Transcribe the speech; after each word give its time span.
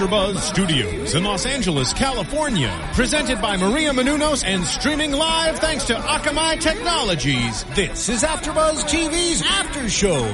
AfterBuzz 0.00 0.38
Studios 0.38 1.14
in 1.14 1.24
Los 1.24 1.44
Angeles, 1.44 1.92
California, 1.92 2.74
presented 2.94 3.38
by 3.42 3.58
Maria 3.58 3.90
Menounos 3.90 4.42
and 4.46 4.64
streaming 4.64 5.12
live 5.12 5.58
thanks 5.58 5.84
to 5.84 5.94
Akamai 5.94 6.58
Technologies. 6.58 7.64
This 7.74 8.08
is 8.08 8.22
AfterBuzz 8.22 8.84
TV's 8.84 9.42
After 9.42 9.90
Show. 9.90 10.24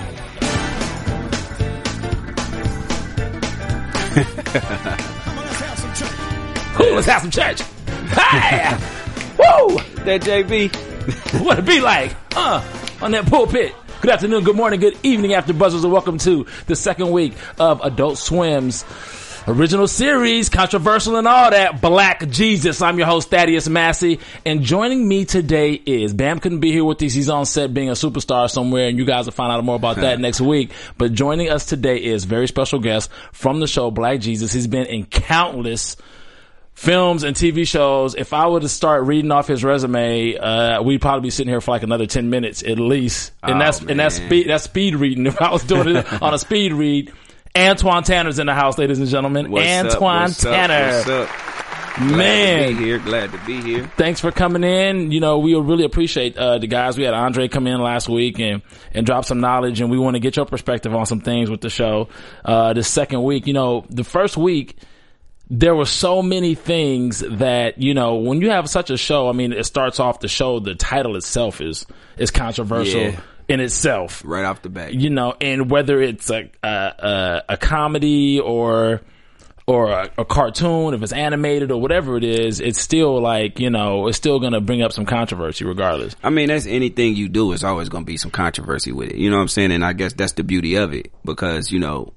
Ooh, 6.81 6.95
let's 6.95 7.09
have 7.09 7.23
some 7.23 7.33
church. 7.33 7.61
Hey! 8.13 8.71
Woo! 9.37 9.79
That 10.05 10.21
JB. 10.23 11.41
what 11.45 11.59
it 11.59 11.65
be 11.65 11.81
like? 11.81 12.15
Uh, 12.37 12.65
on 13.03 13.11
that 13.11 13.27
pulpit. 13.27 13.75
Good 14.01 14.13
afternoon, 14.13 14.45
good 14.45 14.55
morning, 14.55 14.79
good 14.79 14.97
evening, 15.03 15.35
after 15.35 15.53
buzzers, 15.53 15.83
and 15.83 15.93
welcome 15.93 16.19
to 16.19 16.47
the 16.69 16.77
second 16.77 17.11
week 17.11 17.35
of 17.59 17.81
Adult 17.81 18.19
Swim's 18.19 18.85
original 19.49 19.87
series, 19.87 20.49
controversial 20.49 21.17
and 21.17 21.29
all 21.29 21.51
that, 21.51 21.81
Black 21.81 22.29
Jesus. 22.29 22.83
I'm 22.83 22.99
your 22.99 23.07
host, 23.07 23.31
Thaddeus 23.31 23.69
Massey, 23.69 24.19
and 24.45 24.63
joining 24.63 25.07
me 25.07 25.25
today 25.25 25.75
is, 25.75 26.13
Bam 26.13 26.41
couldn't 26.41 26.61
be 26.61 26.73
here 26.73 26.85
with 26.85 27.03
us. 27.03 27.13
He's 27.13 27.29
on 27.31 27.47
set 27.47 27.73
being 27.73 27.89
a 27.89 27.93
superstar 27.93 28.51
somewhere, 28.51 28.89
and 28.89 28.99
you 28.99 29.05
guys 29.05 29.27
will 29.27 29.33
find 29.33 29.53
out 29.53 29.63
more 29.65 29.77
about 29.77 29.97
that 29.97 30.19
next 30.21 30.41
week. 30.41 30.73
But 30.99 31.13
joining 31.13 31.49
us 31.51 31.67
today 31.67 32.03
is 32.03 32.25
very 32.25 32.49
special 32.49 32.79
guest 32.81 33.11
from 33.33 33.61
the 33.61 33.67
show, 33.67 33.91
Black 33.91 34.21
Jesus. 34.21 34.53
He's 34.53 34.67
been 34.67 34.87
in 34.87 35.07
countless 35.07 35.97
films 36.75 37.23
and 37.23 37.35
TV 37.35 37.67
shows. 37.67 38.15
If 38.15 38.33
I 38.33 38.49
were 38.49 38.61
to 38.61 38.69
start 38.69 39.05
reading 39.05 39.31
off 39.31 39.47
his 39.47 39.65
resume, 39.65 40.37
uh, 40.37 40.83
we'd 40.83 41.01
probably 41.01 41.23
be 41.29 41.31
sitting 41.31 41.51
here 41.51 41.61
for 41.61 41.71
like 41.71 41.83
another 41.83 42.07
10 42.07 42.29
minutes 42.29 42.63
at 42.63 42.79
least. 42.79 43.33
And 43.43 43.55
Oh, 43.55 43.59
that's, 43.59 43.81
and 43.81 43.99
that's 43.99 44.17
speed, 44.17 44.49
that's 44.49 44.65
speed 44.65 44.97
reading. 44.97 45.27
If 45.37 45.41
I 45.41 45.51
was 45.53 45.63
doing 45.65 45.97
it 45.97 46.23
on 46.23 46.35
a 46.35 46.39
speed 46.39 46.73
read, 46.75 47.13
Antwan 47.57 48.05
Tanner's 48.05 48.39
in 48.39 48.47
the 48.47 48.55
house, 48.55 48.77
ladies 48.79 48.99
and 48.99 49.09
gentlemen. 49.09 49.51
What's 49.51 49.67
up, 49.67 49.87
Antwan 49.87 50.21
what's 50.23 50.45
up, 50.45 50.55
Tanner. 50.55 50.97
what's 50.97 51.09
up? 51.09 51.29
Glad 51.97 52.17
Man. 52.17 52.69
to 52.73 52.77
be 52.77 52.85
here. 52.85 52.99
Glad 52.99 53.33
to 53.33 53.39
be 53.47 53.63
here. 53.63 53.91
Thanks 53.97 54.21
for 54.21 54.31
coming 54.31 54.63
in. 54.63 55.11
You 55.13 55.21
know, 55.21 55.39
we 55.39 55.55
really 55.55 55.85
appreciate 55.85 56.37
uh, 56.37 56.59
the 56.59 56.67
guys. 56.67 56.99
We 56.99 57.05
had 57.05 57.15
Andre 57.15 57.49
come 57.49 57.67
in 57.67 57.81
last 57.81 58.07
week 58.09 58.39
and 58.39 58.61
and 58.93 59.07
drop 59.07 59.25
some 59.25 59.41
knowledge, 59.41 59.81
and 59.81 59.91
we 59.91 59.97
want 59.99 60.15
to 60.15 60.21
get 60.21 60.37
your 60.37 60.45
perspective 60.45 60.95
on 60.95 61.07
some 61.07 61.21
things 61.21 61.49
with 61.49 61.63
the 61.63 61.71
show. 61.71 62.11
Uh, 62.45 62.75
this 62.75 62.87
second 62.89 63.23
week, 63.23 63.47
you 63.47 63.55
know, 63.55 63.87
the 63.89 64.05
first 64.05 64.37
week 64.37 64.77
there 65.49 65.75
were 65.77 65.87
so 65.87 66.23
many 66.23 66.55
things 66.57 67.21
that 67.21 67.79
you 67.81 67.95
know 67.95 68.17
when 68.17 68.43
you 68.43 68.51
have 68.51 68.69
such 68.69 68.91
a 68.91 68.99
show. 68.99 69.29
I 69.29 69.33
mean, 69.33 69.55
it 69.55 69.65
starts 69.65 69.99
off 69.99 70.21
the 70.21 70.29
show. 70.29 70.61
The 70.61 70.75
title 70.75 71.17
itself 71.17 71.63
is 71.63 71.87
is 72.19 72.31
controversial 72.31 73.01
Yeah. 73.01 73.21
In 73.49 73.61
itself 73.61 74.23
Right 74.25 74.45
off 74.45 74.63
the 74.63 74.69
bat. 74.69 74.95
you 74.95 75.11
know, 75.11 75.35
and 75.41 75.71
whether 75.71 76.01
it's 76.01 76.31
a 76.31 76.51
a, 76.63 76.69
a, 76.69 77.43
a 77.51 77.57
comedy 77.57 78.41
or 78.41 79.03
or 79.69 79.91
a, 79.91 80.11
a 80.19 80.25
cartoon, 80.25 80.95
if 80.95 81.03
it's 81.03 81.13
animated 81.13 81.73
or 81.73 81.81
whatever 81.81 82.17
it 82.17 82.23
is, 82.23 82.61
it's 82.61 82.81
still 82.81 83.21
like 83.21 83.59
you 83.59 83.69
know, 83.71 84.07
it's 84.07 84.17
still 84.17 84.39
gonna 84.39 84.61
bring 84.61 84.81
up 84.83 84.93
some 84.93 85.07
controversy 85.07 85.65
regardless. 85.65 86.15
I 86.23 86.31
mean, 86.31 86.49
that's 86.49 86.67
anything 86.67 87.17
you 87.17 87.29
do 87.29 87.53
is 87.53 87.65
always 87.65 87.89
going 87.89 88.05
to 88.05 88.07
be 88.07 88.17
some 88.17 88.31
controversy 88.31 88.93
with 88.93 89.11
it. 89.11 89.17
You 89.17 89.29
know 89.31 89.37
what 89.37 89.43
I'm 89.43 89.49
saying? 89.49 89.73
And 89.73 89.85
I 89.85 89.93
guess 89.93 90.13
that's 90.13 90.33
the 90.35 90.45
beauty 90.45 90.77
of 90.77 90.95
it 90.95 91.11
because, 91.25 91.73
you 91.73 91.81
know, 91.81 92.13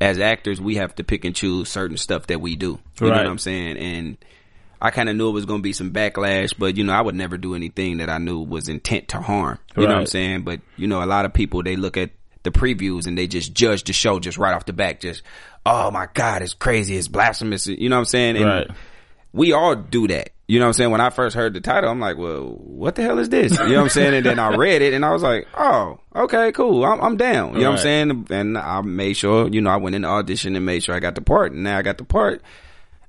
as 0.00 0.20
actors, 0.20 0.60
we 0.60 0.76
have 0.76 0.94
to 0.96 1.04
pick 1.04 1.24
and 1.24 1.34
choose 1.34 1.68
certain 1.68 1.96
stuff 1.96 2.28
that 2.28 2.40
we 2.40 2.54
do. 2.54 2.78
You 3.00 3.08
know 3.08 3.16
what 3.16 3.26
I'm 3.26 3.38
saying? 3.38 3.78
And 3.78 4.16
I 4.80 4.90
kind 4.90 5.08
of 5.08 5.16
knew 5.16 5.28
it 5.28 5.32
was 5.32 5.46
going 5.46 5.60
to 5.60 5.62
be 5.62 5.72
some 5.72 5.90
backlash, 5.92 6.52
but 6.58 6.76
you 6.76 6.84
know, 6.84 6.92
I 6.92 7.00
would 7.00 7.14
never 7.14 7.38
do 7.38 7.54
anything 7.54 7.98
that 7.98 8.10
I 8.10 8.18
knew 8.18 8.40
was 8.40 8.68
intent 8.68 9.08
to 9.08 9.20
harm. 9.20 9.58
You 9.76 9.82
know 9.84 9.88
what 9.94 9.98
I'm 10.00 10.06
saying? 10.06 10.42
But 10.42 10.60
you 10.76 10.86
know, 10.86 11.02
a 11.02 11.06
lot 11.06 11.24
of 11.24 11.32
people, 11.32 11.62
they 11.62 11.76
look 11.76 11.96
at 11.96 12.10
the 12.42 12.50
previews 12.50 13.06
and 13.06 13.16
they 13.16 13.26
just 13.26 13.54
judge 13.54 13.84
the 13.84 13.92
show 13.92 14.18
just 14.20 14.38
right 14.38 14.54
off 14.54 14.66
the 14.66 14.72
back. 14.72 15.00
Just, 15.00 15.22
oh 15.64 15.90
my 15.90 16.08
God, 16.14 16.42
it's 16.42 16.54
crazy. 16.54 16.96
It's 16.96 17.08
blasphemous. 17.08 17.66
You 17.66 17.88
know 17.88 17.96
what 17.96 18.00
I'm 18.00 18.04
saying? 18.06 18.36
And 18.36 18.44
Right. 18.44 18.70
we 19.32 19.52
all 19.52 19.74
do 19.74 20.06
that. 20.08 20.30
You 20.48 20.60
know 20.60 20.66
what 20.66 20.68
I'm 20.68 20.72
saying? 20.74 20.90
When 20.92 21.00
I 21.00 21.10
first 21.10 21.34
heard 21.34 21.54
the 21.54 21.60
title, 21.60 21.90
I'm 21.90 21.98
like, 21.98 22.16
well, 22.18 22.42
what 22.44 22.94
the 22.94 23.02
hell 23.02 23.18
is 23.18 23.28
this? 23.28 23.50
You 23.58 23.66
know 23.66 23.74
what 23.78 23.82
I'm 23.82 23.88
saying? 23.88 24.14
And 24.14 24.24
then 24.24 24.38
I 24.38 24.50
read 24.56 24.80
it 24.80 24.94
and 24.94 25.04
I 25.04 25.10
was 25.10 25.24
like, 25.24 25.48
oh, 25.58 25.98
okay, 26.14 26.52
cool. 26.52 26.84
I'm, 26.84 27.00
I'm 27.00 27.16
down. 27.16 27.54
You 27.54 27.62
know 27.62 27.70
what 27.70 27.78
I'm 27.80 27.82
saying? 27.82 28.26
And 28.30 28.56
I 28.56 28.80
made 28.82 29.14
sure, 29.14 29.48
you 29.48 29.60
know, 29.60 29.70
I 29.70 29.76
went 29.78 29.96
in 29.96 30.02
the 30.02 30.08
audition 30.08 30.54
and 30.54 30.64
made 30.64 30.84
sure 30.84 30.94
I 30.94 31.00
got 31.00 31.16
the 31.16 31.20
part. 31.20 31.50
And 31.52 31.64
now 31.64 31.76
I 31.78 31.82
got 31.82 31.98
the 31.98 32.04
part. 32.04 32.42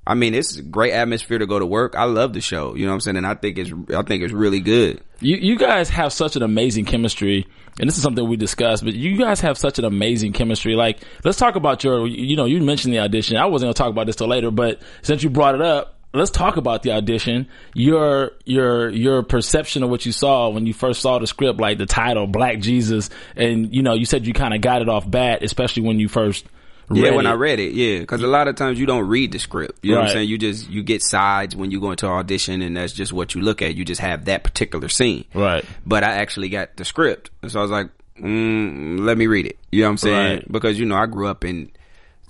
I 0.08 0.14
mean, 0.14 0.34
it's 0.34 0.58
great 0.58 0.94
atmosphere 0.94 1.36
to 1.36 1.46
go 1.46 1.58
to 1.58 1.66
work. 1.66 1.94
I 1.94 2.04
love 2.04 2.32
the 2.32 2.40
show. 2.40 2.74
You 2.74 2.86
know 2.86 2.92
what 2.92 2.94
I'm 2.94 3.00
saying? 3.02 3.16
And 3.18 3.26
I 3.26 3.34
think 3.34 3.58
it's, 3.58 3.70
I 3.94 4.02
think 4.02 4.22
it's 4.22 4.32
really 4.32 4.60
good. 4.60 5.02
You 5.20 5.36
you 5.36 5.58
guys 5.58 5.90
have 5.90 6.14
such 6.14 6.34
an 6.34 6.42
amazing 6.42 6.86
chemistry, 6.86 7.46
and 7.78 7.86
this 7.86 7.96
is 7.98 8.02
something 8.02 8.26
we 8.26 8.38
discussed. 8.38 8.84
But 8.84 8.94
you 8.94 9.18
guys 9.18 9.40
have 9.42 9.58
such 9.58 9.78
an 9.78 9.84
amazing 9.84 10.32
chemistry. 10.32 10.76
Like, 10.76 11.00
let's 11.24 11.36
talk 11.36 11.56
about 11.56 11.84
your. 11.84 12.06
You 12.06 12.36
know, 12.36 12.46
you 12.46 12.58
mentioned 12.62 12.94
the 12.94 13.00
audition. 13.00 13.36
I 13.36 13.44
wasn't 13.46 13.66
gonna 13.66 13.74
talk 13.74 13.90
about 13.90 14.06
this 14.06 14.16
till 14.16 14.28
later, 14.28 14.50
but 14.50 14.80
since 15.02 15.22
you 15.22 15.30
brought 15.30 15.54
it 15.54 15.62
up. 15.62 15.94
Let's 16.14 16.30
talk 16.30 16.56
about 16.56 16.82
the 16.82 16.92
audition. 16.92 17.48
Your 17.74 18.32
your 18.46 18.88
your 18.88 19.22
perception 19.22 19.82
of 19.82 19.90
what 19.90 20.06
you 20.06 20.12
saw 20.12 20.48
when 20.48 20.64
you 20.64 20.72
first 20.72 21.02
saw 21.02 21.18
the 21.18 21.26
script, 21.26 21.60
like 21.60 21.76
the 21.76 21.84
title 21.84 22.26
"Black 22.26 22.60
Jesus," 22.60 23.10
and 23.36 23.74
you 23.74 23.82
know 23.82 23.92
you 23.92 24.06
said 24.06 24.26
you 24.26 24.32
kind 24.32 24.54
of 24.54 24.62
got 24.62 24.80
it 24.80 24.88
off 24.88 25.08
bat, 25.08 25.42
especially 25.42 25.82
when 25.82 26.00
you 26.00 26.08
first 26.08 26.46
Yeah, 26.90 27.10
when 27.14 27.26
it. 27.26 27.30
I 27.30 27.34
read 27.34 27.60
it, 27.60 27.72
yeah, 27.74 27.98
because 28.00 28.22
a 28.22 28.26
lot 28.26 28.48
of 28.48 28.56
times 28.56 28.78
you 28.80 28.86
don't 28.86 29.06
read 29.08 29.32
the 29.32 29.38
script. 29.38 29.78
You 29.82 29.92
know 29.92 29.98
what 30.00 30.08
I'm 30.08 30.12
saying? 30.14 30.28
You 30.28 30.38
just 30.38 30.68
you 30.70 30.82
get 30.82 31.02
sides 31.02 31.54
when 31.54 31.70
you 31.70 31.80
go 31.80 31.90
into 31.90 32.06
audition, 32.06 32.62
and 32.62 32.76
that's 32.76 32.92
just 32.92 33.12
what 33.12 33.34
you 33.34 33.40
look 33.42 33.60
at. 33.62 33.74
You 33.74 33.84
just 33.84 34.00
have 34.00 34.24
that 34.26 34.42
particular 34.44 34.88
scene. 34.88 35.24
Right. 35.34 35.64
But 35.84 36.04
I 36.04 36.12
actually 36.12 36.48
got 36.48 36.76
the 36.76 36.84
script, 36.84 37.30
and 37.42 37.50
so 37.52 37.58
I 37.58 37.62
was 37.62 37.70
like, 37.70 37.88
mm, 38.20 39.00
let 39.00 39.18
me 39.18 39.26
read 39.26 39.46
it. 39.46 39.58
You 39.70 39.82
know 39.82 39.88
what 39.88 39.90
I'm 39.92 39.96
saying? 39.98 40.36
Right. 40.38 40.52
Because 40.52 40.78
you 40.78 40.86
know 40.86 40.96
I 40.96 41.06
grew 41.06 41.26
up 41.28 41.44
in, 41.44 41.70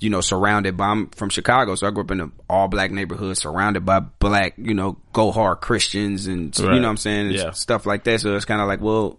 you 0.01 0.11
know, 0.11 0.21
surrounded 0.21 0.77
by. 0.77 0.87
I'm 0.89 1.09
from 1.11 1.29
Chicago, 1.31 1.75
so 1.75 1.87
I 1.87 1.91
grew 1.91 2.03
up 2.05 2.11
in 2.11 2.21
an 2.21 2.33
all 2.49 2.69
black 2.69 2.91
neighborhood, 2.91 3.37
surrounded 3.39 3.85
by 3.85 4.01
black, 4.01 4.55
you 4.59 4.75
know, 4.75 4.99
go 5.13 5.31
hard 5.33 5.61
Christians, 5.61 6.27
and 6.27 6.57
Right. 6.59 6.75
you 6.75 6.81
know 6.81 6.87
what 6.89 6.93
I'm 6.93 6.97
saying, 6.97 7.31
Yeah. 7.33 7.51
stuff 7.53 7.87
like 7.87 8.05
that. 8.05 8.21
So 8.21 8.35
it's 8.37 8.45
kind 8.45 8.61
of 8.61 8.69
like, 8.69 8.81
well, 8.81 9.19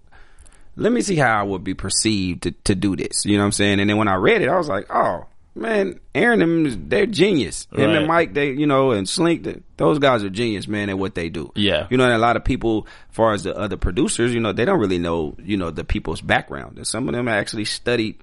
let 0.79 0.91
me 0.91 1.01
see 1.01 1.16
how 1.16 1.40
I 1.40 1.44
would 1.44 1.63
be 1.63 1.73
perceived 1.73 2.44
to, 2.44 2.51
to 2.51 2.75
do 2.75 2.95
this. 2.95 3.25
You 3.25 3.38
know 3.38 3.44
what 3.44 3.47
I'm 3.47 3.51
saying? 3.53 3.79
And 3.79 3.90
then 3.90 3.97
when 3.97 4.07
I 4.07 4.16
read 4.16 4.41
it, 4.41 4.50
I 4.50 4.57
was 4.57 4.67
like, 4.69 4.88
oh 4.90 5.25
man, 5.56 6.00
Aaron 6.16 6.41
and 6.41 6.66
them, 6.66 6.90
they're 6.90 7.06
genius. 7.06 7.67
Him 7.72 7.90
Right. 7.90 7.95
and 7.97 8.07
Mike, 8.07 8.34
they, 8.34 8.51
you 8.51 8.66
know, 8.66 8.91
and 8.91 9.07
Slink, 9.07 9.44
they, 9.44 9.62
those 9.78 10.00
guys 10.00 10.23
are 10.23 10.29
genius, 10.29 10.68
man, 10.68 10.89
at 10.89 10.97
what 10.97 11.16
they 11.16 11.29
do. 11.29 11.51
Yeah. 11.56 11.88
You 11.89 11.97
know, 11.97 12.06
and 12.06 12.13
a 12.13 12.18
lot 12.18 12.38
of 12.38 12.45
people, 12.45 12.88
as 13.09 13.16
far 13.16 13.34
as 13.34 13.44
the 13.44 13.56
other 13.57 13.75
producers, 13.78 14.34
you 14.34 14.39
know, 14.39 14.53
they 14.53 14.63
don't 14.66 14.79
really 14.79 15.00
know, 15.00 15.35
you 15.44 15.57
know, 15.57 15.69
the 15.72 15.84
people's 15.84 16.22
background. 16.22 16.78
And 16.78 16.88
some 16.88 17.09
of 17.09 17.13
them 17.16 17.28
actually 17.28 17.66
studied, 17.66 18.22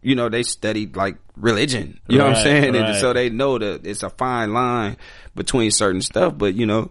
you 0.00 0.16
know, 0.16 0.28
they 0.28 0.42
studied 0.42 0.96
like 0.96 1.16
religion. 1.36 2.00
You 2.08 2.18
know 2.18 2.26
what 2.28 2.36
I'm 2.38 2.42
saying? 2.42 2.72
right. 2.74 2.84
And 2.86 2.96
so 2.96 3.12
they 3.12 3.30
know 3.30 3.58
that 3.58 3.86
it's 3.86 4.02
a 4.02 4.10
fine 4.10 4.52
line 4.52 4.96
between 5.36 5.70
certain 5.70 6.02
stuff, 6.02 6.36
but 6.36 6.54
you 6.54 6.66
know, 6.66 6.90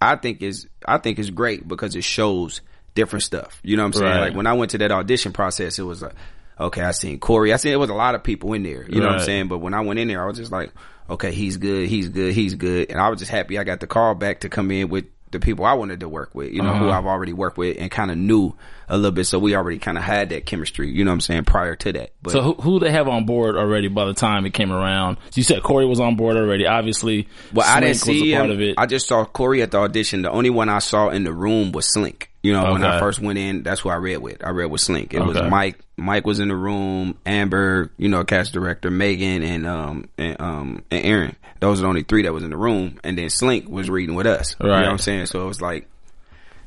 I 0.00 0.16
think 0.16 0.42
is 0.42 0.66
I 0.84 0.98
think 0.98 1.20
it's 1.20 1.30
great 1.30 1.68
because 1.68 1.94
it 1.94 2.02
shows 2.02 2.60
different 2.94 3.22
stuff. 3.22 3.60
You 3.62 3.76
know 3.76 3.82
what 3.82 3.88
I'm 3.88 3.92
saying? 3.94 4.04
Right. 4.10 4.20
Like 4.28 4.34
when 4.34 4.46
I 4.46 4.52
went 4.54 4.72
to 4.72 4.78
that 4.78 4.92
audition 4.92 5.32
process, 5.32 5.78
it 5.78 5.82
was 5.82 6.02
like, 6.02 6.14
okay, 6.60 6.82
I 6.82 6.90
seen 6.92 7.18
Corey. 7.18 7.52
I 7.52 7.56
seen 7.56 7.72
it 7.72 7.76
was 7.76 7.90
a 7.90 7.94
lot 7.94 8.14
of 8.14 8.22
people 8.22 8.52
in 8.52 8.62
there. 8.62 8.84
You 8.88 9.00
know 9.00 9.08
what 9.08 9.16
I'm 9.18 9.24
saying? 9.24 9.48
But 9.48 9.58
when 9.58 9.74
I 9.74 9.80
went 9.80 9.98
in 9.98 10.08
there, 10.08 10.22
I 10.22 10.26
was 10.26 10.36
just 10.38 10.52
like, 10.52 10.72
okay, 11.10 11.32
he's 11.32 11.56
good, 11.56 11.88
he's 11.88 12.08
good, 12.08 12.32
he's 12.34 12.54
good, 12.54 12.90
and 12.90 13.00
I 13.00 13.08
was 13.08 13.18
just 13.18 13.30
happy 13.30 13.58
I 13.58 13.64
got 13.64 13.80
the 13.80 13.86
call 13.86 14.14
back 14.14 14.40
to 14.40 14.48
come 14.48 14.70
in 14.70 14.88
with 14.88 15.06
the 15.30 15.40
people 15.40 15.64
I 15.64 15.72
wanted 15.72 16.00
to 16.00 16.08
work 16.10 16.34
with. 16.34 16.52
You 16.52 16.60
know, 16.62 16.74
who 16.74 16.88
Uh-huh. 16.88 16.98
I've 16.98 17.06
already 17.06 17.32
worked 17.32 17.56
with 17.56 17.78
and 17.80 17.90
kind 17.90 18.10
of 18.10 18.18
knew 18.18 18.54
a 18.86 18.96
little 18.96 19.12
bit. 19.12 19.24
So 19.24 19.38
we 19.38 19.56
already 19.56 19.78
kind 19.78 19.96
of 19.96 20.04
had 20.04 20.28
that 20.28 20.44
chemistry. 20.44 20.90
You 20.90 21.04
know 21.06 21.10
what 21.10 21.14
I'm 21.14 21.20
saying? 21.22 21.44
Prior 21.44 21.74
to 21.74 21.92
that, 21.94 22.12
but 22.22 22.32
So 22.32 22.42
who, 22.42 22.52
who 22.54 22.78
they 22.78 22.90
have 22.90 23.08
on 23.08 23.24
board 23.24 23.56
already 23.56 23.88
by 23.88 24.04
the 24.04 24.12
time 24.12 24.44
it 24.44 24.52
came 24.52 24.70
around? 24.70 25.16
So 25.30 25.36
you 25.36 25.42
said 25.42 25.62
Corey 25.62 25.86
was 25.86 26.00
on 26.00 26.16
board 26.16 26.36
already. 26.36 26.66
Obviously, 26.66 27.28
Well, 27.54 27.66
I 27.66 27.80
didn't 27.80 27.96
Slink 27.96 28.20
see 28.20 28.32
him. 28.34 28.50
of 28.50 28.60
it. 28.60 28.74
I 28.76 28.84
just 28.84 29.08
saw 29.08 29.24
Corey 29.24 29.62
at 29.62 29.70
the 29.70 29.78
audition. 29.78 30.20
The 30.20 30.30
only 30.30 30.50
one 30.50 30.68
I 30.68 30.80
saw 30.80 31.08
in 31.08 31.24
the 31.24 31.32
room 31.32 31.72
was 31.72 31.90
Slink. 31.90 32.30
You 32.42 32.52
know, 32.52 32.72
when 32.72 32.82
I 32.84 32.98
first 32.98 33.20
went 33.20 33.38
in, 33.38 33.62
that's 33.62 33.80
who 33.82 33.88
I 33.88 33.94
read 33.96 34.16
with. 34.18 34.44
I 34.44 34.50
read 34.50 34.66
with 34.66 34.80
Slink. 34.80 35.14
It 35.14 35.20
was 35.20 35.36
Mike. 35.48 35.78
Mike 35.96 36.26
was 36.26 36.40
in 36.40 36.48
the 36.48 36.56
room. 36.56 37.16
Amber, 37.24 37.92
you 37.96 38.08
know, 38.08 38.24
cast 38.24 38.52
director 38.52 38.90
Megan 38.90 39.42
and 39.44 39.66
um 39.66 40.08
and 40.18 40.40
um 40.40 40.82
and 40.90 41.04
Aaron. 41.04 41.36
Those 41.60 41.78
are 41.78 41.82
the 41.82 41.88
only 41.88 42.02
three 42.02 42.22
that 42.22 42.32
was 42.32 42.42
in 42.42 42.50
the 42.50 42.56
room. 42.56 42.98
And 43.04 43.16
then 43.16 43.30
Slink 43.30 43.68
was 43.68 43.88
reading 43.88 44.16
with 44.16 44.26
us. 44.26 44.56
You 44.60 44.66
know 44.66 44.72
Right. 44.74 44.82
what 44.82 44.90
I'm 44.90 44.98
saying? 44.98 45.26
So 45.26 45.40
it 45.42 45.46
was 45.46 45.60
like, 45.62 45.88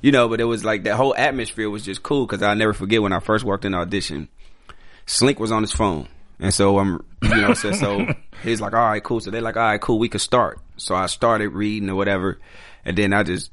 you 0.01 0.13
know, 0.13 0.29
but 0.29 0.39
it 0.39 0.45
was 0.45 0.63
like 0.63 0.83
that 0.85 0.95
whole 0.95 1.13
atmosphere 1.13 1.69
was 1.69 1.83
just 1.83 2.01
cool 2.01 2.25
because 2.25 2.41
I 2.41 2.53
never 2.53 2.71
forget 2.71 3.01
when 3.01 3.11
I 3.11 3.19
first 3.19 3.43
walked 3.43 3.65
in 3.65 3.73
the 3.73 3.79
audition. 3.79 4.29
Slink 5.05 5.39
was 5.39 5.51
on 5.51 5.61
his 5.63 5.73
phone. 5.73 6.07
And 6.39 6.53
so 6.53 6.79
I'm, 6.79 7.03
you 7.21 7.41
know, 7.41 7.53
so, 7.53 7.71
so 7.73 8.07
he's 8.43 8.61
like, 8.61 8.73
all 8.73 8.79
right, 8.87 9.03
cool. 9.03 9.19
So 9.19 9.31
they're 9.31 9.41
like, 9.41 9.57
all 9.57 9.63
right, 9.63 9.81
cool, 9.81 9.99
we 9.99 10.07
could 10.09 10.21
start. 10.21 10.59
So 10.77 10.95
I 10.95 11.07
started 11.07 11.49
reading 11.49 11.89
or 11.89 11.95
whatever. 11.95 12.39
And 12.85 12.97
then 12.97 13.11
I 13.13 13.23
just 13.23 13.51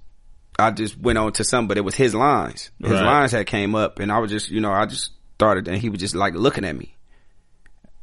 I 0.58 0.70
just 0.70 0.98
went 0.98 1.18
on 1.18 1.32
to 1.32 1.44
some, 1.44 1.66
but 1.66 1.78
it 1.78 1.80
was 1.80 1.94
his 1.94 2.14
lines. 2.14 2.70
His 2.80 2.90
Right. 2.92 3.02
lines 3.04 3.32
had 3.32 3.46
came 3.46 3.74
up, 3.74 3.98
and 3.98 4.12
I 4.12 4.18
was 4.18 4.30
just, 4.30 4.50
you 4.50 4.60
know, 4.60 4.70
I 4.72 4.86
just 4.86 5.10
started, 5.36 5.66
and 5.68 5.78
he 5.78 5.88
was 5.88 5.98
just 6.00 6.14
like 6.14 6.34
looking 6.34 6.64
at 6.64 6.76
me, 6.76 6.94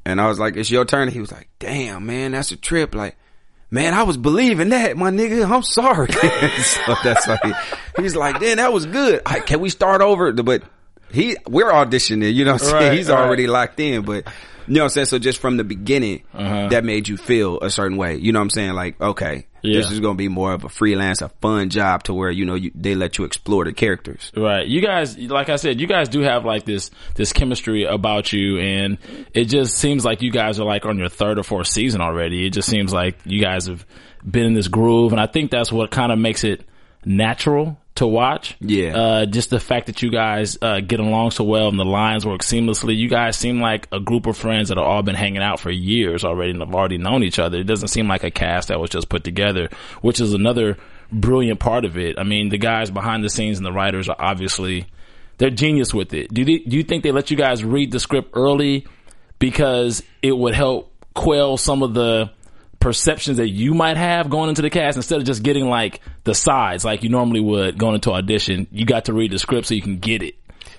and 0.05 0.19
I 0.19 0.27
was 0.27 0.39
like, 0.39 0.55
"It's 0.57 0.71
your 0.71 0.85
turn." 0.85 1.03
And 1.03 1.11
he 1.11 1.19
was 1.19 1.31
like, 1.31 1.49
"Damn, 1.59 2.05
man, 2.05 2.31
that's 2.31 2.51
a 2.51 2.57
trip." 2.57 2.95
Like, 2.95 3.15
man, 3.71 3.93
I 3.93 4.03
was 4.03 4.17
believing 4.17 4.69
that, 4.69 4.97
my 4.97 5.11
nigga. 5.11 5.49
I'm 5.49 5.63
sorry. 5.63 6.11
so 6.63 6.95
that's 7.03 7.27
like, 7.27 7.41
he's 7.97 8.15
like, 8.15 8.39
"Then 8.39 8.57
that 8.57 8.73
was 8.73 8.85
good. 8.85 9.21
I, 9.25 9.39
can 9.39 9.59
we 9.59 9.69
start 9.69 10.01
over?" 10.01 10.31
But 10.33 10.63
he, 11.11 11.37
we're 11.47 11.71
auditioning. 11.71 12.33
You 12.33 12.45
know, 12.45 12.53
what 12.53 12.61
I'm 12.63 12.67
saying 12.67 12.75
Right, 12.89 12.97
he's 12.97 13.09
right. 13.09 13.19
already 13.19 13.47
locked 13.47 13.79
in, 13.79 14.03
but. 14.03 14.25
You 14.67 14.75
know 14.75 14.81
what 14.81 14.85
I'm 14.85 14.89
saying? 14.91 15.05
So 15.05 15.17
just 15.17 15.39
from 15.41 15.57
the 15.57 15.63
beginning, 15.63 16.21
Uh-huh. 16.31 16.67
that 16.67 16.85
made 16.85 17.07
you 17.07 17.17
feel 17.17 17.59
a 17.59 17.71
certain 17.71 17.97
way. 17.97 18.17
You 18.17 18.31
know 18.31 18.37
what 18.37 18.43
I'm 18.43 18.49
saying? 18.51 18.73
Like, 18.73 19.01
okay, 19.01 19.47
Yeah. 19.61 19.79
this 19.79 19.91
is 19.91 19.99
going 19.99 20.15
to 20.15 20.17
be 20.17 20.27
more 20.27 20.53
of 20.53 20.63
a 20.63 20.69
freelance, 20.69 21.21
a 21.21 21.29
fun 21.29 21.69
job 21.69 22.03
to 22.03 22.13
where, 22.13 22.29
you 22.31 22.45
know, 22.45 22.55
you, 22.55 22.71
they 22.75 22.95
let 22.95 23.17
you 23.17 23.25
explore 23.25 23.65
the 23.65 23.73
characters. 23.73 24.31
Right. 24.35 24.67
You 24.67 24.81
guys, 24.81 25.17
like 25.17 25.49
I 25.49 25.57
said, 25.57 25.79
you 25.79 25.87
guys 25.87 26.09
do 26.09 26.21
have 26.21 26.45
like 26.45 26.65
this, 26.65 26.91
this 27.15 27.33
chemistry 27.33 27.83
about 27.83 28.31
you 28.33 28.59
and 28.59 28.97
it 29.33 29.45
just 29.45 29.77
seems 29.77 30.05
like 30.05 30.21
you 30.21 30.31
guys 30.31 30.59
are 30.59 30.65
like 30.65 30.85
on 30.85 30.97
your 30.97 31.09
third 31.09 31.39
or 31.39 31.43
fourth 31.43 31.67
season 31.67 32.01
already. 32.01 32.45
It 32.45 32.51
just 32.51 32.69
seems 32.69 32.93
like 32.93 33.17
you 33.25 33.41
guys 33.41 33.67
have 33.67 33.85
been 34.29 34.45
in 34.45 34.53
this 34.53 34.67
groove 34.67 35.11
and 35.11 35.21
I 35.21 35.27
think 35.27 35.51
that's 35.51 35.71
what 35.71 35.91
kind 35.91 36.11
of 36.11 36.19
makes 36.19 36.43
it 36.43 36.65
natural 37.05 37.77
to 37.99 38.07
watch. 38.07 38.55
Yeah. 38.59 38.95
Uh, 38.95 39.25
just 39.25 39.49
the 39.49 39.59
fact 39.59 39.87
that 39.87 40.01
you 40.01 40.09
guys, 40.09 40.57
uh, 40.61 40.79
get 40.79 40.99
along 40.99 41.31
so 41.31 41.43
well 41.43 41.67
and 41.67 41.77
the 41.77 41.85
lines 41.85 42.25
work 42.25 42.41
seamlessly. 42.41 42.97
You 42.97 43.09
guys 43.09 43.37
seem 43.37 43.61
like 43.61 43.87
a 43.91 43.99
group 43.99 44.25
of 44.25 44.37
friends 44.37 44.69
that 44.69 44.77
have 44.77 44.87
all 44.87 45.03
been 45.03 45.15
hanging 45.15 45.41
out 45.41 45.59
for 45.59 45.69
years 45.69 46.23
already 46.23 46.51
and 46.51 46.61
have 46.61 46.73
already 46.73 46.97
known 46.97 47.23
each 47.23 47.39
other. 47.39 47.57
It 47.59 47.65
doesn't 47.65 47.89
seem 47.89 48.07
like 48.07 48.23
a 48.23 48.31
cast 48.31 48.69
that 48.69 48.79
was 48.79 48.89
just 48.89 49.09
put 49.09 49.23
together, 49.23 49.69
which 50.01 50.19
is 50.19 50.33
another 50.33 50.77
brilliant 51.11 51.59
part 51.59 51.85
of 51.85 51.97
it. 51.97 52.17
I 52.17 52.23
mean, 52.23 52.49
the 52.49 52.57
guys 52.57 52.89
behind 52.89 53.23
the 53.23 53.29
scenes 53.29 53.57
and 53.57 53.65
the 53.65 53.71
writers 53.71 54.07
are 54.09 54.15
obviously 54.17 54.87
they're 55.37 55.49
genius 55.49 55.93
with 55.93 56.13
it. 56.13 56.33
Do 56.33 56.45
they, 56.45 56.59
do 56.59 56.77
you 56.77 56.83
think 56.83 57.03
they 57.03 57.11
let 57.11 57.31
you 57.31 57.37
guys 57.37 57.63
read 57.63 57.91
the 57.91 57.99
script 57.99 58.31
early 58.33 58.87
because 59.39 60.03
it 60.21 60.37
would 60.37 60.53
help 60.53 60.93
quell 61.13 61.57
some 61.57 61.83
of 61.83 61.93
the 61.93 62.31
perceptions 62.79 63.37
that 63.37 63.49
you 63.49 63.73
might 63.73 63.97
have 63.97 64.29
going 64.29 64.49
into 64.49 64.61
the 64.61 64.69
cast 64.69 64.97
instead 64.97 65.19
of 65.19 65.25
just 65.25 65.43
getting 65.43 65.67
like 65.67 66.01
the 66.23 66.33
sides 66.33 66.85
like 66.85 67.03
you 67.03 67.09
normally 67.09 67.41
would 67.41 67.77
going 67.77 67.95
into 67.95 68.11
audition? 68.11 68.67
You 68.71 68.85
got 68.85 69.05
to 69.05 69.13
read 69.13 69.31
the 69.31 69.39
script 69.39 69.67
so 69.67 69.73
you 69.73 69.81
can 69.81 69.97
get 69.97 70.23
it. 70.23 70.35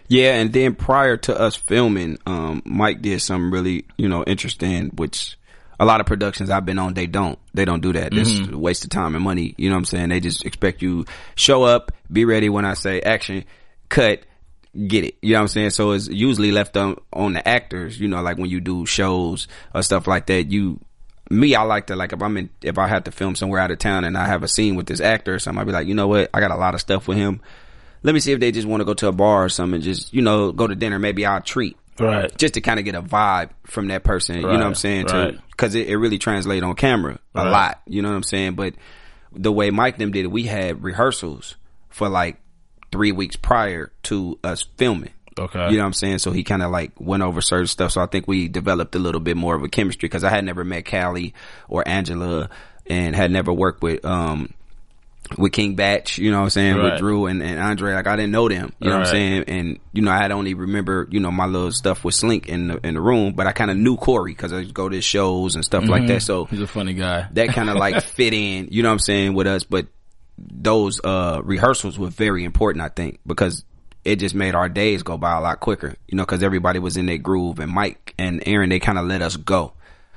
Yeah. 0.08 0.34
And 0.34 0.52
then 0.52 0.74
prior 0.74 1.16
to 1.18 1.38
us 1.38 1.54
filming, 1.54 2.18
um, 2.26 2.62
Mike 2.64 3.00
did 3.00 3.22
something 3.22 3.50
really, 3.50 3.86
you 3.96 4.08
know, 4.08 4.24
interesting, 4.24 4.88
which 4.88 5.38
a 5.78 5.84
lot 5.84 6.00
of 6.00 6.06
productions 6.06 6.50
I've 6.50 6.66
been 6.66 6.78
on, 6.78 6.94
they 6.94 7.06
don't, 7.06 7.38
they 7.54 7.64
don't 7.64 7.80
do 7.80 7.92
that. 7.92 8.12
It's 8.12 8.50
a 8.50 8.58
waste 8.58 8.84
of 8.84 8.90
time 8.90 9.14
and 9.14 9.24
money. 9.24 9.54
You 9.56 9.70
know 9.70 9.76
what 9.76 9.80
I'm 9.80 9.84
saying? 9.86 10.08
They 10.10 10.20
just 10.20 10.44
expect 10.44 10.82
you 10.82 11.06
show 11.36 11.62
up, 11.62 11.92
be 12.12 12.24
ready 12.24 12.48
when 12.48 12.64
I 12.64 12.74
say 12.74 13.00
action, 13.00 13.44
cut, 13.88 14.24
get 14.86 15.04
it. 15.04 15.16
You 15.22 15.32
know 15.32 15.38
what 15.38 15.42
I'm 15.42 15.48
saying? 15.48 15.70
So 15.70 15.92
it's 15.92 16.08
usually 16.08 16.52
left 16.52 16.76
on, 16.76 16.96
on 17.12 17.32
the 17.32 17.48
actors, 17.48 17.98
you 17.98 18.08
know, 18.08 18.20
like 18.20 18.36
when 18.36 18.50
you 18.50 18.60
do 18.60 18.84
shows 18.84 19.48
or 19.74 19.82
stuff 19.82 20.06
like 20.06 20.26
that, 20.26 20.50
you, 20.50 20.80
me, 21.30 21.54
I 21.54 21.62
like 21.62 21.86
to 21.86 21.96
like 21.96 22.12
if 22.12 22.20
I'm 22.20 22.36
in 22.36 22.50
if 22.62 22.76
I 22.76 22.88
have 22.88 23.04
to 23.04 23.12
film 23.12 23.34
somewhere 23.36 23.60
out 23.60 23.70
of 23.70 23.78
town 23.78 24.04
and 24.04 24.18
I 24.18 24.26
have 24.26 24.42
a 24.42 24.48
scene 24.48 24.74
with 24.74 24.86
this 24.86 25.00
actor 25.00 25.34
or 25.34 25.38
something, 25.38 25.60
I'd 25.60 25.66
be 25.66 25.72
like, 25.72 25.86
you 25.86 25.94
know 25.94 26.08
what, 26.08 26.28
I 26.34 26.40
got 26.40 26.50
a 26.50 26.56
lot 26.56 26.74
of 26.74 26.80
stuff 26.80 27.06
with 27.08 27.16
him. 27.16 27.40
Let 28.02 28.14
me 28.14 28.20
see 28.20 28.32
if 28.32 28.40
they 28.40 28.50
just 28.50 28.66
want 28.66 28.80
to 28.80 28.84
go 28.84 28.94
to 28.94 29.08
a 29.08 29.12
bar 29.12 29.44
or 29.44 29.48
something, 29.48 29.74
and 29.76 29.82
just 29.84 30.12
you 30.12 30.22
know, 30.22 30.52
go 30.52 30.66
to 30.66 30.74
dinner. 30.74 30.98
Maybe 30.98 31.24
I'll 31.26 31.40
treat, 31.40 31.76
Right. 31.98 32.34
Just 32.38 32.54
to 32.54 32.60
kind 32.62 32.78
of 32.78 32.84
get 32.86 32.94
a 32.94 33.02
vibe 33.02 33.50
from 33.64 33.88
that 33.88 34.04
person. 34.04 34.36
You 34.36 34.42
know 34.42 34.48
what 34.52 34.60
I'm 34.62 34.68
Right, 34.68 34.76
saying? 34.76 35.06
right. 35.06 35.38
Because 35.50 35.74
it, 35.74 35.86
it 35.88 35.96
really 35.98 36.18
translates 36.18 36.64
on 36.64 36.74
camera 36.74 37.18
a 37.34 37.44
Right. 37.44 37.50
lot. 37.50 37.82
You 37.86 38.00
know 38.00 38.08
what 38.08 38.16
I'm 38.16 38.22
saying? 38.22 38.54
But 38.54 38.74
the 39.32 39.52
way 39.52 39.70
Mike 39.70 39.98
them 39.98 40.10
did 40.12 40.24
it, 40.24 40.28
we 40.32 40.44
had 40.44 40.82
rehearsals 40.82 41.56
for 41.90 42.08
like 42.08 42.40
three 42.90 43.12
weeks 43.12 43.36
prior 43.36 43.92
to 44.04 44.38
us 44.42 44.62
filming. 44.78 45.10
Okay. 45.40 45.70
You 45.70 45.76
know 45.76 45.82
what 45.82 45.86
I'm 45.88 45.92
saying? 45.94 46.18
So 46.18 46.30
he 46.32 46.44
kind 46.44 46.62
of 46.62 46.70
like 46.70 46.92
went 46.98 47.22
over 47.22 47.40
certain 47.40 47.66
stuff. 47.66 47.92
So 47.92 48.00
I 48.00 48.06
think 48.06 48.28
we 48.28 48.48
developed 48.48 48.94
a 48.94 48.98
little 48.98 49.20
bit 49.20 49.36
more 49.36 49.54
of 49.56 49.62
a 49.62 49.68
chemistry 49.68 50.08
because 50.08 50.24
I 50.24 50.30
had 50.30 50.44
never 50.44 50.64
met 50.64 50.84
Kali 50.84 51.34
or 51.68 51.86
Angela 51.88 52.50
and 52.86 53.14
had 53.16 53.30
never 53.30 53.52
worked 53.52 53.82
with, 53.82 54.04
um, 54.04 54.52
with 55.38 55.52
King 55.52 55.76
Bach, 55.76 56.18
you 56.18 56.32
know 56.32 56.38
what 56.38 56.44
I'm 56.44 56.50
saying, 56.50 56.76
Right. 56.76 56.84
with 56.92 56.98
Drew 56.98 57.26
and, 57.26 57.40
and 57.40 57.60
Andre, 57.60 57.94
like 57.94 58.08
I 58.08 58.16
didn't 58.16 58.32
know 58.32 58.48
them, 58.48 58.72
you 58.80 58.88
know 58.90 58.98
what 58.98 59.06
I'm 59.06 59.12
saying, 59.12 59.44
and 59.46 59.78
you 59.92 60.02
know 60.02 60.10
I 60.10 60.16
had 60.16 60.32
only 60.32 60.54
remember, 60.54 61.06
you 61.10 61.20
know, 61.20 61.30
my 61.30 61.46
little 61.46 61.70
stuff 61.70 62.02
with 62.04 62.16
Slink 62.16 62.48
in 62.48 62.66
the 62.66 62.80
in 62.84 62.94
the 62.94 63.00
room, 63.00 63.34
but 63.34 63.46
I 63.46 63.52
kind 63.52 63.70
of 63.70 63.76
knew 63.76 63.96
Corey 63.96 64.32
because 64.32 64.52
I 64.52 64.64
go 64.64 64.88
to 64.88 64.96
his 64.96 65.04
shows 65.04 65.54
and 65.54 65.64
stuff 65.64 65.84
like 65.86 66.08
that, 66.08 66.22
so 66.22 66.46
He's 66.46 66.60
a 66.62 66.66
funny 66.66 66.94
guy. 66.94 67.28
that 67.34 67.50
kind 67.50 67.70
of 67.70 67.76
like 67.76 68.02
fit 68.16 68.32
in, 68.34 68.68
you 68.72 68.82
know 68.82 68.88
what 68.88 68.94
I'm 68.94 68.98
saying, 68.98 69.34
with 69.34 69.46
us. 69.46 69.62
But 69.62 69.86
those 70.36 71.00
uh 71.04 71.40
rehearsals 71.44 71.96
were 71.96 72.08
very 72.08 72.42
important, 72.44 72.82
I 72.84 72.88
think, 72.88 73.20
because 73.24 73.64
it 74.04 74.16
just 74.16 74.34
made 74.34 74.54
our 74.54 74.68
days 74.68 75.02
go 75.02 75.16
by 75.18 75.36
a 75.36 75.40
lot 75.40 75.60
quicker, 75.60 75.94
you 76.08 76.16
know, 76.16 76.22
because 76.24 76.42
everybody 76.42 76.78
was 76.78 76.96
in 76.96 77.06
their 77.06 77.18
groove, 77.18 77.58
and 77.58 77.70
Mike 77.70 78.14
and 78.18 78.42
Aaron 78.46 78.70
they 78.70 78.80
kind 78.80 78.98
of 78.98 79.06
let 79.06 79.22
us 79.22 79.36
go. 79.36 79.72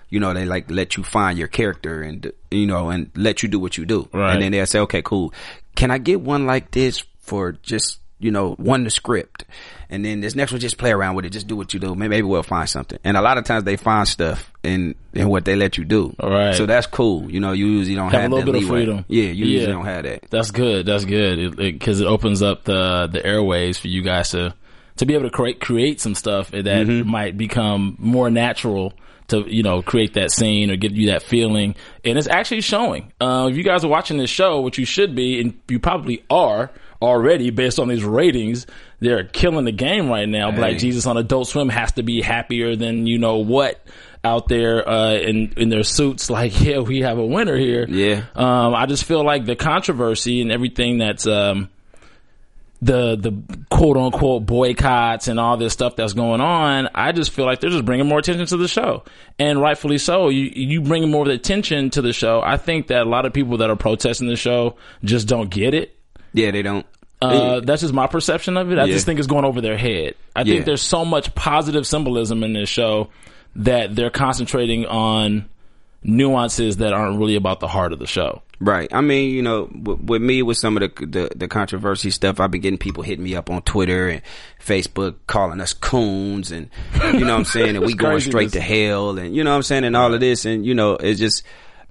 You 0.10 0.20
know, 0.20 0.34
they 0.34 0.46
like 0.46 0.70
let 0.70 0.96
you 0.96 1.04
find 1.04 1.38
your 1.40 1.48
character 1.48 2.02
and 2.02 2.32
you 2.52 2.68
know 2.68 2.90
and 2.90 3.10
let 3.16 3.42
you 3.44 3.50
do 3.50 3.60
what 3.60 3.78
you 3.78 3.86
do, 3.86 4.08
Right. 4.14 4.34
and 4.34 4.42
then 4.44 4.52
they'll 4.52 4.66
say, 4.68 4.80
okay, 4.80 5.02
cool, 5.02 5.34
can 5.76 5.90
I 5.92 5.98
get 5.98 6.22
one 6.22 6.46
like 6.46 6.72
this 6.72 7.04
for 7.20 7.54
just 7.64 8.00
you 8.24 8.32
know 8.32 8.54
one 8.54 8.84
the 8.84 8.90
script, 8.90 9.46
and 9.90 10.04
then 10.04 10.22
this 10.22 10.36
next 10.36 10.52
one 10.52 10.62
just 10.62 10.78
play 10.78 10.92
around 10.92 11.16
with 11.16 11.26
it, 11.26 11.30
just 11.32 11.48
do 11.48 11.56
what 11.56 11.74
you 11.74 11.80
do. 11.80 11.94
Maybe, 11.96 12.10
maybe 12.10 12.24
we'll 12.24 12.44
find 12.44 12.68
something. 12.70 13.00
And 13.04 13.18
a 13.18 13.22
lot 13.22 13.38
of 13.38 13.44
times 13.46 13.64
they 13.64 13.76
find 13.76 14.08
stuff 14.08 14.52
in 14.64 14.96
in 15.14 15.30
what 15.30 15.46
they 15.46 15.56
let 15.56 15.78
you 15.78 15.86
do. 15.86 16.16
Right. 16.22 16.56
So 16.56 16.66
that's 16.66 16.88
cool. 16.88 17.30
You 17.30 17.40
know, 17.40 17.52
you 17.52 17.68
usually 17.68 17.96
don't 17.96 18.12
Have 18.12 18.22
have, 18.22 18.32
a 18.32 18.36
little 18.36 18.54
that 18.54 18.60
bit 18.60 18.64
of 18.64 18.70
freedom. 18.70 19.06
Yeah, 19.08 19.24
you 19.26 19.46
usually 19.46 19.72
don't 19.74 19.86
have 19.86 20.04
that. 20.04 20.26
That's 20.30 20.52
good. 20.52 20.86
That's 20.86 21.06
good 21.06 21.56
because 21.58 22.02
it, 22.02 22.08
opens 22.08 22.42
up 22.42 22.64
the 22.64 23.08
the 23.12 23.26
airways 23.26 23.78
for 23.78 23.88
you 23.88 24.02
guys 24.02 24.30
to 24.32 24.54
to 24.98 25.06
be 25.06 25.14
able 25.16 25.26
to 25.26 25.30
create 25.32 25.60
create 25.60 26.00
some 26.00 26.16
stuff 26.16 26.52
that 26.52 26.64
Mm-hmm. 26.66 27.10
might 27.10 27.38
become 27.38 27.96
more 28.00 28.30
natural 28.30 28.94
to 29.28 29.40
you 29.48 29.64
know 29.64 29.82
create 29.82 30.14
that 30.16 30.32
scene 30.32 30.70
or 30.70 30.76
give 30.76 30.96
you 30.96 31.08
that 31.12 31.24
feeling, 31.24 31.76
and 32.04 32.18
it's 32.18 32.28
actually 32.28 32.62
showing. 32.62 33.12
Uh, 33.22 33.48
if 33.50 33.58
you 33.58 33.64
guys 33.64 33.84
are 33.84 33.88
watching 33.88 34.18
this 34.18 34.30
show, 34.30 34.62
which 34.62 34.78
you 34.78 34.86
should 34.86 35.16
be, 35.16 35.40
and 35.40 35.60
you 35.70 35.80
probably 35.80 36.24
are 36.30 36.70
already 37.04 37.50
based 37.50 37.80
on 37.80 37.88
these 37.88 38.04
ratings, 38.04 38.66
they're 39.00 39.24
killing 39.24 39.66
the 39.66 39.72
game 39.72 40.10
right 40.10 40.28
now. 40.28 40.52
Black 40.52 40.78
Jesus 40.78 41.06
on 41.06 41.18
Adult 41.18 41.48
Swim 41.48 41.70
has 41.70 41.92
to 41.94 42.04
be 42.04 42.22
happier 42.22 42.76
than 42.76 43.06
you 43.06 43.18
know 43.20 43.38
what 43.38 43.86
out 44.24 44.48
there 44.48 44.88
uh, 44.88 45.14
in 45.14 45.54
in 45.58 45.70
their 45.70 45.84
suits. 45.84 46.30
Like, 46.34 46.60
yeah, 46.62 46.80
we 46.80 47.02
have 47.02 47.20
a 47.20 47.26
winner 47.26 47.56
here. 47.56 47.86
Yeah. 47.88 48.24
Um, 48.36 48.74
I 48.74 48.88
just 48.88 49.04
feel 49.04 49.24
like 49.24 49.46
the 49.46 49.56
controversy 49.56 50.42
and 50.42 50.52
everything 50.52 50.98
that's 50.98 51.28
um, 51.28 51.70
the 52.82 53.16
the 53.16 53.32
quote 53.70 53.98
unquote 53.98 54.46
boycotts 54.46 55.28
and 55.28 55.40
all 55.40 55.58
this 55.58 55.74
stuff 55.74 55.96
that's 55.96 56.14
going 56.14 56.42
on. 56.42 56.90
I 56.96 57.12
just 57.12 57.32
feel 57.32 57.46
like 57.46 57.60
they're 57.60 57.70
just 57.70 57.86
bringing 57.86 58.08
more 58.08 58.20
attention 58.20 58.46
to 58.48 58.58
the 58.58 58.68
show, 58.68 59.04
and 59.38 59.62
rightfully 59.62 59.98
so. 59.98 60.30
You 60.30 60.52
you 60.54 60.82
bring 60.82 61.10
more 61.10 61.28
attention 61.30 61.92
to 61.92 62.02
the 62.02 62.14
show. 62.14 62.42
I 62.44 62.58
think 62.58 62.88
that 62.88 63.02
a 63.04 63.10
lot 63.10 63.26
of 63.26 63.34
people 63.34 63.58
that 63.58 63.70
are 63.70 63.76
protesting 63.76 64.28
the 64.28 64.36
show 64.36 64.76
just 65.04 65.28
don't 65.28 65.50
get 65.50 65.74
it. 65.74 65.96
Yeah, 66.34 66.52
they 66.52 66.62
don't. 66.62 66.86
Uh, 67.22 67.62
that's 67.62 67.82
just 67.82 67.94
my 67.94 68.08
perception 68.08 68.58
of 68.58 68.72
it. 68.72 68.78
I 68.78 68.86
Yeah. 68.86 68.94
just 68.94 69.06
think 69.06 69.18
it's 69.20 69.28
going 69.28 69.46
over 69.46 69.62
their 69.62 69.78
head. 69.78 70.16
I 70.36 70.44
think 70.44 70.66
there's 70.66 70.82
so 70.82 71.06
much 71.06 71.34
positive 71.36 71.88
symbolism 71.88 72.44
in 72.44 72.52
this 72.54 72.68
show 72.68 73.10
that 73.56 73.96
they're 73.96 74.10
concentrating 74.10 74.86
on 74.86 75.46
nuances 76.04 76.78
that 76.78 76.92
aren't 76.92 77.18
really 77.20 77.36
about 77.36 77.60
the 77.60 77.68
heart 77.68 77.94
of 77.94 78.00
the 78.00 78.08
show. 78.08 78.42
Right. 78.60 78.94
I 78.94 79.02
mean, 79.02 79.32
you 79.32 79.42
know, 79.42 79.70
with, 79.74 80.00
with 80.02 80.22
me, 80.22 80.42
with 80.42 80.58
some 80.58 80.78
of 80.78 80.82
the, 80.82 81.06
the 81.06 81.30
the 81.36 81.48
controversy 81.48 82.12
stuff, 82.12 82.40
I've 82.40 82.52
been 82.52 82.62
getting 82.62 82.78
people 82.78 83.04
hitting 83.04 83.24
me 83.24 83.36
up 83.36 83.50
on 83.50 83.62
Twitter 83.62 84.08
and 84.10 84.22
Facebook, 84.64 85.16
calling 85.28 85.60
us 85.60 85.74
coons, 85.74 86.52
and 86.52 86.70
you 86.94 87.20
know 87.26 87.32
what 87.34 87.40
I'm 87.40 87.46
saying, 87.46 87.76
and 87.76 87.86
we 87.86 87.94
going 87.94 88.22
straight 88.22 88.54
to 88.54 88.62
hell, 88.62 89.18
and 89.18 89.36
you 89.36 89.44
know 89.44 89.50
what 89.52 89.58
I'm 89.58 89.64
saying, 89.64 89.84
and 89.84 89.96
all 89.98 90.14
of 90.14 90.20
this, 90.22 90.46
and 90.46 90.66
you 90.66 90.76
know, 90.76 90.94
it's 90.94 91.20
just 91.20 91.44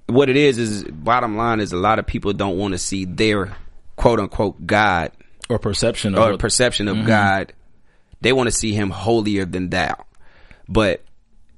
what 0.07 0.29
it 0.29 0.35
is. 0.35 0.57
Is 0.57 0.83
bottom 0.83 1.37
line 1.37 1.59
is 1.59 1.73
a 1.73 1.77
lot 1.77 1.99
of 1.99 2.07
people 2.07 2.33
don't 2.33 2.57
want 2.57 2.73
to 2.73 2.79
see 2.79 3.05
their 3.05 3.55
quote 3.95 4.19
unquote 4.19 4.65
God 4.65 5.11
Or 5.49 5.59
perception 5.59 6.15
of 6.15 6.19
or 6.21 6.31
what- 6.31 6.39
perception 6.39 6.87
of 6.87 6.97
mm-hmm. 6.97 7.07
God. 7.07 7.53
They 8.21 8.31
want 8.33 8.47
to 8.47 8.55
see 8.55 8.71
him 8.73 8.89
holier 8.89 9.43
than 9.45 9.69
thou. 9.69 10.05
But 10.69 11.03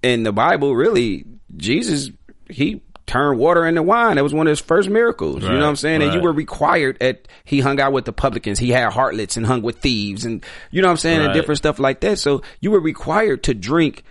in 0.02 0.24
the 0.24 0.32
Bible, 0.32 0.76
really, 0.76 1.26
Jesus, 1.56 2.10
he 2.50 2.82
turned 3.06 3.38
water 3.38 3.68
into 3.68 3.84
wine. 3.84 4.16
That 4.16 4.24
was 4.24 4.34
one 4.34 4.48
of 4.48 4.50
his 4.50 4.62
first 4.62 4.90
miracles. 4.90 5.44
you 5.44 5.50
know 5.50 5.56
what 5.58 5.64
I'm 5.64 5.70
Right, 5.70 5.78
saying? 5.78 6.02
And 6.02 6.14
you 6.16 6.22
were 6.22 6.34
required 6.34 6.98
at, 7.02 7.28
he 7.44 7.60
hung 7.60 7.80
out 7.80 7.94
with 7.94 8.06
the 8.06 8.14
publicans. 8.14 8.58
He 8.58 8.72
had 8.72 8.92
harlots 8.92 9.38
and 9.38 9.46
hung 9.46 9.62
with 9.62 9.78
thieves 9.78 10.26
and, 10.26 10.44
you 10.72 10.82
know 10.82 10.88
what 10.88 10.94
I'm 10.94 10.98
saying? 10.98 11.22
And 11.22 11.34
different 11.36 11.60
stuff 11.60 11.78
like 11.78 12.00
that. 12.00 12.18
So 12.18 12.42
you 12.62 12.72
were 12.72 12.80
required 12.80 13.44
to 13.44 13.54
drink 13.54 14.04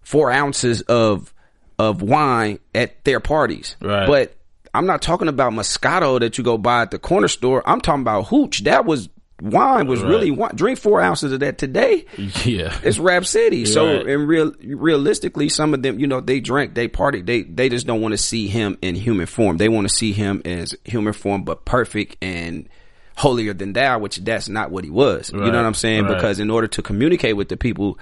four 0.00 0.30
ounces 0.30 0.80
of, 0.80 1.34
of 1.78 2.00
wine 2.00 2.58
at 2.74 3.04
their 3.04 3.20
parties. 3.20 3.76
Right. 3.82 4.06
But 4.06 4.34
I'm 4.74 4.86
not 4.86 5.02
talking 5.02 5.28
about 5.28 5.52
Moscato 5.52 6.20
that 6.20 6.38
you 6.38 6.44
go 6.44 6.58
buy 6.58 6.82
at 6.82 6.90
the 6.90 6.98
corner 6.98 7.28
store. 7.28 7.62
I'm 7.66 7.80
talking 7.80 8.02
about 8.02 8.26
hooch. 8.28 8.64
That 8.64 8.84
was 8.84 9.08
wine 9.40 9.86
was 9.86 10.02
really 10.02 10.30
wine. 10.32 10.50
Drink 10.56 10.78
four 10.80 11.00
ounces 11.00 11.32
of 11.32 11.40
that 11.40 11.58
today. 11.58 12.04
yeah. 12.44 12.76
It's 12.82 12.98
Rap 12.98 13.24
City. 13.24 13.64
So 13.66 13.86
Right. 13.98 14.06
in 14.08 14.26
real 14.26 14.52
realistically, 14.64 15.48
some 15.48 15.74
of 15.74 15.82
them, 15.82 15.98
you 16.00 16.06
know, 16.06 16.20
they 16.20 16.40
drank, 16.40 16.74
they 16.74 16.88
party, 16.88 17.22
they 17.22 17.42
they 17.42 17.68
just 17.68 17.86
don't 17.86 18.00
want 18.00 18.12
to 18.12 18.18
see 18.18 18.48
him 18.48 18.76
in 18.82 18.94
human 18.94 19.26
form. 19.26 19.56
They 19.56 19.68
want 19.68 19.88
to 19.88 19.94
see 19.94 20.12
him 20.12 20.42
as 20.44 20.74
human 20.84 21.12
form, 21.12 21.44
but 21.44 21.64
perfect 21.64 22.16
and 22.22 22.68
holier 23.16 23.52
than 23.54 23.72
thou, 23.72 23.98
which 23.98 24.16
that's 24.18 24.48
not 24.48 24.70
what 24.70 24.84
he 24.84 24.90
was. 24.90 25.30
You 25.32 25.38
know 25.38 25.46
what 25.46 25.54
I'm 25.56 25.74
saying? 25.74 26.04
right. 26.04 26.14
Because 26.14 26.38
in 26.38 26.50
order 26.50 26.68
to 26.68 26.82
communicate 26.82 27.36
with 27.36 27.48
the 27.48 27.56
people, 27.56 27.98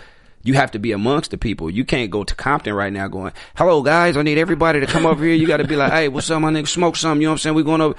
you 0.46 0.54
have 0.54 0.70
to 0.72 0.78
be 0.78 0.92
amongst 0.92 1.30
the 1.32 1.38
people. 1.38 1.68
You 1.70 1.84
can't 1.84 2.10
go 2.10 2.24
to 2.24 2.34
Compton 2.34 2.72
right 2.74 2.92
now 2.92 3.08
going, 3.08 3.32
hello 3.56 3.82
guys, 3.82 4.16
I 4.16 4.22
need 4.22 4.38
everybody 4.38 4.80
to 4.80 4.86
come 4.86 5.04
over 5.06 5.22
here. 5.24 5.34
You 5.34 5.46
got 5.46 5.58
to 5.58 5.66
be 5.66 5.76
like, 5.76 5.92
hey, 5.92 6.08
what's 6.08 6.30
up, 6.30 6.40
my 6.40 6.50
nigga? 6.50 6.68
Smoke 6.68 6.96
something. 6.96 7.20
You 7.20 7.26
know 7.26 7.32
what 7.32 7.34
I'm 7.34 7.38
saying? 7.38 7.56
We're 7.56 7.62
going 7.64 7.80
over. 7.80 7.96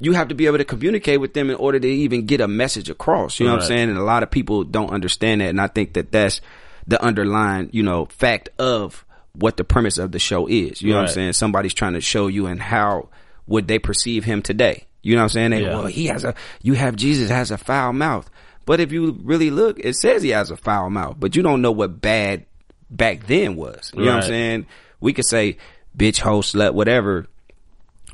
You 0.00 0.12
have 0.12 0.28
to 0.28 0.34
be 0.34 0.46
able 0.46 0.58
to 0.58 0.64
communicate 0.64 1.20
with 1.20 1.34
them 1.34 1.50
in 1.50 1.56
order 1.56 1.80
to 1.80 1.88
even 1.88 2.26
get 2.26 2.40
a 2.40 2.48
message 2.48 2.88
across. 2.90 3.40
You 3.40 3.46
know 3.46 3.54
what 3.54 3.62
I'm 3.62 3.68
saying? 3.68 3.88
And 3.88 3.98
a 3.98 4.02
lot 4.02 4.22
of 4.22 4.30
people 4.30 4.64
don't 4.64 4.90
understand 4.90 5.40
that. 5.40 5.48
And 5.48 5.60
I 5.60 5.66
think 5.66 5.94
that 5.94 6.12
that's 6.12 6.40
the 6.86 7.02
underlying, 7.02 7.70
you 7.72 7.82
know, 7.82 8.04
fact 8.06 8.50
of 8.58 9.04
what 9.32 9.56
the 9.56 9.64
premise 9.64 9.98
of 9.98 10.12
the 10.12 10.18
show 10.18 10.46
is. 10.46 10.82
You 10.82 10.90
know 10.90 10.96
what 10.96 11.08
I'm 11.08 11.14
saying? 11.14 11.32
Somebody's 11.34 11.74
trying 11.74 11.94
to 11.94 12.00
show 12.00 12.26
you 12.26 12.46
and 12.46 12.60
how 12.60 13.08
would 13.46 13.66
they 13.66 13.78
perceive 13.78 14.24
him 14.24 14.42
today. 14.42 14.86
You 15.02 15.14
know 15.14 15.20
what 15.22 15.24
I'm 15.24 15.28
saying? 15.30 15.50
They, 15.52 15.62
Yeah. 15.62 15.76
well, 15.78 15.86
he 15.86 16.06
has 16.06 16.24
a, 16.24 16.34
you 16.62 16.74
have 16.74 16.96
Jesus 16.96 17.30
has 17.30 17.50
a 17.50 17.56
foul 17.58 17.92
mouth. 17.92 18.28
But 18.68 18.80
if 18.80 18.92
you 18.92 19.18
really 19.22 19.48
look, 19.48 19.78
it 19.80 19.94
says 19.94 20.22
he 20.22 20.28
has 20.28 20.50
a 20.50 20.56
foul 20.58 20.90
mouth, 20.90 21.16
but 21.18 21.34
you 21.34 21.42
don't 21.42 21.62
know 21.62 21.72
what 21.72 22.02
bad 22.02 22.44
back 22.90 23.26
then 23.26 23.56
was. 23.56 23.90
You 23.96 24.04
know 24.04 24.16
what 24.16 24.24
I'm 24.24 24.28
saying? 24.28 24.66
We 25.00 25.14
could 25.14 25.24
say 25.26 25.56
bitch, 25.96 26.18
hoe, 26.18 26.42
slut, 26.42 26.74
whatever 26.74 27.28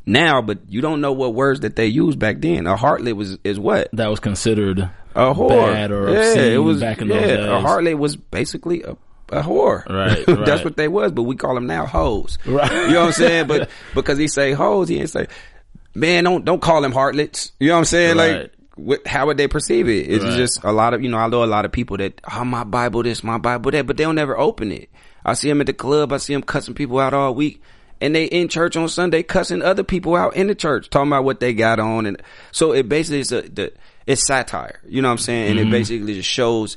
now, 0.06 0.42
but 0.42 0.61
you 0.68 0.80
don't 0.80 1.00
know 1.00 1.11
what 1.11 1.34
words 1.34 1.58
that 1.61 1.75
they 1.75 1.87
used 1.87 2.20
back 2.20 2.40
then. 2.40 2.68
A 2.68 2.76
harlot 2.76 3.14
was, 3.14 3.37
is 3.42 3.58
what? 3.58 3.88
That 3.94 4.06
was 4.06 4.20
considered 4.20 4.78
A 5.16 5.34
whore. 5.34 5.73
bad 5.73 5.90
or 5.90 6.08
yeah, 6.12 6.34
it 6.44 6.58
was, 6.58 6.78
back 6.78 7.00
in 7.00 7.08
yeah, 7.08 7.14
those 7.14 7.26
days. 7.26 7.46
A 7.46 7.61
harlot 7.61 7.99
was 7.99 8.14
basically 8.14 8.84
a, 8.84 8.92
a 9.30 9.42
whore. 9.42 9.84
Right, 9.90 10.25
That's 10.46 10.62
what 10.62 10.76
they 10.76 10.87
was, 10.87 11.11
but 11.11 11.25
we 11.25 11.34
call 11.34 11.56
them 11.56 11.66
now 11.66 11.84
hoes. 11.84 12.38
Right. 12.46 12.70
You 12.70 12.90
know 12.90 13.00
what 13.00 13.06
I'm 13.06 13.12
saying? 13.12 13.49
But 13.49 13.70
because 13.96 14.18
he 14.18 14.28
say 14.28 14.52
hoes, 14.52 14.88
he 14.88 15.00
ain't 15.00 15.11
say, 15.11 15.26
man, 15.96 16.23
don't 16.23 16.44
don't 16.44 16.62
call 16.62 16.80
them 16.80 16.92
harlots. 16.92 17.50
You 17.58 17.70
know 17.70 17.75
what 17.75 17.78
I'm 17.80 17.84
saying? 17.87 18.16
Right. 18.18 18.42
Like, 18.42 18.52
what, 18.76 19.06
how 19.06 19.26
would 19.26 19.36
they 19.36 19.48
perceive 19.48 19.88
it? 19.88 20.10
It's 20.10 20.24
Right. 20.24 20.36
just 20.36 20.64
a 20.64 20.72
lot 20.72 20.94
of 20.94 21.02
you 21.02 21.08
know. 21.08 21.18
I 21.18 21.28
know 21.28 21.44
a 21.44 21.46
lot 21.46 21.64
of 21.64 21.72
people 21.72 21.96
that 21.98 22.20
oh 22.32 22.44
my 22.44 22.64
Bible 22.64 23.02
this, 23.02 23.22
my 23.22 23.38
Bible 23.38 23.70
that, 23.70 23.86
but 23.86 23.96
they'll 23.96 24.12
never 24.12 24.38
open 24.38 24.72
it. 24.72 24.90
I 25.24 25.34
see 25.34 25.48
them 25.48 25.60
at 25.60 25.66
the 25.66 25.72
club. 25.72 26.12
I 26.12 26.18
see 26.18 26.34
them 26.34 26.42
cussing 26.42 26.74
people 26.74 26.98
out 26.98 27.14
all 27.14 27.34
week. 27.34 27.62
And 28.00 28.14
they 28.14 28.24
in 28.24 28.48
church 28.48 28.76
on 28.76 28.88
Sunday 28.88 29.22
cussing 29.22 29.62
other 29.62 29.84
people 29.84 30.16
out 30.16 30.36
in 30.36 30.48
the 30.48 30.54
church, 30.54 30.90
talking 30.90 31.08
about 31.08 31.24
what 31.24 31.40
they 31.40 31.54
got 31.54 31.78
on, 31.78 32.06
and 32.06 32.20
so 32.50 32.72
it 32.72 32.88
basically 32.88 33.20
is 33.20 33.32
a 33.32 33.42
the, 33.42 33.72
it's 34.06 34.26
satire. 34.26 34.80
You 34.86 35.00
know 35.00 35.08
what 35.08 35.12
I'm 35.12 35.18
saying? 35.18 35.50
And 35.52 35.58
it 35.58 35.62
mm-hmm. 35.62 35.70
basically 35.70 36.14
just 36.14 36.28
shows 36.28 36.76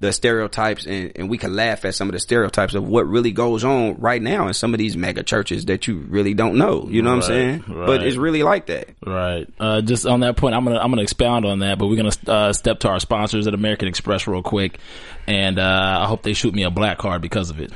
the 0.00 0.12
stereotypes, 0.12 0.86
and, 0.86 1.12
and 1.16 1.28
we 1.28 1.38
can 1.38 1.56
laugh 1.56 1.84
at 1.84 1.94
some 1.94 2.08
of 2.08 2.12
the 2.12 2.20
stereotypes 2.20 2.74
of 2.74 2.86
what 2.86 3.06
really 3.08 3.32
goes 3.32 3.64
on 3.64 3.96
right 3.98 4.22
now 4.22 4.46
in 4.46 4.54
some 4.54 4.72
of 4.72 4.78
these 4.78 4.96
mega 4.96 5.22
churches 5.22 5.64
that 5.66 5.88
you 5.88 5.98
really 6.08 6.34
don't 6.34 6.56
know. 6.56 6.86
You 6.88 7.02
know 7.02 7.10
what 7.10 7.16
I'm 7.16 7.22
saying? 7.22 7.64
Right, 7.66 7.86
But 7.86 8.02
it's 8.06 8.16
really 8.16 8.42
like 8.42 8.66
that. 8.66 8.90
Right. 9.04 9.48
Uh, 9.58 9.80
just 9.80 10.06
on 10.06 10.20
that 10.20 10.36
point, 10.36 10.54
I'm 10.54 10.64
gonna 10.64 10.78
I'm 10.78 10.90
gonna 10.90 11.02
expound 11.02 11.44
on 11.44 11.60
that, 11.60 11.78
but 11.78 11.88
we're 11.88 11.96
gonna 11.96 12.12
uh, 12.26 12.52
step 12.52 12.80
to 12.80 12.88
our 12.88 13.00
sponsors 13.00 13.46
at 13.46 13.54
American 13.54 13.88
Express 13.88 14.26
real 14.26 14.42
quick, 14.42 14.78
and 15.26 15.58
uh, 15.58 15.98
I 16.02 16.06
hope 16.06 16.22
they 16.22 16.32
shoot 16.32 16.54
me 16.54 16.62
a 16.62 16.70
black 16.70 16.98
card 16.98 17.20
because 17.20 17.50
of 17.50 17.60
it. 17.60 17.72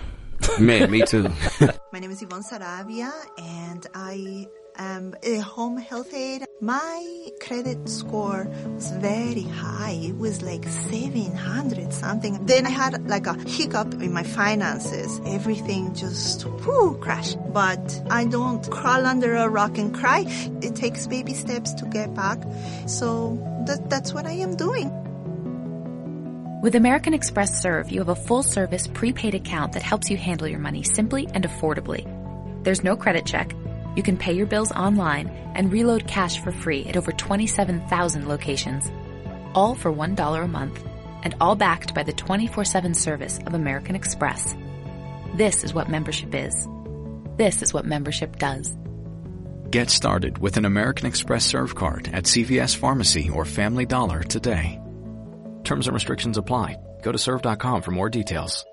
Man, 0.59 0.91
me 0.91 1.03
too. 1.03 1.31
My 1.93 1.99
name 1.99 2.11
is 2.11 2.21
Yvonne 2.23 2.43
Saravia 2.43 3.13
and 3.39 3.87
I 3.95 4.47
am 4.77 5.15
a 5.23 5.39
home 5.39 5.77
health 5.77 6.13
aid. 6.15 6.45
My 6.61 7.29
credit 7.41 7.89
score 7.89 8.49
was 8.75 8.91
very 8.93 9.43
high. 9.43 9.99
It 10.03 10.17
was 10.17 10.43
like 10.43 10.65
700 10.67 11.93
something. 11.93 12.47
Then 12.47 12.67
I 12.67 12.71
had 12.71 13.09
like 13.09 13.27
a 13.27 13.35
hiccup 13.35 13.95
in 13.95 14.13
my 14.13 14.23
finances. 14.23 15.21
Everything 15.27 15.95
just 15.95 16.45
whoo, 16.45 16.97
crashed. 16.99 17.39
But 17.53 18.03
I 18.11 18.25
don't 18.25 18.69
crawl 18.71 19.07
under 19.07 19.35
a 19.35 19.49
rock 19.49 19.79
and 19.79 19.95
cry. 19.95 20.25
It 20.63 20.77
takes 20.77 21.07
baby 21.07 21.35
steps 21.35 21.75
to 21.75 21.87
get 21.87 22.15
back. 22.15 22.43
So 22.87 23.39
that, 23.67 23.91
that's 23.91 24.13
what 24.13 24.27
I 24.27 24.33
am 24.33 24.57
doing. 24.57 24.91
With 26.63 26.77
American 26.77 27.13
Express 27.13 27.61
Serve, 27.61 27.91
you 27.91 27.99
have 27.99 28.09
a 28.09 28.15
full 28.15 28.45
service 28.45 28.87
prepaid 28.87 29.35
account 29.35 29.73
that 29.73 29.83
helps 29.83 30.09
you 30.09 30.17
handle 30.17 30.47
your 30.47 30.61
money 30.61 30.85
simply 30.85 31.29
and 31.35 31.45
affordably. 31.45 32.07
There's 32.63 32.85
no 32.85 32.97
credit 32.97 33.27
check. 33.27 33.53
You 33.97 34.03
can 34.03 34.17
pay 34.17 34.33
your 34.33 34.47
bills 34.47 34.73
online 34.73 35.29
and 35.55 35.73
reload 35.73 36.07
cash 36.07 36.41
for 36.41 36.53
free 36.53 36.85
at 36.87 36.97
over 36.97 37.13
27,000 37.13 38.29
locations. 38.29 38.91
All 39.55 39.75
for 39.75 39.93
$1 39.93 40.45
a 40.45 40.49
month 40.49 40.85
and 41.23 41.35
all 41.41 41.55
backed 41.57 41.95
by 41.95 42.03
the 42.03 42.13
24-7 42.13 42.97
service 42.97 43.39
of 43.47 43.55
American 43.55 43.97
Express. 43.97 44.57
This 45.35 45.65
is 45.65 45.75
what 45.75 45.89
membership 45.89 46.35
is. 46.35 46.69
This 47.37 47.63
is 47.63 47.73
what 47.73 47.87
membership 47.87 48.39
does. 48.39 48.77
Get 49.71 49.89
started 49.89 50.39
with 50.39 50.57
an 50.57 50.65
American 50.65 51.07
Express 51.07 51.47
Serve 51.47 51.75
card 51.75 52.11
at 52.13 52.25
CVS 52.25 52.77
Pharmacy 52.77 53.31
or 53.31 53.45
Family 53.45 53.87
Dollar 53.87 54.23
today. 54.23 54.79
Terms 55.65 55.87
and 55.87 55.95
restrictions 55.95 56.37
apply. 56.37 56.77
Go 57.03 57.13
to 57.13 57.19
serve.com 57.19 57.83
for 57.83 57.91
more 57.91 58.11
details. 58.11 58.65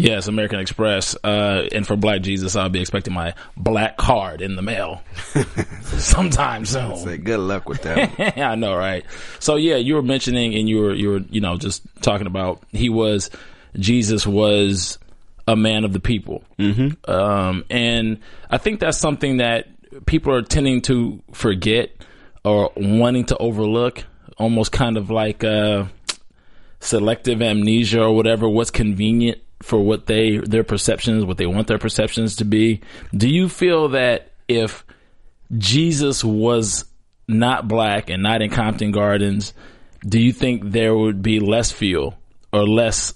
Yes, 0.00 0.28
American 0.28 0.60
Express. 0.60 1.14
Uh, 1.22 1.68
and 1.72 1.86
for 1.86 1.94
Black 1.94 2.22
Jesus, 2.22 2.56
I'll 2.56 2.70
be 2.70 2.80
expecting 2.80 3.12
my 3.12 3.34
black 3.56 3.98
card 3.98 4.40
in 4.40 4.56
the 4.56 4.62
mail 4.62 5.02
sometime 5.82 6.64
soon. 6.64 6.96
Say 6.96 7.18
good 7.18 7.40
luck 7.40 7.68
with 7.68 7.82
that. 7.82 8.38
I 8.38 8.54
know, 8.54 8.74
right? 8.74 9.04
So 9.40 9.56
yeah, 9.56 9.76
you 9.76 9.94
were 9.94 10.02
mentioning 10.02 10.54
and 10.54 10.68
you 10.68 10.78
were 10.78 10.94
you 10.94 11.10
were 11.10 11.20
you 11.30 11.42
know 11.42 11.58
just 11.58 11.82
talking 12.00 12.26
about 12.26 12.62
he 12.70 12.88
was 12.88 13.30
Jesus 13.78 14.26
was 14.26 14.98
a 15.46 15.54
man 15.54 15.84
of 15.84 15.92
the 15.92 16.00
people, 16.00 16.44
mm-hmm. 16.58 17.10
um, 17.10 17.64
and 17.68 18.20
I 18.48 18.56
think 18.56 18.80
that's 18.80 18.98
something 18.98 19.38
that 19.38 19.66
people 20.06 20.32
are 20.32 20.42
tending 20.42 20.80
to 20.82 21.22
forget 21.32 21.90
or 22.42 22.72
wanting 22.74 23.26
to 23.26 23.36
overlook, 23.36 24.04
almost 24.38 24.72
kind 24.72 24.96
of 24.96 25.10
like 25.10 25.44
uh, 25.44 25.84
selective 26.78 27.42
amnesia 27.42 28.02
or 28.02 28.16
whatever. 28.16 28.48
What's 28.48 28.70
convenient 28.70 29.40
for 29.62 29.80
what 29.80 30.06
they 30.06 30.38
their 30.38 30.64
perceptions, 30.64 31.24
what 31.24 31.36
they 31.36 31.46
want 31.46 31.66
their 31.66 31.78
perceptions 31.78 32.36
to 32.36 32.44
be. 32.44 32.80
Do 33.14 33.28
you 33.28 33.48
feel 33.48 33.90
that 33.90 34.32
if 34.48 34.84
Jesus 35.56 36.24
was 36.24 36.84
not 37.28 37.68
black 37.68 38.10
and 38.10 38.22
not 38.22 38.42
in 38.42 38.50
Compton 38.50 38.90
Gardens, 38.90 39.54
do 40.06 40.18
you 40.20 40.32
think 40.32 40.70
there 40.70 40.96
would 40.96 41.22
be 41.22 41.40
less 41.40 41.70
feel 41.70 42.16
or 42.52 42.66
less 42.66 43.14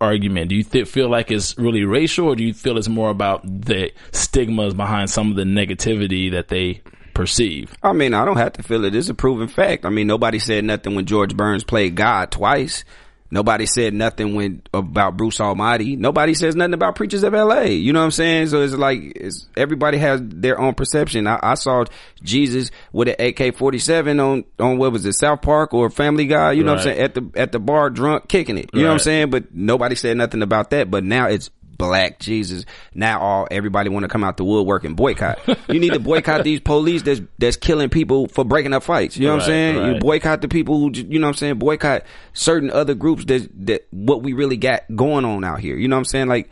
argument? 0.00 0.50
Do 0.50 0.56
you 0.56 0.64
th- 0.64 0.88
feel 0.88 1.10
like 1.10 1.30
it's 1.30 1.56
really 1.58 1.84
racial, 1.84 2.28
or 2.28 2.36
do 2.36 2.44
you 2.44 2.54
feel 2.54 2.78
it's 2.78 2.88
more 2.88 3.10
about 3.10 3.42
the 3.44 3.92
stigmas 4.12 4.74
behind 4.74 5.10
some 5.10 5.30
of 5.30 5.36
the 5.36 5.44
negativity 5.44 6.30
that 6.32 6.48
they 6.48 6.82
perceive? 7.14 7.74
I 7.82 7.92
mean, 7.92 8.14
I 8.14 8.24
don't 8.24 8.36
have 8.36 8.54
to 8.54 8.62
feel 8.62 8.84
it. 8.84 8.94
It's 8.94 9.08
a 9.08 9.14
proven 9.14 9.48
fact. 9.48 9.84
I 9.84 9.90
mean, 9.90 10.06
nobody 10.06 10.38
said 10.38 10.64
nothing 10.64 10.94
when 10.94 11.06
George 11.06 11.36
Burns 11.36 11.64
played 11.64 11.94
God 11.94 12.30
twice. 12.30 12.84
Nobody 13.30 13.66
said 13.66 13.94
nothing 13.94 14.34
when 14.34 14.62
about 14.72 15.16
Bruce 15.16 15.40
Almighty. 15.40 15.96
Nobody 15.96 16.34
says 16.34 16.54
nothing 16.54 16.74
about 16.74 16.94
Preachers 16.94 17.22
of 17.22 17.34
L.A. 17.34 17.72
You 17.72 17.92
know 17.92 18.00
what 18.00 18.06
I'm 18.06 18.10
saying? 18.12 18.48
So 18.48 18.62
it's 18.62 18.74
like 18.74 19.00
it's, 19.16 19.48
everybody 19.56 19.98
has 19.98 20.20
their 20.22 20.60
own 20.60 20.74
perception. 20.74 21.26
I, 21.26 21.40
I 21.42 21.54
saw 21.54 21.84
Jesus 22.22 22.70
with 22.92 23.08
an 23.08 23.14
AK-47 23.18 24.24
on 24.24 24.44
on 24.58 24.78
what 24.78 24.92
was 24.92 25.04
it, 25.04 25.14
South 25.14 25.42
Park 25.42 25.74
or 25.74 25.90
Family 25.90 26.26
Guy? 26.26 26.52
You 26.52 26.64
know 26.64 26.72
what 26.72 26.78
I'm 26.80 26.84
saying? 26.84 27.00
At 27.00 27.14
the 27.14 27.30
at 27.34 27.52
the 27.52 27.58
bar, 27.58 27.90
drunk, 27.90 28.28
kicking 28.28 28.58
it. 28.58 28.70
You 28.72 28.82
know 28.82 28.88
what 28.88 28.94
I'm 28.94 28.98
saying? 29.00 29.30
But 29.30 29.54
nobody 29.54 29.94
said 29.94 30.16
nothing 30.16 30.42
about 30.42 30.70
that. 30.70 30.90
But 30.90 31.04
now 31.04 31.26
it's 31.26 31.50
black 31.76 32.18
Jesus. 32.18 32.64
Now 32.94 33.20
all 33.20 33.48
everybody 33.50 33.88
want 33.88 34.04
to 34.04 34.08
come 34.08 34.24
out 34.24 34.36
the 34.36 34.44
woodwork 34.44 34.84
and 34.84 34.96
boycott. 34.96 35.38
You 35.68 35.80
need 35.80 35.92
to 35.92 36.00
boycott 36.00 36.44
these 36.44 36.60
police 36.60 37.02
that's 37.02 37.20
that's 37.38 37.56
killing 37.56 37.88
people 37.88 38.28
for 38.28 38.44
breaking 38.44 38.72
up 38.72 38.82
fights. 38.82 39.16
You 39.16 39.26
know 39.26 39.34
what 39.34 39.34
I'm 39.34 39.38
Right, 39.40 39.46
saying? 39.46 39.94
You 39.94 40.00
boycott 40.00 40.40
the 40.40 40.48
people 40.48 40.78
who, 40.78 40.90
you 40.94 41.18
know 41.18 41.26
what 41.26 41.32
I'm 41.32 41.36
saying? 41.38 41.58
Boycott 41.58 42.04
certain 42.32 42.70
other 42.70 42.94
groups 42.94 43.24
that 43.26 43.48
that 43.66 43.86
what 43.90 44.22
we 44.22 44.32
really 44.32 44.56
got 44.56 44.84
going 44.94 45.24
on 45.24 45.44
out 45.44 45.60
here. 45.60 45.76
You 45.76 45.88
know 45.88 45.96
what 45.96 46.00
I'm 46.00 46.04
saying? 46.06 46.28
Like 46.28 46.50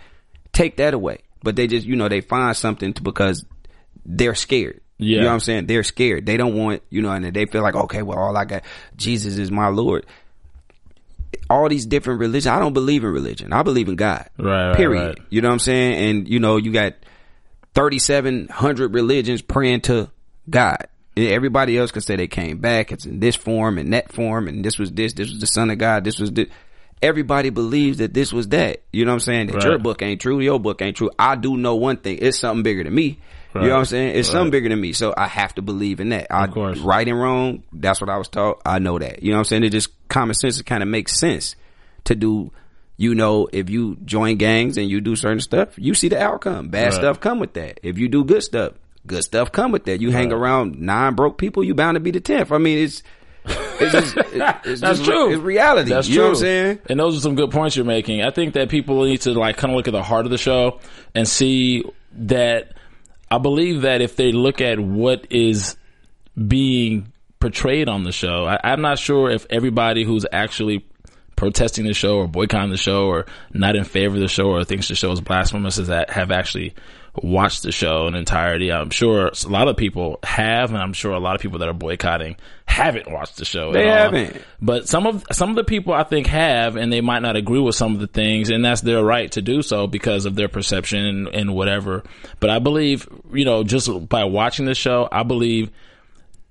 take 0.52 0.76
that 0.76 0.94
away. 0.94 1.18
But 1.42 1.56
they 1.56 1.66
just, 1.66 1.86
you 1.86 1.94
know, 1.94 2.08
they 2.08 2.22
find 2.22 2.56
something 2.56 2.94
to, 2.94 3.02
because 3.02 3.44
they're 4.06 4.34
scared. 4.34 4.80
Yeah. 4.96 5.16
You 5.16 5.20
know 5.22 5.26
what 5.26 5.34
I'm 5.34 5.40
saying? 5.40 5.66
They're 5.66 5.82
scared. 5.82 6.24
They 6.24 6.36
don't 6.38 6.54
want, 6.54 6.82
you 6.88 7.02
know, 7.02 7.10
and 7.10 7.24
they 7.34 7.46
feel 7.46 7.62
like, 7.62 7.74
okay, 7.74 8.00
well, 8.02 8.18
all 8.18 8.36
I 8.36 8.44
got, 8.44 8.62
Jesus 8.96 9.36
is 9.36 9.50
my 9.50 9.68
Lord. 9.68 10.06
All 11.50 11.68
these 11.68 11.86
different 11.86 12.20
religions. 12.20 12.46
I 12.46 12.58
don't 12.58 12.72
believe 12.72 13.04
in 13.04 13.10
religion. 13.10 13.52
I 13.52 13.62
believe 13.62 13.88
in 13.88 13.96
God. 13.96 14.28
Right, 14.38 14.68
right, 14.68 14.76
Period. 14.76 15.18
right. 15.18 15.26
You 15.30 15.40
know 15.42 15.48
what 15.48 15.54
I'm 15.54 15.58
saying? 15.60 15.94
And 16.10 16.28
you 16.28 16.38
know, 16.40 16.56
you 16.56 16.72
got 16.72 16.94
3,700 17.74 18.94
religions 18.94 19.42
praying 19.42 19.82
to 19.82 20.10
God. 20.48 20.86
Everybody 21.16 21.78
else 21.78 21.92
can 21.92 22.02
say 22.02 22.16
they 22.16 22.26
came 22.26 22.58
back. 22.58 22.90
It's 22.90 23.06
in 23.06 23.20
this 23.20 23.36
form 23.36 23.78
and 23.78 23.92
that 23.92 24.12
form, 24.12 24.48
and 24.48 24.64
this 24.64 24.78
was 24.78 24.90
this. 24.90 25.12
This 25.12 25.30
was 25.30 25.40
the 25.40 25.46
Son 25.46 25.70
of 25.70 25.78
God. 25.78 26.02
This 26.04 26.18
was 26.18 26.32
this. 26.32 26.48
Everybody 27.02 27.50
believes 27.50 27.98
that 27.98 28.14
this 28.14 28.32
was 28.32 28.48
that. 28.48 28.82
You 28.92 29.04
know 29.04 29.10
what 29.12 29.14
I'm 29.16 29.20
saying? 29.20 29.46
That 29.48 29.56
Right. 29.56 29.64
your 29.64 29.78
book 29.78 30.02
ain't 30.02 30.20
true. 30.20 30.40
Your 30.40 30.58
book 30.58 30.80
ain't 30.82 30.96
true. 30.96 31.10
I 31.18 31.36
do 31.36 31.56
know 31.56 31.76
one 31.76 31.98
thing. 31.98 32.18
It's 32.20 32.38
something 32.38 32.62
bigger 32.62 32.82
than 32.82 32.94
me. 32.94 33.18
You 33.54 33.60
know 33.60 33.68
what 33.68 33.78
I'm 33.80 33.84
saying? 33.84 34.16
It's 34.16 34.28
something 34.28 34.50
bigger 34.50 34.68
than 34.68 34.80
me. 34.80 34.92
So 34.92 35.14
I 35.16 35.28
have 35.28 35.54
to 35.54 35.62
believe 35.62 36.00
in 36.00 36.08
that. 36.08 36.26
I, 36.28 36.46
Of 36.46 36.50
course. 36.50 36.78
right 36.80 37.06
and 37.06 37.20
wrong, 37.20 37.62
that's 37.72 38.00
what 38.00 38.10
I 38.10 38.16
was 38.16 38.26
taught. 38.26 38.60
I 38.66 38.80
know 38.80 38.98
that. 38.98 39.22
You 39.22 39.30
know 39.30 39.36
what 39.36 39.40
I'm 39.40 39.44
saying? 39.44 39.62
It 39.64 39.70
just 39.70 39.90
common 40.08 40.34
sense 40.34 40.60
kind 40.62 40.82
of 40.82 40.88
makes 40.88 41.18
sense 41.18 41.56
to 42.04 42.14
do. 42.14 42.52
You 42.96 43.14
know, 43.16 43.48
if 43.52 43.70
you 43.70 43.96
join 44.04 44.36
gangs 44.36 44.76
and 44.78 44.88
you 44.88 45.00
do 45.00 45.16
certain 45.16 45.40
stuff, 45.40 45.70
you 45.76 45.94
see 45.94 46.08
the 46.08 46.22
outcome. 46.22 46.68
Bad 46.68 46.84
Right. 46.84 46.92
stuff 46.94 47.18
come 47.20 47.40
with 47.40 47.54
that. 47.54 47.80
If 47.82 47.98
you 47.98 48.06
do 48.08 48.22
good 48.24 48.44
stuff, 48.44 48.74
good 49.04 49.24
stuff 49.24 49.50
come 49.50 49.72
with 49.72 49.84
that. 49.86 50.00
You 50.00 50.12
hang 50.12 50.32
around 50.32 50.78
nine 50.80 51.14
broke 51.14 51.36
people, 51.36 51.64
you 51.64 51.74
bound 51.74 51.96
to 51.96 52.00
be 52.00 52.12
the 52.12 52.20
tenth. 52.20 52.52
I 52.52 52.58
mean, 52.58 52.78
it's 52.78 53.02
it's 53.46 53.92
just 53.92 54.16
it- 54.16 54.26
it's 54.64 54.80
That's 54.80 54.98
just, 55.00 55.04
true. 55.04 55.32
It's 55.32 55.42
reality. 55.42 55.90
That's 55.90 56.06
you 56.08 56.14
true. 56.14 56.22
know 56.22 56.28
what 56.28 56.36
I'm 56.36 56.40
saying? 56.42 56.78
And 56.88 57.00
those 57.00 57.16
are 57.18 57.20
some 57.20 57.34
good 57.34 57.50
points 57.50 57.74
you're 57.74 57.84
making. 57.84 58.22
I 58.22 58.30
think 58.30 58.54
that 58.54 58.68
people 58.68 59.02
need 59.04 59.22
to 59.22 59.32
like 59.32 59.56
kind 59.56 59.72
of 59.72 59.76
look 59.76 59.88
at 59.88 59.92
the 59.92 60.02
heart 60.04 60.24
of 60.24 60.30
the 60.30 60.38
show 60.38 60.78
and 61.16 61.26
see 61.26 61.82
that 62.12 62.74
I 63.28 63.38
believe 63.38 63.80
that 63.82 64.02
if 64.02 64.14
they 64.14 64.30
look 64.30 64.60
at 64.60 64.78
what 64.78 65.26
is 65.30 65.76
being 66.46 67.12
portrayed 67.44 67.90
on 67.90 68.04
the 68.04 68.10
show, 68.10 68.46
I, 68.46 68.58
I'm 68.64 68.80
not 68.80 68.98
sure 68.98 69.28
if 69.28 69.46
everybody 69.50 70.02
who's 70.02 70.24
actually 70.32 70.86
protesting 71.36 71.84
the 71.84 71.92
show 71.92 72.16
or 72.16 72.26
boycotting 72.26 72.70
the 72.70 72.78
show 72.78 73.06
or 73.06 73.26
not 73.52 73.76
in 73.76 73.84
favor 73.84 74.14
of 74.14 74.22
the 74.22 74.28
show 74.28 74.46
or 74.46 74.64
thinks 74.64 74.88
the 74.88 74.94
show 74.94 75.12
is 75.12 75.20
blasphemous 75.20 75.76
is 75.76 75.88
that 75.88 76.08
have 76.08 76.30
actually 76.30 76.74
watched 77.22 77.62
the 77.62 77.70
show 77.70 78.06
in 78.06 78.14
entirety. 78.14 78.72
I'm 78.72 78.88
sure 78.88 79.26
a 79.26 79.48
lot 79.48 79.68
of 79.68 79.76
people 79.76 80.20
have, 80.22 80.70
and 80.70 80.78
I'm 80.78 80.94
sure 80.94 81.12
a 81.12 81.18
lot 81.18 81.34
of 81.34 81.42
people 81.42 81.58
that 81.58 81.68
are 81.68 81.74
boycotting 81.74 82.36
haven't 82.64 83.12
watched 83.12 83.36
the 83.36 83.44
show. 83.44 83.72
They 83.72 83.90
at 83.90 84.12
haven't. 84.12 84.42
But 84.62 84.88
some 84.88 85.06
of 85.06 85.22
some 85.30 85.50
of 85.50 85.56
the 85.56 85.64
people 85.64 85.92
I 85.92 86.04
think 86.04 86.28
have, 86.28 86.76
and 86.76 86.90
they 86.90 87.02
might 87.02 87.20
not 87.20 87.36
agree 87.36 87.60
with 87.60 87.74
some 87.74 87.92
of 87.92 88.00
the 88.00 88.06
things, 88.06 88.48
and 88.48 88.64
that's 88.64 88.80
their 88.80 89.04
right 89.04 89.30
to 89.32 89.42
do 89.42 89.60
so 89.60 89.86
because 89.86 90.24
of 90.24 90.34
their 90.34 90.48
perception 90.48 91.04
and, 91.04 91.28
and 91.28 91.54
whatever. 91.54 92.04
But 92.40 92.48
I 92.48 92.58
believe, 92.58 93.06
you 93.34 93.44
know, 93.44 93.64
just 93.64 94.08
by 94.08 94.24
watching 94.24 94.64
the 94.64 94.74
show, 94.74 95.06
I 95.12 95.24
believe 95.24 95.70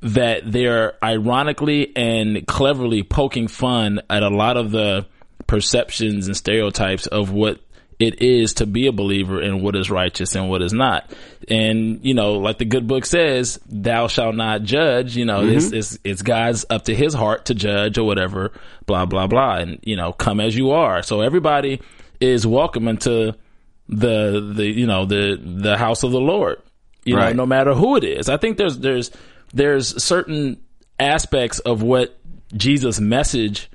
that 0.03 0.51
they're 0.51 0.93
ironically 1.03 1.95
and 1.95 2.45
cleverly 2.45 3.03
poking 3.03 3.47
fun 3.47 4.01
at 4.09 4.21
a 4.21 4.29
lot 4.29 4.57
of 4.57 4.71
the 4.71 5.05
perceptions 5.47 6.27
and 6.27 6.35
stereotypes 6.35 7.07
of 7.07 7.31
what 7.31 7.59
it 7.99 8.21
is 8.21 8.55
to 8.55 8.65
be 8.65 8.87
a 8.87 8.91
believer 8.91 9.39
and 9.39 9.61
what 9.61 9.77
is 9.77 9.89
righteous 9.89 10.35
and 10.35 10.49
what 10.49 10.61
is 10.61 10.73
not. 10.73 11.09
And, 11.47 12.03
you 12.03 12.13
know, 12.13 12.33
like 12.33 12.57
the 12.57 12.65
good 12.65 12.85
book 12.85 13.05
says, 13.05 13.59
thou 13.69 14.07
shalt 14.07 14.35
not 14.35 14.63
judge, 14.63 15.15
you 15.15 15.23
know, 15.23 15.47
it's, 15.47 15.67
mm-hmm. 15.67 15.75
it's, 15.75 15.97
it's 16.03 16.21
God's 16.21 16.65
up 16.69 16.85
to 16.85 16.95
his 16.95 17.13
heart 17.13 17.45
to 17.45 17.53
judge 17.53 17.97
or 17.97 18.05
whatever, 18.05 18.51
blah, 18.85 19.05
blah, 19.05 19.27
blah. 19.27 19.57
And, 19.57 19.79
you 19.83 19.95
know, 19.95 20.11
come 20.11 20.41
as 20.41 20.55
you 20.55 20.71
are. 20.71 21.01
So 21.01 21.21
everybody 21.21 21.81
is 22.19 22.45
welcome 22.45 22.89
into 22.89 23.35
the, 23.87 24.53
the, 24.53 24.65
you 24.65 24.87
know, 24.87 25.05
the, 25.05 25.39
the 25.41 25.77
house 25.77 26.03
of 26.03 26.11
the 26.11 26.21
Lord, 26.21 26.61
you 27.05 27.15
Right. 27.15 27.35
know, 27.35 27.43
no 27.43 27.45
matter 27.45 27.73
who 27.73 27.95
it 27.95 28.03
is. 28.03 28.27
I 28.27 28.35
think 28.35 28.57
there's, 28.57 28.79
there's, 28.79 29.11
there's 29.53 30.03
certain 30.03 30.61
aspects 30.99 31.59
of 31.59 31.81
what 31.81 32.17
Jesus' 32.55 32.99
message 32.99 33.69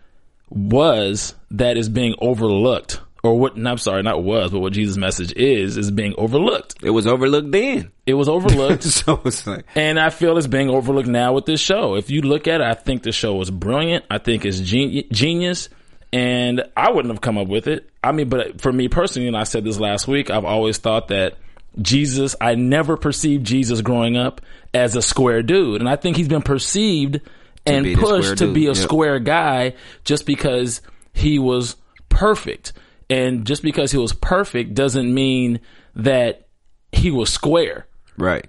was 0.51 1.35
that 1.51 1.77
is 1.77 1.89
being 1.89 2.15
overlooked 2.21 3.01
or 3.23 3.39
what 3.39 3.57
I'm 3.57 3.79
sorry, 3.79 4.03
not 4.03 4.23
was, 4.23 4.51
but 4.51 4.61
what 4.61 4.73
Jesus' 4.73 4.97
message 4.97 5.33
is 5.33 5.77
is 5.77 5.91
being 5.91 6.15
overlooked. 6.17 6.77
It 6.83 6.91
was 6.91 7.07
overlooked 7.07 7.51
then. 7.51 7.91
It 8.07 8.15
was 8.15 8.29
overlooked. 8.29 8.83
so 8.85 9.21
it's 9.25 9.47
like 9.47 9.67
And 9.75 9.99
I 9.99 10.11
feel 10.11 10.37
it's 10.39 10.47
being 10.47 10.71
overlooked 10.71 11.09
now 11.09 11.33
with 11.33 11.45
this 11.45 11.61
show. 11.61 11.97
If 11.97 12.11
you 12.11 12.23
look 12.23 12.47
at 12.47 12.61
it, 12.61 12.67
I 12.67 12.75
think 12.75 13.03
the 13.03 13.13
show 13.13 13.35
was 13.35 13.51
brilliant. 13.51 14.05
I 14.11 14.19
think 14.19 14.45
it's 14.45 14.61
geni- 14.61 15.09
genius. 15.11 15.69
And 16.13 16.63
I 16.77 16.91
wouldn't 16.91 17.13
have 17.13 17.21
come 17.21 17.37
up 17.37 17.49
with 17.49 17.67
it. 17.67 17.91
I 18.03 18.13
mean, 18.13 18.29
but 18.29 18.63
for 18.63 18.73
me 18.73 18.89
personally, 18.89 19.29
and 19.29 19.37
I 19.37 19.45
said 19.45 19.65
this 19.65 19.79
last 19.79 20.09
week, 20.09 20.31
I've 20.31 20.47
always 20.47 20.79
thought 20.79 21.09
that 21.09 21.37
Jesus, 21.81 22.35
I 22.41 22.55
never 22.55 22.97
perceived 22.97 23.47
Jesus 23.47 23.81
growing 23.81 24.17
up 24.17 24.41
as 24.75 24.97
a 24.97 25.03
square 25.03 25.43
dude. 25.43 25.81
And 25.81 25.89
I 25.89 25.97
think 25.97 26.17
he's 26.17 26.29
been 26.29 26.43
perceived 26.43 27.21
and 27.67 27.97
pushed 27.97 28.39
to 28.39 28.53
be 28.53 28.67
a 28.67 28.71
yep. 28.71 28.77
square 28.77 29.19
guy 29.19 29.75
just 30.05 30.27
because 30.27 30.81
he 31.13 31.39
was 31.39 31.77
perfect. 32.09 32.73
And 33.11 33.47
just 33.47 33.63
because 33.63 33.93
he 33.93 33.99
was 33.99 34.13
perfect 34.13 34.75
doesn't 34.75 35.13
mean 35.13 35.61
that 35.97 36.49
he 36.93 37.11
was 37.11 37.31
square. 37.31 37.87
right. 38.17 38.49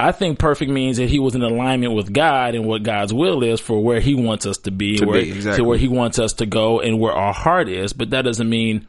I 0.00 0.12
think 0.12 0.38
perfect 0.38 0.70
means 0.70 0.98
that 0.98 1.08
he 1.08 1.18
was 1.18 1.34
in 1.34 1.42
alignment 1.42 1.92
with 1.92 2.12
God 2.12 2.54
and 2.54 2.66
what 2.66 2.84
God's 2.84 3.12
will 3.12 3.42
is 3.42 3.58
for 3.58 3.82
where 3.82 3.98
he 3.98 4.14
wants 4.14 4.46
us 4.46 4.58
to 4.58 4.70
be, 4.70 4.98
To 4.98 5.06
where, 5.06 5.20
be, 5.20 5.32
exactly. 5.32 5.56
to 5.56 5.64
where 5.68 5.76
he 5.76 5.88
wants 5.88 6.20
us 6.20 6.34
to 6.34 6.46
go 6.46 6.78
and 6.78 7.00
where 7.00 7.12
our 7.12 7.32
heart 7.32 7.68
is. 7.68 7.92
But 7.92 8.10
that 8.10 8.22
doesn't 8.22 8.48
mean 8.48 8.86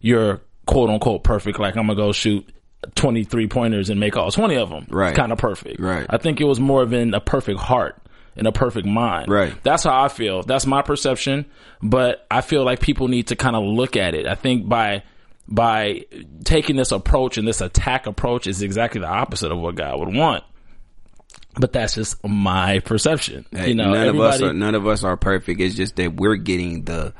you're 0.00 0.40
quote 0.66 0.90
unquote 0.90 1.22
perfect. 1.22 1.60
Like 1.60 1.76
I'm 1.76 1.86
going 1.86 1.96
to 1.96 2.02
go 2.02 2.10
shoot 2.10 2.48
23 2.94 3.46
pointers 3.48 3.90
and 3.90 4.00
make 4.00 4.16
all 4.16 4.30
20 4.30 4.56
of 4.56 4.70
them. 4.70 4.86
Right. 4.88 5.14
Kind 5.14 5.32
of 5.32 5.38
perfect. 5.38 5.80
Right. 5.80 6.06
I 6.08 6.18
think 6.18 6.40
it 6.40 6.44
was 6.44 6.58
more 6.58 6.82
of 6.82 6.92
in 6.92 7.14
a 7.14 7.20
perfect 7.20 7.60
heart 7.60 8.00
and 8.36 8.46
a 8.46 8.52
perfect 8.52 8.86
mind. 8.86 9.28
Right. 9.28 9.54
That's 9.62 9.84
how 9.84 10.02
I 10.02 10.08
feel. 10.08 10.42
That's 10.42 10.66
my 10.66 10.82
perception. 10.82 11.46
But 11.82 12.26
I 12.30 12.40
feel 12.40 12.64
like 12.64 12.80
people 12.80 13.08
need 13.08 13.28
to 13.28 13.36
kind 13.36 13.56
of 13.56 13.64
look 13.64 13.96
at 13.96 14.14
it. 14.14 14.26
I 14.26 14.34
think 14.34 14.68
by 14.68 15.02
by 15.50 16.06
taking 16.44 16.76
this 16.76 16.92
approach 16.92 17.36
and 17.36 17.46
this 17.46 17.60
attack 17.60 18.06
approach 18.06 18.46
is 18.46 18.62
exactly 18.62 19.00
the 19.00 19.08
opposite 19.08 19.50
of 19.50 19.58
what 19.58 19.74
God 19.74 19.98
would 19.98 20.14
want. 20.14 20.44
But 21.58 21.72
that's 21.72 21.96
just 21.96 22.24
my 22.24 22.78
perception. 22.78 23.44
Hey, 23.50 23.70
you 23.70 23.74
know, 23.74 23.92
none 23.92 24.08
of 24.08 24.20
us 24.20 24.40
are 24.40 24.52
none 24.52 24.76
of 24.76 24.86
us 24.86 25.02
are 25.02 25.16
perfect. 25.16 25.60
It's 25.60 25.74
just 25.74 25.96
that 25.96 26.14
we're 26.14 26.36
getting 26.36 26.84
the, 26.84 27.12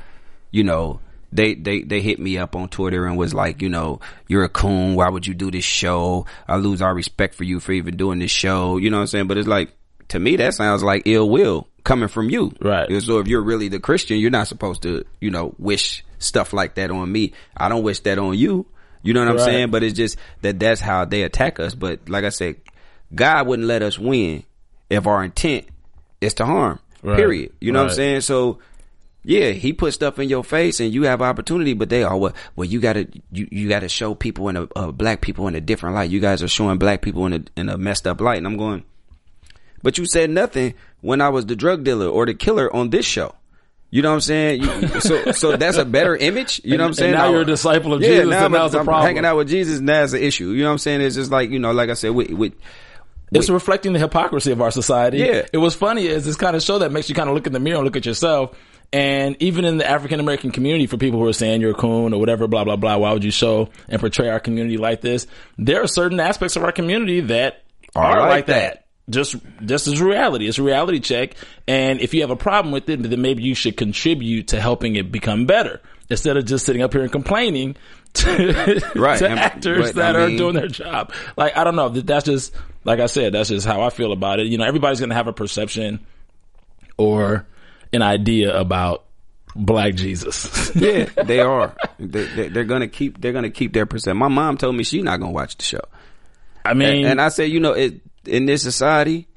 you 0.51 0.63
know, 0.63 1.01
they 1.31 1.53
they 1.55 1.81
they 1.81 2.01
hit 2.01 2.19
me 2.19 2.37
up 2.37 2.55
on 2.55 2.69
Twitter 2.69 3.05
and 3.05 3.17
was 3.17 3.33
like, 3.33 3.61
you 3.61 3.69
know, 3.69 3.99
you're 4.27 4.43
a 4.43 4.49
coon. 4.49 4.95
Why 4.95 5.09
would 5.09 5.25
you 5.25 5.33
do 5.33 5.49
this 5.51 5.63
show? 5.63 6.25
I 6.47 6.57
lose 6.57 6.81
our 6.81 6.93
respect 6.93 7.35
for 7.35 7.43
you 7.43 7.59
for 7.59 7.71
even 7.71 7.97
doing 7.97 8.19
this 8.19 8.31
show. 8.31 8.77
You 8.77 8.89
know 8.89 8.97
what 8.97 9.01
I'm 9.01 9.07
saying? 9.07 9.27
But 9.27 9.37
it's 9.37 9.47
like 9.47 9.71
to 10.09 10.19
me 10.19 10.35
that 10.37 10.53
sounds 10.53 10.83
like 10.83 11.03
ill 11.05 11.29
will 11.29 11.67
coming 11.83 12.09
from 12.09 12.29
you. 12.29 12.51
Right. 12.61 13.01
So 13.01 13.19
if 13.19 13.27
you're 13.27 13.41
really 13.41 13.69
the 13.69 13.79
Christian, 13.79 14.17
you're 14.17 14.29
not 14.29 14.47
supposed 14.47 14.83
to, 14.83 15.05
you 15.19 15.31
know, 15.31 15.55
wish 15.57 16.03
stuff 16.19 16.53
like 16.53 16.75
that 16.75 16.91
on 16.91 17.11
me. 17.11 17.33
I 17.55 17.69
don't 17.69 17.83
wish 17.83 18.01
that 18.01 18.19
on 18.19 18.37
you. 18.37 18.65
You 19.03 19.13
know 19.13 19.21
what 19.21 19.29
I'm 19.29 19.35
Right. 19.37 19.45
saying? 19.45 19.71
But 19.71 19.83
it's 19.83 19.95
just 19.95 20.17
that 20.41 20.59
that's 20.59 20.79
how 20.81 21.05
they 21.05 21.23
attack 21.23 21.59
us. 21.59 21.73
But 21.73 22.07
like 22.09 22.23
I 22.25 22.29
said, 22.29 22.57
God 23.15 23.47
wouldn't 23.47 23.67
let 23.67 23.81
us 23.81 23.97
win 23.97 24.43
if 24.89 25.07
our 25.07 25.23
intent 25.23 25.65
is 26.19 26.35
to 26.35 26.45
harm. 26.45 26.79
Right. 27.01 27.15
Period. 27.17 27.53
You 27.59 27.71
know 27.71 27.81
what 27.83 27.89
I'm 27.91 27.95
saying? 27.95 28.21
So 28.21 28.59
yeah, 29.23 29.51
he 29.51 29.73
put 29.73 29.93
stuff 29.93 30.17
in 30.19 30.29
your 30.29 30.43
face 30.43 30.79
and 30.79 30.93
you 30.93 31.03
have 31.03 31.21
opportunity, 31.21 31.73
but 31.73 31.89
they 31.89 32.03
are 32.03 32.17
well, 32.17 32.33
well 32.55 32.65
you 32.65 32.79
gotta, 32.79 33.07
you, 33.31 33.47
you 33.51 33.69
gotta 33.69 33.87
show 33.89 34.15
people 34.15 34.49
in 34.49 34.57
a, 34.57 34.67
uh, 34.75 34.91
black 34.91 35.21
people 35.21 35.47
in 35.47 35.55
a 35.55 35.61
different 35.61 35.95
light. 35.95 36.09
You 36.09 36.19
guys 36.19 36.41
are 36.41 36.47
showing 36.47 36.77
black 36.79 37.01
people 37.01 37.25
in 37.27 37.33
a, 37.33 37.43
in 37.55 37.69
a 37.69 37.77
messed 37.77 38.07
up 38.07 38.19
light. 38.19 38.37
And 38.37 38.47
I'm 38.47 38.57
going, 38.57 38.83
but 39.83 39.97
you 39.97 40.05
said 40.05 40.29
nothing 40.29 40.73
when 41.01 41.21
I 41.21 41.29
was 41.29 41.45
the 41.45 41.55
drug 41.55 41.83
dealer 41.83 42.07
or 42.07 42.25
the 42.25 42.33
killer 42.33 42.73
on 42.75 42.89
this 42.89 43.05
show. 43.05 43.35
You 43.93 44.01
know 44.01 44.09
what 44.09 44.15
I'm 44.15 44.21
saying? 44.21 44.61
You, 44.61 44.87
so, 45.01 45.31
so 45.33 45.57
that's 45.57 45.77
a 45.77 45.83
better 45.83 46.15
image. 46.15 46.61
You 46.63 46.77
know 46.77 46.85
what 46.85 46.89
I'm 46.89 46.93
saying? 46.93 47.13
and 47.13 47.19
now 47.19 47.27
I- 47.27 47.31
you're 47.31 47.41
a 47.41 47.45
disciple 47.45 47.93
of 47.93 48.01
yeah, 48.01 48.07
Jesus, 48.07 48.29
Now 48.29 48.45
and 48.45 48.55
I'm, 48.55 48.63
I'm 48.63 48.71
problem. 48.85 49.01
hanging 49.03 49.25
out 49.25 49.35
with 49.35 49.49
Jesus. 49.49 49.81
Now 49.81 49.99
that's 49.99 50.13
an 50.13 50.21
issue. 50.21 50.51
You 50.51 50.63
know 50.63 50.69
what 50.69 50.73
I'm 50.73 50.77
saying? 50.77 51.01
It's 51.01 51.15
just 51.15 51.29
like 51.29 51.49
you 51.49 51.59
know, 51.59 51.73
like 51.73 51.89
I 51.89 51.93
said, 51.93 52.11
with, 52.11 52.31
with 52.31 52.53
It's 53.33 53.49
reflecting 53.49 53.91
the 53.91 53.99
hypocrisy 53.99 54.51
of 54.51 54.61
our 54.61 54.71
society. 54.71 55.17
Yeah. 55.17 55.45
It 55.51 55.57
was 55.57 55.75
funny 55.75 56.07
is 56.07 56.23
this 56.23 56.37
kind 56.37 56.55
of 56.55 56.63
show 56.63 56.79
that 56.79 56.91
makes 56.93 57.09
you 57.09 57.15
kind 57.15 57.27
of 57.27 57.35
look 57.35 57.47
in 57.47 57.53
the 57.53 57.59
mirror 57.59 57.77
and 57.77 57.85
look 57.85 57.97
at 57.97 58.05
yourself. 58.05 58.55
And 58.93 59.37
even 59.41 59.63
in 59.63 59.77
the 59.77 59.89
African 59.89 60.19
American 60.19 60.51
community, 60.51 60.85
for 60.85 60.97
people 60.97 61.19
who 61.19 61.27
are 61.27 61.33
saying 61.33 61.61
you're 61.61 61.71
a 61.71 61.75
coon 61.75 62.13
or 62.13 62.19
whatever, 62.19 62.47
blah, 62.47 62.63
blah, 62.65 62.75
blah, 62.75 62.97
why 62.97 63.13
would 63.13 63.23
you 63.23 63.31
show 63.31 63.69
and 63.87 63.99
portray 64.01 64.27
our 64.29 64.39
community 64.41 64.77
like 64.77 64.99
this? 65.01 65.27
There 65.57 65.81
are 65.81 65.87
certain 65.87 66.19
aspects 66.19 66.55
of 66.57 66.63
our 66.63 66.73
community 66.73 67.21
that 67.21 67.63
are, 67.95 68.19
like 68.19 68.29
like 68.29 68.45
that. 68.47 68.73
that. 68.73 68.77
Just, 69.09 69.35
this 69.61 69.87
is 69.87 70.01
reality. 70.01 70.47
It's 70.47 70.57
a 70.57 70.63
reality 70.63 70.99
check. 70.99 71.35
And 71.67 71.99
if 72.01 72.13
you 72.13 72.21
have 72.21 72.31
a 72.31 72.35
problem 72.35 72.71
with 72.73 72.87
it, 72.89 73.01
then 73.01 73.21
maybe 73.21 73.43
you 73.43 73.55
should 73.55 73.75
contribute 73.77 74.49
to 74.49 74.59
helping 74.61 74.95
it 74.97 75.11
become 75.11 75.45
better 75.45 75.81
instead 76.09 76.35
of 76.37 76.45
just 76.45 76.65
sitting 76.65 76.81
up 76.81 76.91
here 76.93 77.01
and 77.01 77.11
complaining 77.11 77.75
to, 78.13 78.81
Right. 78.95 79.19
to 79.19 79.29
And- 79.29 79.39
actors 79.39 79.93
that 79.93 80.15
I 80.17 80.19
are 80.23 80.27
mean- 80.27 80.37
doing 80.37 80.55
their 80.55 80.67
job. 80.67 81.13
Like, 81.37 81.55
I 81.55 81.63
don't 81.63 81.75
know. 81.77 81.87
That's 81.89 82.25
just, 82.25 82.53
like 82.83 82.99
I 82.99 83.05
said, 83.05 83.33
that's 83.33 83.47
just 83.49 83.65
how 83.65 83.81
I 83.81 83.89
feel 83.89 84.11
about 84.11 84.39
it. 84.41 84.47
You 84.47 84.57
know, 84.57 84.65
everybody's 84.65 84.99
going 84.99 85.09
to 85.11 85.15
have 85.15 85.27
a 85.27 85.33
perception 85.33 86.05
or 86.97 87.47
an 87.93 88.01
idea 88.01 88.57
about 88.57 89.05
black 89.55 89.95
Jesus. 89.95 90.71
yeah, 90.75 91.05
they 91.25 91.39
are. 91.39 91.75
They, 91.99 92.25
they, 92.25 92.47
they're 92.49 92.63
gonna 92.63 92.87
keep. 92.87 93.19
They're 93.21 93.33
gonna 93.33 93.49
keep 93.49 93.73
their 93.73 93.85
percent. 93.85 94.17
My 94.17 94.27
mom 94.29 94.57
told 94.57 94.75
me 94.75 94.83
she's 94.83 95.03
not 95.03 95.19
gonna 95.19 95.31
watch 95.31 95.57
the 95.57 95.63
show. 95.63 95.81
I 96.63 96.73
mean, 96.73 96.89
And, 96.99 97.05
and 97.13 97.21
I 97.21 97.29
said, 97.29 97.49
you 97.49 97.59
know, 97.59 97.73
it, 97.73 98.01
in 98.25 98.45
this 98.45 98.61
society, 98.61 99.27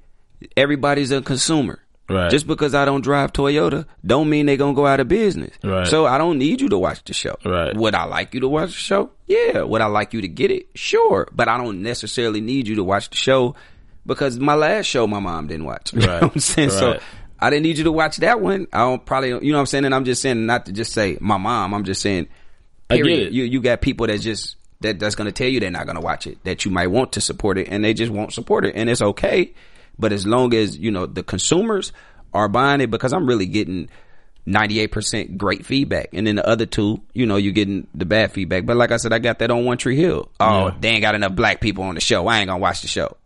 everybody's 0.56 1.10
a 1.10 1.22
consumer. 1.22 1.80
Right. 2.06 2.30
Just 2.30 2.46
because 2.46 2.74
I 2.74 2.84
don't 2.84 3.00
drive 3.00 3.32
Toyota, 3.32 3.86
don't 4.04 4.28
mean 4.28 4.44
they're 4.44 4.58
gonna 4.58 4.74
go 4.74 4.86
out 4.86 5.00
of 5.00 5.08
business. 5.08 5.54
Right. 5.64 5.86
So 5.86 6.04
I 6.04 6.18
don't 6.18 6.36
need 6.38 6.60
you 6.60 6.68
to 6.68 6.78
watch 6.78 7.02
the 7.04 7.14
show. 7.14 7.34
Right. 7.46 7.74
Would 7.74 7.94
I 7.94 8.04
like 8.04 8.34
you 8.34 8.40
to 8.40 8.48
watch 8.48 8.68
the 8.70 8.74
show? 8.74 9.10
Yeah. 9.26 9.62
Would 9.62 9.80
I 9.80 9.86
like 9.86 10.12
you 10.12 10.20
to 10.20 10.28
get 10.28 10.50
it? 10.50 10.68
Sure. 10.74 11.26
But 11.32 11.48
I 11.48 11.56
don't 11.56 11.82
necessarily 11.82 12.42
need 12.42 12.68
you 12.68 12.74
to 12.76 12.84
watch 12.84 13.08
the 13.08 13.16
show 13.16 13.54
because 14.04 14.38
my 14.38 14.52
last 14.54 14.84
show 14.84 15.06
my 15.06 15.18
mom 15.18 15.46
didn't 15.46 15.64
watch. 15.64 15.92
You 15.94 16.00
know 16.00 16.06
Right. 16.12 16.22
what 16.24 16.32
I'm 16.34 16.40
saying? 16.40 16.70
So 16.70 16.90
Right. 16.92 17.00
I 17.44 17.50
didn't 17.50 17.64
need 17.64 17.76
you 17.78 17.84
to 17.84 17.92
watch 17.92 18.16
that 18.18 18.40
one. 18.40 18.66
I 18.72 18.78
don't 18.78 19.04
probably, 19.04 19.28
you 19.28 19.52
know 19.52 19.58
what 19.58 19.60
I'm 19.60 19.66
saying? 19.66 19.84
And 19.84 19.94
I'm 19.94 20.04
just 20.04 20.22
saying 20.22 20.46
not 20.46 20.66
to 20.66 20.72
just 20.72 20.92
say 20.92 21.18
my 21.20 21.36
mom. 21.36 21.74
I'm 21.74 21.84
just 21.84 22.00
saying, 22.00 22.28
period. 22.88 23.34
You 23.34 23.44
you 23.44 23.60
got 23.60 23.82
people 23.82 24.06
that 24.06 24.18
just 24.20 24.56
that 24.80 24.98
that's 24.98 25.14
going 25.14 25.26
to 25.26 25.32
tell 25.32 25.48
you 25.48 25.60
they're 25.60 25.70
not 25.70 25.84
going 25.84 25.96
to 25.96 26.02
watch 26.02 26.26
it. 26.26 26.42
That 26.44 26.64
you 26.64 26.70
might 26.70 26.86
want 26.88 27.12
to 27.12 27.20
support 27.20 27.58
it, 27.58 27.68
and 27.70 27.84
they 27.84 27.92
just 27.94 28.10
won't 28.10 28.32
support 28.32 28.64
it, 28.64 28.74
and 28.76 28.88
it's 28.88 29.02
okay. 29.02 29.52
But 29.98 30.12
as 30.12 30.26
long 30.26 30.54
as 30.54 30.76
you 30.78 30.90
know 30.90 31.06
the 31.06 31.22
consumers 31.22 31.92
are 32.32 32.48
buying 32.48 32.80
it, 32.80 32.90
because 32.90 33.12
I'm 33.12 33.26
really 33.26 33.46
getting. 33.46 33.88
98% 34.46 35.38
great 35.38 35.64
feedback. 35.64 36.10
And 36.12 36.26
then 36.26 36.36
the 36.36 36.46
other 36.46 36.66
two, 36.66 37.00
you 37.14 37.24
know, 37.24 37.36
you're 37.36 37.54
getting 37.54 37.86
the 37.94 38.04
bad 38.04 38.32
feedback. 38.32 38.66
But 38.66 38.76
like 38.76 38.90
I 38.90 38.98
said, 38.98 39.12
I 39.12 39.18
got 39.18 39.38
that 39.38 39.50
on 39.50 39.64
One 39.64 39.78
Tree 39.78 39.96
Hill. 39.96 40.30
Oh, 40.38 40.66
Yeah. 40.66 40.74
they 40.80 40.88
ain't 40.90 41.00
got 41.00 41.14
enough 41.14 41.34
black 41.34 41.60
people 41.62 41.84
on 41.84 41.94
the 41.94 42.02
show. 42.02 42.26
I 42.26 42.40
ain't 42.40 42.48
gonna 42.48 42.60
watch 42.60 42.82
the 42.82 42.88
show. 42.88 43.16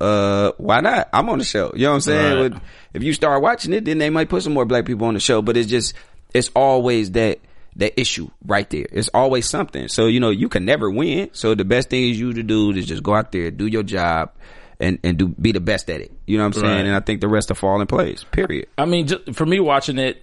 Uh, 0.00 0.52
why 0.58 0.80
not? 0.80 1.08
I'm 1.12 1.28
on 1.28 1.38
the 1.38 1.44
show. 1.44 1.72
You 1.74 1.84
know 1.84 1.90
what 1.90 1.94
I'm 1.94 2.00
saying? 2.00 2.52
Right. 2.52 2.62
If 2.94 3.02
you 3.02 3.12
start 3.12 3.42
watching 3.42 3.72
it, 3.72 3.84
then 3.84 3.98
they 3.98 4.10
might 4.10 4.28
put 4.28 4.42
some 4.42 4.54
more 4.54 4.64
black 4.64 4.86
people 4.86 5.06
on 5.06 5.14
the 5.14 5.20
show. 5.20 5.42
But 5.42 5.56
it's 5.56 5.68
just, 5.68 5.94
it's 6.34 6.50
always 6.54 7.12
that 7.12 7.40
that 7.76 7.98
issue 8.00 8.28
right 8.44 8.68
there. 8.70 8.86
It's 8.90 9.08
always 9.12 9.48
something. 9.48 9.88
So 9.88 10.06
you 10.06 10.20
know, 10.20 10.30
you 10.30 10.48
can 10.48 10.64
never 10.64 10.90
win. 10.90 11.30
So 11.32 11.54
the 11.54 11.64
best 11.64 11.90
thing 11.90 12.10
is 12.10 12.18
you 12.18 12.32
to 12.32 12.42
do 12.42 12.70
is 12.72 12.86
just 12.86 13.02
go 13.02 13.14
out 13.14 13.32
there, 13.32 13.50
do 13.50 13.66
your 13.66 13.82
job, 13.82 14.32
and 14.80 14.98
and 15.02 15.18
do 15.18 15.28
be 15.28 15.52
the 15.52 15.60
best 15.60 15.90
at 15.90 16.00
it. 16.00 16.12
You 16.26 16.38
know 16.38 16.44
what 16.44 16.56
I'm 16.56 16.62
saying? 16.62 16.74
Right. 16.74 16.84
And 16.86 16.94
I 16.94 17.00
think 17.00 17.20
the 17.20 17.28
rest 17.28 17.48
will 17.50 17.56
fall 17.56 17.80
in 17.80 17.86
place. 17.86 18.24
Period. 18.24 18.68
I 18.78 18.84
mean, 18.84 19.06
just, 19.06 19.34
for 19.34 19.46
me 19.46 19.60
watching 19.60 19.98
it, 19.98 20.22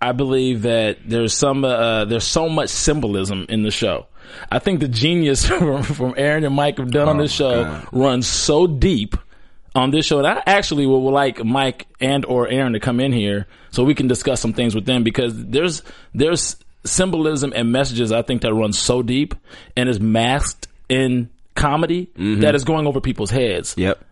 I 0.00 0.12
believe 0.12 0.62
that 0.62 0.98
there's 1.06 1.34
some 1.34 1.64
uh, 1.64 2.04
there's 2.04 2.26
so 2.26 2.48
much 2.48 2.70
symbolism 2.70 3.46
in 3.48 3.62
the 3.62 3.70
show. 3.70 4.06
I 4.50 4.58
think 4.58 4.80
the 4.80 4.88
genius 4.88 5.46
from, 5.48 6.14
Aaron 6.16 6.44
and 6.44 6.54
Mike 6.54 6.78
have 6.78 6.90
done 6.90 7.08
on 7.08 7.18
this 7.18 7.32
Oh, 7.40 7.50
show 7.50 7.64
God. 7.64 7.88
runs 7.92 8.26
so 8.26 8.66
deep 8.66 9.16
on 9.74 9.90
this 9.90 10.06
show. 10.06 10.18
And 10.18 10.26
I 10.26 10.42
actually 10.46 10.86
would 10.86 10.98
like 10.98 11.44
Mike 11.44 11.86
and 12.00 12.24
or 12.24 12.48
Aaron 12.48 12.74
to 12.74 12.80
come 12.80 13.00
in 13.00 13.12
here 13.12 13.46
so 13.70 13.84
we 13.84 13.94
can 13.94 14.06
discuss 14.06 14.40
some 14.40 14.52
things 14.52 14.74
with 14.74 14.86
them 14.86 15.02
because 15.02 15.32
there's 15.46 15.82
there's 16.14 16.56
symbolism 16.84 17.52
and 17.54 17.72
messages 17.72 18.12
I 18.12 18.22
think 18.22 18.42
that 18.42 18.52
run 18.54 18.72
so 18.72 19.02
deep 19.02 19.34
and 19.76 19.88
is 19.88 20.00
masked 20.00 20.68
in 20.88 21.30
comedy 21.54 22.06
mm-hmm. 22.06 22.40
that 22.40 22.54
is 22.54 22.64
going 22.64 22.86
over 22.86 23.00
people's 23.00 23.30
heads. 23.30 23.74
Yep. 23.76 24.02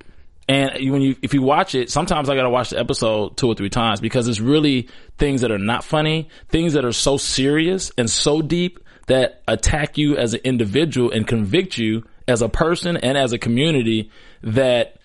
And 0.48 0.90
when 0.90 1.02
you, 1.02 1.16
if 1.22 1.34
you 1.34 1.42
watch 1.42 1.74
it, 1.74 1.90
sometimes 1.90 2.28
I 2.28 2.34
gotta 2.34 2.50
watch 2.50 2.70
the 2.70 2.78
episode 2.78 3.36
two 3.36 3.46
or 3.46 3.54
three 3.54 3.70
times 3.70 4.00
because 4.00 4.26
it's 4.26 4.40
really 4.40 4.88
things 5.16 5.42
that 5.42 5.52
are 5.52 5.58
not 5.58 5.84
funny, 5.84 6.28
things 6.48 6.72
that 6.72 6.84
are 6.84 6.92
so 6.92 7.16
serious 7.16 7.92
and 7.96 8.10
so 8.10 8.42
deep 8.42 8.80
that 9.06 9.42
attack 9.48 9.98
you 9.98 10.16
as 10.16 10.34
an 10.34 10.40
individual 10.44 11.10
and 11.10 11.26
convict 11.26 11.76
you 11.78 12.04
as 12.28 12.42
a 12.42 12.48
person 12.48 12.96
and 12.96 13.18
as 13.18 13.32
a 13.32 13.38
community 13.38 14.10
that 14.42 14.96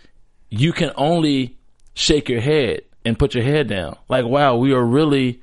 you 0.49 0.71
can 0.71 0.91
only 0.95 1.57
shake 1.93 2.29
your 2.29 2.41
head 2.41 2.81
and 3.03 3.17
put 3.17 3.33
your 3.33 3.43
head 3.43 3.67
down. 3.67 3.97
Like, 4.07 4.25
wow, 4.25 4.55
we 4.57 4.73
are 4.73 4.83
really, 4.83 5.41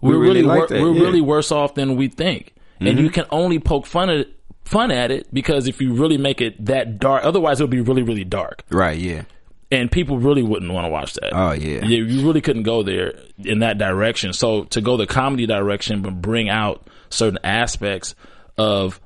we're 0.00 0.18
really 0.18 0.42
really, 0.42 0.42
like 0.42 0.58
wor- 0.58 0.66
that, 0.68 0.82
we're 0.82 0.94
yeah. 0.94 1.02
really 1.02 1.20
worse 1.20 1.50
off 1.50 1.74
than 1.74 1.96
we 1.96 2.08
think. 2.08 2.54
And 2.80 2.90
mm-hmm. 2.90 2.98
you 3.04 3.10
can 3.10 3.24
only 3.30 3.58
poke 3.58 3.86
fun 3.86 4.10
at 4.10 4.28
fun 4.64 4.90
at 4.90 5.10
it 5.10 5.32
because 5.32 5.68
if 5.68 5.80
you 5.80 5.94
really 5.94 6.18
make 6.18 6.40
it 6.40 6.62
that 6.66 6.98
dark, 6.98 7.24
otherwise 7.24 7.60
it'll 7.60 7.70
be 7.70 7.80
really, 7.80 8.02
really 8.02 8.24
dark 8.24 8.64
Right. 8.68 8.98
Yeah. 8.98 9.22
and 9.70 9.90
people 9.90 10.18
really 10.18 10.42
wouldn't 10.42 10.72
want 10.72 10.84
to 10.84 10.90
watch 10.90 11.14
that. 11.14 11.30
Oh, 11.32 11.52
yeah. 11.52 11.84
you, 11.84 12.04
you 12.04 12.26
really 12.26 12.40
couldn't 12.40 12.64
go 12.64 12.82
there 12.82 13.14
in 13.38 13.60
that 13.60 13.78
direction. 13.78 14.32
So 14.32 14.64
to 14.64 14.80
go 14.80 14.96
the 14.96 15.06
comedy 15.06 15.46
direction, 15.46 16.02
but 16.02 16.20
bring 16.20 16.48
out 16.48 16.86
certain 17.10 17.38
aspects 17.44 18.14
of 18.58 19.00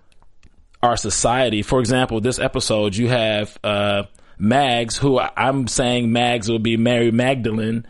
our 0.82 0.96
society. 0.96 1.62
For 1.62 1.80
example, 1.80 2.20
this 2.20 2.38
episode 2.38 2.96
you 2.96 3.08
have 3.08 3.58
uh, 3.62 4.04
Mags, 4.38 4.96
who 4.96 5.18
I'm 5.18 5.66
saying 5.66 6.12
Mags 6.12 6.48
will 6.50 6.58
be 6.58 6.76
Mary 6.76 7.10
Magdalene, 7.10 7.86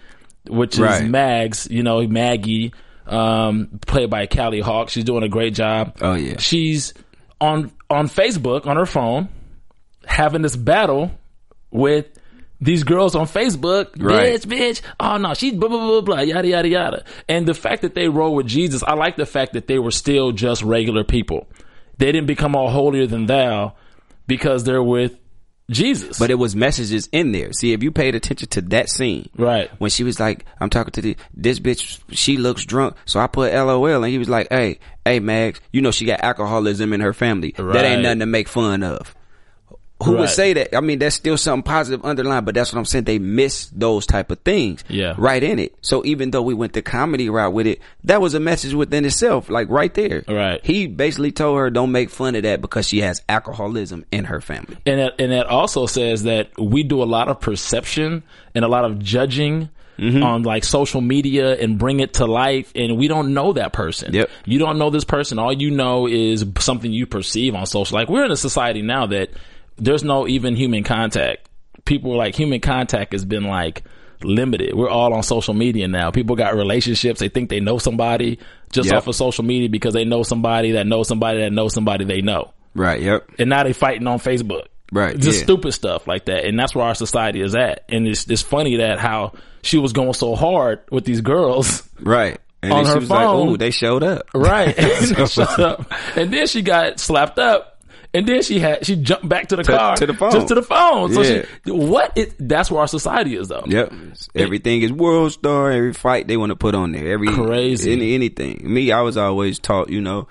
which 0.48 0.74
is 0.74 0.80
Right. 0.80 1.08
Mags. 1.08 1.68
You 1.70 1.82
know 1.82 2.06
Maggie, 2.06 2.72
um, 3.06 3.80
played 3.86 4.10
by 4.10 4.26
Kali 4.26 4.60
Hawk. 4.60 4.88
She's 4.88 5.04
doing 5.04 5.22
a 5.22 5.28
great 5.28 5.54
job. 5.54 5.96
Oh, 6.00 6.14
yeah. 6.14 6.38
she's 6.38 6.94
on 7.40 7.70
on 7.88 8.08
Facebook 8.08 8.66
on 8.66 8.76
her 8.76 8.86
phone 8.86 9.28
having 10.04 10.42
this 10.42 10.56
battle 10.56 11.10
with 11.70 12.06
these 12.60 12.82
girls 12.84 13.14
on 13.14 13.26
Facebook, 13.26 13.88
Right. 13.98 14.34
bitch, 14.34 14.46
bitch. 14.46 14.80
Oh 14.98 15.16
no, 15.16 15.34
she's 15.34 15.54
blah 15.54 15.68
blah 15.68 15.78
blah 15.78 16.00
blah, 16.02 16.20
yada 16.20 16.48
yada 16.48 16.68
yada. 16.68 17.04
And 17.28 17.46
the 17.46 17.54
fact 17.54 17.82
that 17.82 17.94
they 17.94 18.08
roll 18.08 18.34
with 18.34 18.46
Jesus, 18.46 18.82
I 18.82 18.94
like 18.94 19.16
the 19.16 19.26
fact 19.26 19.54
that 19.54 19.66
they 19.66 19.78
were 19.78 19.90
still 19.90 20.32
just 20.32 20.62
regular 20.62 21.04
people. 21.04 21.48
They 21.98 22.06
didn't 22.12 22.26
become 22.26 22.54
all 22.56 22.70
holier 22.70 23.06
than 23.06 23.26
thou 23.26 23.74
because 24.26 24.64
they're 24.64 24.82
with 24.82 25.16
Jesus. 25.70 26.18
But 26.18 26.30
it 26.30 26.34
was 26.34 26.56
messages 26.56 27.08
in 27.12 27.30
there. 27.32 27.52
See, 27.52 27.72
if 27.72 27.82
you 27.82 27.92
paid 27.92 28.14
attention 28.14 28.48
to 28.48 28.60
that 28.62 28.88
scene, 28.88 29.28
Right. 29.36 29.70
When 29.78 29.90
she 29.90 30.02
was 30.02 30.18
like, 30.18 30.44
"I'm 30.60 30.68
talking 30.68 30.90
to 30.92 31.00
the, 31.00 31.16
this 31.32 31.60
bitch, 31.60 32.00
she 32.10 32.36
looks 32.36 32.64
drunk," 32.64 32.96
so 33.04 33.20
I 33.20 33.26
put 33.28 33.52
LOL, 33.54 34.02
and 34.02 34.10
he 34.10 34.18
was 34.18 34.28
like, 34.28 34.48
"Hey, 34.50 34.80
hey, 35.04 35.20
Max, 35.20 35.60
you 35.72 35.80
know 35.80 35.92
she 35.92 36.06
got 36.06 36.22
alcoholism 36.24 36.92
in 36.92 37.00
her 37.00 37.12
family. 37.12 37.54
That 37.56 37.84
ain't 37.84 38.02
nothing 38.02 38.18
to 38.20 38.26
make 38.26 38.48
fun 38.48 38.82
of." 38.82 39.14
Who 40.02 40.12
Right. 40.12 40.20
would 40.20 40.28
say 40.30 40.52
that? 40.54 40.74
I 40.74 40.80
mean, 40.80 40.98
that's 40.98 41.14
still 41.14 41.36
something 41.36 41.62
positive 41.62 42.04
underlined, 42.04 42.46
but 42.46 42.54
that's 42.54 42.72
what 42.72 42.78
I'm 42.78 42.86
saying. 42.86 43.04
They 43.04 43.18
miss 43.18 43.66
those 43.76 44.06
type 44.06 44.30
of 44.30 44.38
things, 44.40 44.82
Yeah. 44.88 45.14
right 45.18 45.42
in 45.42 45.58
it. 45.58 45.74
So 45.82 46.02
even 46.06 46.30
though 46.30 46.40
we 46.42 46.54
went 46.54 46.72
the 46.72 46.80
comedy 46.82 47.28
route 47.28 47.52
with 47.52 47.66
it, 47.66 47.80
that 48.04 48.20
was 48.22 48.32
a 48.34 48.40
message 48.40 48.72
within 48.72 49.04
itself, 49.04 49.50
like 49.50 49.68
right 49.68 49.92
there. 49.92 50.24
Right. 50.26 50.58
He 50.64 50.86
basically 50.86 51.32
told 51.32 51.58
her, 51.58 51.68
"Don't 51.70 51.92
make 51.92 52.08
fun 52.08 52.34
of 52.34 52.44
that 52.44 52.62
because 52.62 52.88
she 52.88 53.00
has 53.02 53.20
alcoholism 53.28 54.04
in 54.10 54.24
her 54.24 54.40
family." 54.40 54.76
and 54.86 55.00
that, 55.00 55.12
and 55.18 55.32
that 55.32 55.46
also 55.46 55.84
says 55.86 56.22
that 56.22 56.48
we 56.58 56.82
do 56.82 57.02
a 57.02 57.04
lot 57.04 57.28
of 57.28 57.40
perception 57.40 58.22
and 58.54 58.64
a 58.64 58.68
lot 58.68 58.84
of 58.84 58.98
judging 58.98 59.68
Mm-hmm. 59.98 60.22
on 60.22 60.44
like 60.44 60.64
social 60.64 61.02
media 61.02 61.54
and 61.60 61.76
bring 61.78 62.00
it 62.00 62.14
to 62.14 62.24
life 62.24 62.72
and 62.74 62.96
we 62.96 63.06
don't 63.06 63.34
know 63.34 63.52
that 63.52 63.74
person 63.74 64.14
Yep. 64.14 64.30
you 64.46 64.58
don't 64.58 64.78
know 64.78 64.88
this 64.88 65.04
person 65.04 65.38
all 65.38 65.52
you 65.52 65.70
know 65.70 66.06
is 66.06 66.42
something 66.58 66.90
you 66.90 67.04
perceive 67.04 67.54
on 67.54 67.66
social 67.66 67.98
like 67.98 68.08
we're 68.08 68.24
in 68.24 68.30
a 68.30 68.36
society 68.36 68.80
now 68.80 69.04
that 69.08 69.28
there's 69.80 70.04
no 70.04 70.28
even 70.28 70.54
human 70.56 70.84
contact 70.84 71.48
people 71.84 72.16
like 72.16 72.34
human 72.34 72.60
contact 72.60 73.12
has 73.12 73.24
been 73.24 73.44
like 73.44 73.82
limited 74.22 74.74
we're 74.74 74.88
all 74.90 75.14
on 75.14 75.22
social 75.22 75.54
media 75.54 75.88
now 75.88 76.10
people 76.10 76.36
got 76.36 76.54
relationships 76.54 77.20
they 77.20 77.28
think 77.28 77.48
they 77.48 77.60
know 77.60 77.78
somebody 77.78 78.38
just 78.70 78.88
Yep. 78.90 78.96
off 78.98 79.06
of 79.08 79.14
social 79.16 79.44
media 79.44 79.68
because 79.68 79.94
they 79.94 80.04
know 80.04 80.22
somebody 80.22 80.72
that 80.72 80.86
knows 80.86 81.08
somebody 81.08 81.40
that 81.40 81.52
knows 81.52 81.72
somebody 81.74 82.04
they 82.04 82.20
know 82.20 82.52
Right. 82.74 83.00
Yep. 83.02 83.30
and 83.40 83.50
now 83.50 83.64
they 83.64 83.72
fighting 83.72 84.06
on 84.06 84.18
Facebook. 84.20 84.66
Right, 84.92 85.18
Just 85.18 85.38
yeah. 85.38 85.44
stupid 85.44 85.72
stuff 85.72 86.06
like 86.08 86.24
that. 86.26 86.44
And 86.44 86.58
that's 86.58 86.74
where 86.74 86.84
our 86.84 86.94
society 86.96 87.40
is 87.40 87.54
at. 87.56 87.84
And 87.88 88.06
it's 88.08 88.28
it's 88.28 88.42
funny 88.42 88.76
that 88.76 88.98
how 89.00 89.32
she 89.62 89.78
was 89.78 89.92
going 89.92 90.12
so 90.14 90.34
hard 90.36 90.80
with 90.90 91.04
these 91.04 91.20
girls. 91.20 91.82
Right. 92.00 92.38
And 92.62 92.72
On 92.72 92.84
then 92.84 92.86
her 92.86 92.92
she 92.94 92.98
was 93.00 93.10
like, 93.10 93.24
phone. 93.24 93.48
"Ooh, 93.50 93.56
they 93.56 93.70
showed 93.70 94.02
up." 94.02 94.26
Right. 94.34 94.74
Shut 95.28 95.58
up. 95.60 95.92
And 96.16 96.32
then 96.32 96.46
she 96.48 96.62
got 96.62 96.98
slapped 97.00 97.38
up. 97.38 97.69
And 98.12 98.26
then 98.26 98.42
she 98.42 98.58
had 98.58 98.84
she 98.84 98.96
jumped 98.96 99.28
back 99.28 99.48
to 99.48 99.56
the 99.56 99.62
To- 99.62 99.72
car. 99.76 99.96
to 99.96 100.06
the 100.06 100.14
phone. 100.14 100.32
Just 100.32 100.48
to 100.48 100.54
the 100.56 100.62
phone. 100.62 101.12
So 101.12 101.22
Yeah. 101.22 101.44
she 101.64 101.70
what 101.70 102.12
it 102.16 102.34
that's 102.40 102.70
where 102.70 102.80
our 102.80 102.88
society 102.88 103.36
is 103.36 103.48
though. 103.48 103.62
Yep. 103.66 103.92
Everything 104.34 104.82
is 104.82 104.90
WorldStar. 104.90 105.74
Every 105.76 105.92
fight 105.92 106.26
they 106.26 106.36
want 106.36 106.50
to 106.50 106.56
put 106.56 106.74
on 106.74 106.90
there. 106.92 107.12
Every 107.12 107.28
Crazy. 107.28 107.92
Any, 107.92 108.14
anything. 108.14 108.60
Me, 108.64 108.90
I 108.90 109.02
was 109.02 109.16
always 109.16 109.58
taught, 109.60 109.90
you 109.90 110.00
know, 110.00 110.26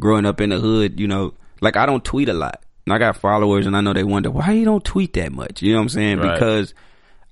growing 0.00 0.24
up 0.24 0.40
in 0.40 0.50
the 0.50 0.58
hood, 0.58 0.98
you 0.98 1.06
know, 1.06 1.34
like 1.60 1.76
I 1.76 1.84
don't 1.86 2.04
tweet 2.04 2.28
a 2.28 2.34
lot. 2.34 2.62
And 2.86 2.94
I 2.94 2.98
got 2.98 3.16
followers, 3.18 3.66
and 3.66 3.76
I 3.76 3.82
know 3.82 3.92
they 3.92 4.04
wonder 4.04 4.30
why 4.30 4.52
you 4.52 4.64
don't 4.64 4.82
tweet 4.82 5.12
that 5.12 5.30
much. 5.30 5.60
You 5.60 5.72
know 5.72 5.80
what 5.80 5.82
I'm 5.82 5.88
saying? 5.90 6.18
Right. 6.20 6.32
Because 6.32 6.72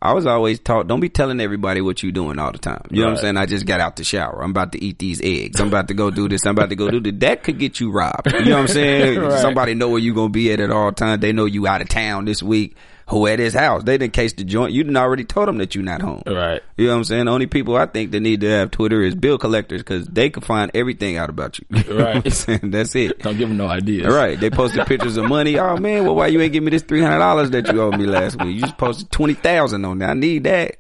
I 0.01 0.13
was 0.13 0.27
always 0.27 0.59
taught, 0.61 0.87
don't 0.89 1.01
be 1.01 1.09
telling 1.09 1.41
everybody 1.41 1.81
what 1.81 2.03
you're 2.03 2.13
doing 2.13 2.39
all 2.39 2.53
the 2.53 2.59
time. 2.59 2.83
You 2.91 3.01
know 3.01 3.07
what 3.07 3.11
I'm 3.13 3.17
saying? 3.19 3.37
I 3.39 3.47
just 3.47 3.65
got 3.65 3.81
out 3.81 3.97
the 3.97 4.05
shower. 4.05 4.43
I'm 4.43 4.51
about 4.51 4.73
to 4.73 4.85
eat 4.85 4.99
these 4.99 5.23
eggs. 5.23 5.59
I'm 5.59 5.69
about 5.69 5.89
to 5.89 5.95
go 5.95 6.11
do 6.11 6.29
this. 6.29 6.45
I'm 6.45 6.51
about 6.51 6.69
to 6.69 6.77
go 6.77 6.91
do 6.91 7.01
that. 7.01 7.21
That 7.21 7.43
could 7.43 7.59
get 7.59 7.81
you 7.81 7.91
robbed. 7.91 8.31
You 8.31 8.45
know 8.45 8.51
what 8.57 8.61
I'm 8.61 8.69
saying? 8.69 9.21
Right. 9.27 9.41
Somebody 9.41 9.75
know 9.75 9.89
where 9.89 9.99
you're 9.99 10.15
gonna 10.15 10.29
be 10.29 10.53
at 10.53 10.61
at 10.61 10.71
all 10.71 10.93
times. 10.93 11.21
They 11.23 11.33
know 11.33 11.47
you 11.47 11.67
out 11.67 11.81
of 11.81 11.89
town 11.89 12.27
this 12.27 12.43
week. 12.43 12.77
Who 13.09 13.29
at 13.29 13.39
his 13.39 13.55
house? 13.55 13.85
They 13.85 13.99
didn't 13.99 14.15
case 14.15 14.33
the 14.33 14.43
joint. 14.43 14.73
You 14.73 14.83
didn't 14.83 14.97
already 14.97 15.23
told 15.23 15.47
them 15.47 15.59
that 15.59 15.77
you're 15.77 15.85
not 15.85 16.01
home. 16.01 16.25
Right. 16.27 16.61
You 16.77 16.87
know 16.87 16.93
what 16.93 16.99
I'm 16.99 17.05
saying? 17.05 17.27
The 17.27 17.31
only 17.31 17.47
people 17.47 17.77
I 17.77 17.87
think 17.87 18.11
that 18.11 18.19
need 18.19 18.41
to 18.41 18.49
have 18.51 18.73
Twitter 18.73 19.01
is 19.01 19.15
bill 19.15 19.39
collectors 19.39 19.81
because 19.81 20.09
they 20.09 20.29
can 20.29 20.43
find 20.43 20.73
everything 20.75 21.17
out 21.17 21.31
about 21.31 21.57
you. 21.61 21.67
Right. 21.71 21.87
what 22.17 22.27
I'm 22.27 22.31
saying? 22.33 22.71
That's 22.73 22.97
it. 22.97 23.21
Don't 23.21 23.39
give 23.39 23.49
them 23.49 23.59
no 23.59 23.69
ideas. 23.69 24.07
All 24.07 24.13
right. 24.19 24.39
They 24.39 24.51
posted 24.51 24.85
pictures 24.87 25.17
of 25.17 25.27
money. 25.27 25.57
Oh 25.57 25.77
man, 25.77 26.05
well 26.05 26.17
why 26.17 26.27
you 26.27 26.41
ain't 26.41 26.53
give 26.53 26.65
me 26.65 26.71
this 26.73 26.83
three 26.83 27.01
hundred 27.01 27.21
dollars 27.21 27.51
that 27.51 27.73
you 27.73 27.81
owed 27.81 27.97
me 27.97 28.07
last 28.07 28.43
week? 28.43 28.57
You 28.57 28.63
just 28.63 28.77
posted 28.77 29.09
twenty 29.13 29.35
thousand 29.35 29.85
on 29.85 29.99
there. 29.99 30.09
I 30.11 30.15
need 30.15 30.43
that. 30.45 30.79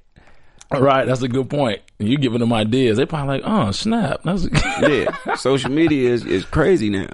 Right. 0.72 1.06
That's 1.06 1.22
a 1.22 1.28
good 1.28 1.48
point. 1.48 1.80
You 2.00 2.18
giving 2.18 2.40
them 2.40 2.52
ideas. 2.52 2.96
They 2.96 3.06
probably 3.06 3.38
like, 3.38 3.42
oh 3.46 3.70
snap. 3.70 4.22
That's 4.24 4.48
Yeah. 4.82 5.34
Social 5.36 5.70
media 5.70 6.10
is, 6.12 6.24
is 6.24 6.44
crazy 6.44 6.90
now. 6.90 7.06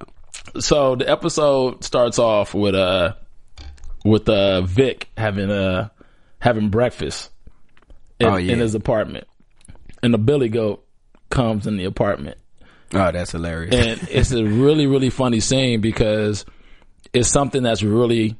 so 0.58 0.96
the 0.96 1.06
episode 1.06 1.84
starts 1.84 2.18
off 2.18 2.54
with 2.54 2.74
uh 2.74 3.12
with 4.04 4.28
uh 4.28 4.62
Vic 4.62 5.08
having 5.16 5.50
uh 5.50 5.88
having 6.38 6.68
breakfast 6.70 7.30
in, 8.18 8.26
Oh, 8.26 8.36
yeah. 8.36 8.52
in 8.52 8.58
his 8.58 8.74
apartment, 8.74 9.26
and 10.02 10.12
the 10.12 10.18
Billy 10.18 10.48
Goat 10.48 10.84
comes 11.30 11.66
in 11.66 11.76
the 11.76 11.84
apartment, 11.84 12.36
Oh, 12.94 13.10
that's 13.12 13.32
hilarious. 13.32 13.74
and 13.74 14.08
it's 14.10 14.32
a 14.32 14.44
really 14.44 14.86
really 14.86 15.10
funny 15.10 15.40
scene 15.40 15.80
because 15.80 16.44
it's 17.12 17.28
something 17.28 17.62
that's 17.62 17.82
really 17.82 18.36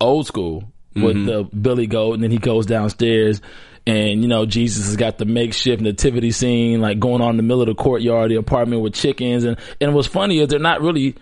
old 0.00 0.26
school 0.26 0.72
with 0.94 1.16
Mm-hmm. 1.16 1.26
the 1.26 1.42
Billy 1.44 1.86
Goat, 1.86 2.14
and 2.14 2.22
then 2.22 2.30
he 2.30 2.38
goes 2.38 2.64
downstairs. 2.66 3.40
And 3.88 4.20
you 4.22 4.26
know 4.28 4.46
Jesus 4.46 4.86
has 4.86 4.96
got 4.96 5.16
the 5.16 5.24
makeshift 5.26 5.80
nativity 5.80 6.32
scene 6.32 6.80
like 6.80 6.98
going 6.98 7.22
on 7.22 7.30
in 7.30 7.36
the 7.36 7.44
middle 7.44 7.60
of 7.62 7.68
the 7.68 7.74
courtyard, 7.76 8.32
the 8.32 8.34
apartment 8.34 8.82
with 8.82 8.94
chickens, 8.94 9.44
and 9.44 9.56
and 9.80 9.94
what's 9.94 10.08
funny 10.08 10.40
is 10.40 10.48
they're 10.48 10.58
not 10.58 10.80
really 10.82 11.14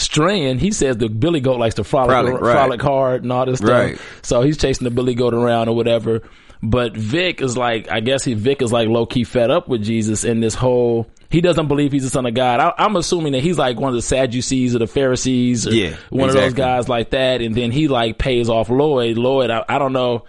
straying. 0.00 0.58
He 0.58 0.72
says 0.72 0.96
the 0.96 1.08
Billy 1.08 1.40
Goat 1.40 1.58
likes 1.58 1.76
to 1.76 1.84
frolic, 1.84 2.10
Frolic, 2.10 2.40
right. 2.40 2.52
frolic 2.52 2.82
hard 2.82 3.22
and 3.22 3.32
all 3.32 3.46
this 3.46 3.58
stuff. 3.58 3.70
Right. 3.70 4.00
So 4.22 4.42
he's 4.42 4.56
chasing 4.56 4.84
the 4.84 4.90
Billy 4.90 5.14
Goat 5.14 5.34
around 5.34 5.68
or 5.68 5.76
whatever. 5.76 6.22
But 6.62 6.94
Vic 6.96 7.40
is 7.40 7.56
like, 7.56 7.90
I 7.90 8.00
guess 8.00 8.24
he 8.24 8.34
Vic 8.34 8.60
is 8.62 8.72
like 8.72 8.88
low 8.88 9.06
key 9.06 9.24
fed 9.24 9.50
up 9.50 9.68
with 9.68 9.82
Jesus 9.82 10.24
and 10.24 10.42
this 10.42 10.54
whole 10.54 11.10
he 11.30 11.40
doesn't 11.40 11.68
believe 11.68 11.92
he's 11.92 12.02
the 12.02 12.10
son 12.10 12.26
of 12.26 12.34
God. 12.34 12.58
I, 12.58 12.72
I'm 12.76 12.96
assuming 12.96 13.32
that 13.32 13.42
he's 13.42 13.56
like 13.56 13.78
one 13.78 13.90
of 13.90 13.94
the 13.94 14.02
Sadducees 14.02 14.74
or 14.74 14.80
the 14.80 14.88
Pharisees, 14.88 15.66
or 15.66 15.72
Yeah, 15.72 15.96
one 16.10 16.28
of 16.28 16.34
those 16.34 16.54
guys 16.54 16.88
like 16.88 17.10
that. 17.10 17.40
And 17.40 17.54
then 17.54 17.70
he 17.70 17.86
like 17.86 18.18
pays 18.18 18.48
off 18.48 18.68
Lloyd. 18.68 19.16
Lloyd, 19.16 19.48
I, 19.48 19.64
I 19.68 19.78
don't 19.78 19.92
know. 19.92 20.24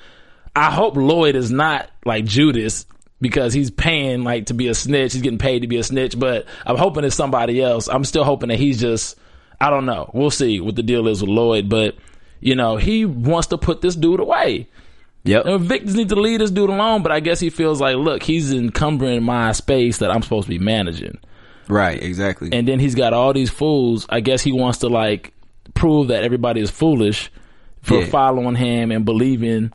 I 0.56 0.70
hope 0.70 0.96
Lloyd 0.96 1.36
is 1.36 1.50
not 1.50 1.90
like 2.06 2.26
Judas 2.26 2.86
because 3.20 3.52
he's 3.52 3.72
paying 3.72 4.24
like 4.24 4.48
to 4.48 4.54
be 4.54 4.68
a 4.68 4.76
snitch. 4.76 5.14
He's 5.14 5.24
getting 5.24 5.40
paid 5.40 5.62
to 5.62 5.68
be 5.68 5.78
a 5.78 5.84
snitch, 5.84 6.20
but 6.20 6.46
I'm 6.66 6.78
hoping 6.78 7.04
it's 7.04 7.16
somebody 7.16 7.62
else. 7.62 7.88
I'm 7.88 8.04
still 8.04 8.24
hoping 8.24 8.50
that 8.50 8.60
he's 8.60 8.80
just, 8.80 9.18
I 9.62 9.70
don't 9.70 9.86
know. 9.86 10.10
We'll 10.14 10.32
see 10.32 10.60
what 10.60 10.76
the 10.76 10.84
deal 10.84 11.08
is 11.08 11.22
with 11.22 11.30
Lloyd, 11.30 11.70
but 11.70 11.96
you 12.40 12.56
know, 12.56 12.78
he 12.78 13.06
wants 13.06 13.48
to 13.50 13.58
put 13.58 13.82
this 13.82 13.96
dude 13.96 14.20
away. 14.20 14.68
Yep. 15.24 15.46
And 15.46 15.60
Vic 15.62 15.84
just 15.86 15.96
need 15.96 16.10
to 16.10 16.16
leave 16.16 16.40
this 16.40 16.50
dude 16.50 16.70
alone, 16.72 17.04
but 17.04 17.12
I 17.12 17.20
guess 17.20 17.40
he 17.40 17.52
feels 17.52 17.80
like, 17.80 17.96
look, 17.96 18.24
he's 18.24 18.52
encumbering 18.52 19.22
my 19.24 19.52
space 19.52 20.00
that 20.00 20.10
I'm 20.10 20.24
supposed 20.24 20.46
to 20.46 20.50
be 20.50 20.58
managing. 20.58 21.20
Right. 21.68 22.02
Exactly. 22.02 22.50
And 22.52 22.68
then 22.68 22.80
he's 22.80 22.96
got 22.96 23.14
all 23.14 23.32
these 23.32 23.52
fools. 23.52 24.08
I 24.10 24.20
guess 24.22 24.42
he 24.42 24.52
wants 24.52 24.80
to 24.80 24.88
like 24.90 25.32
prove 25.76 26.08
that 26.08 26.24
everybody 26.24 26.60
is 26.62 26.72
foolish 26.72 27.32
for 27.84 28.00
Yeah. 28.02 28.08
following 28.08 28.56
him 28.56 28.92
and 28.92 29.06
believing 29.06 29.72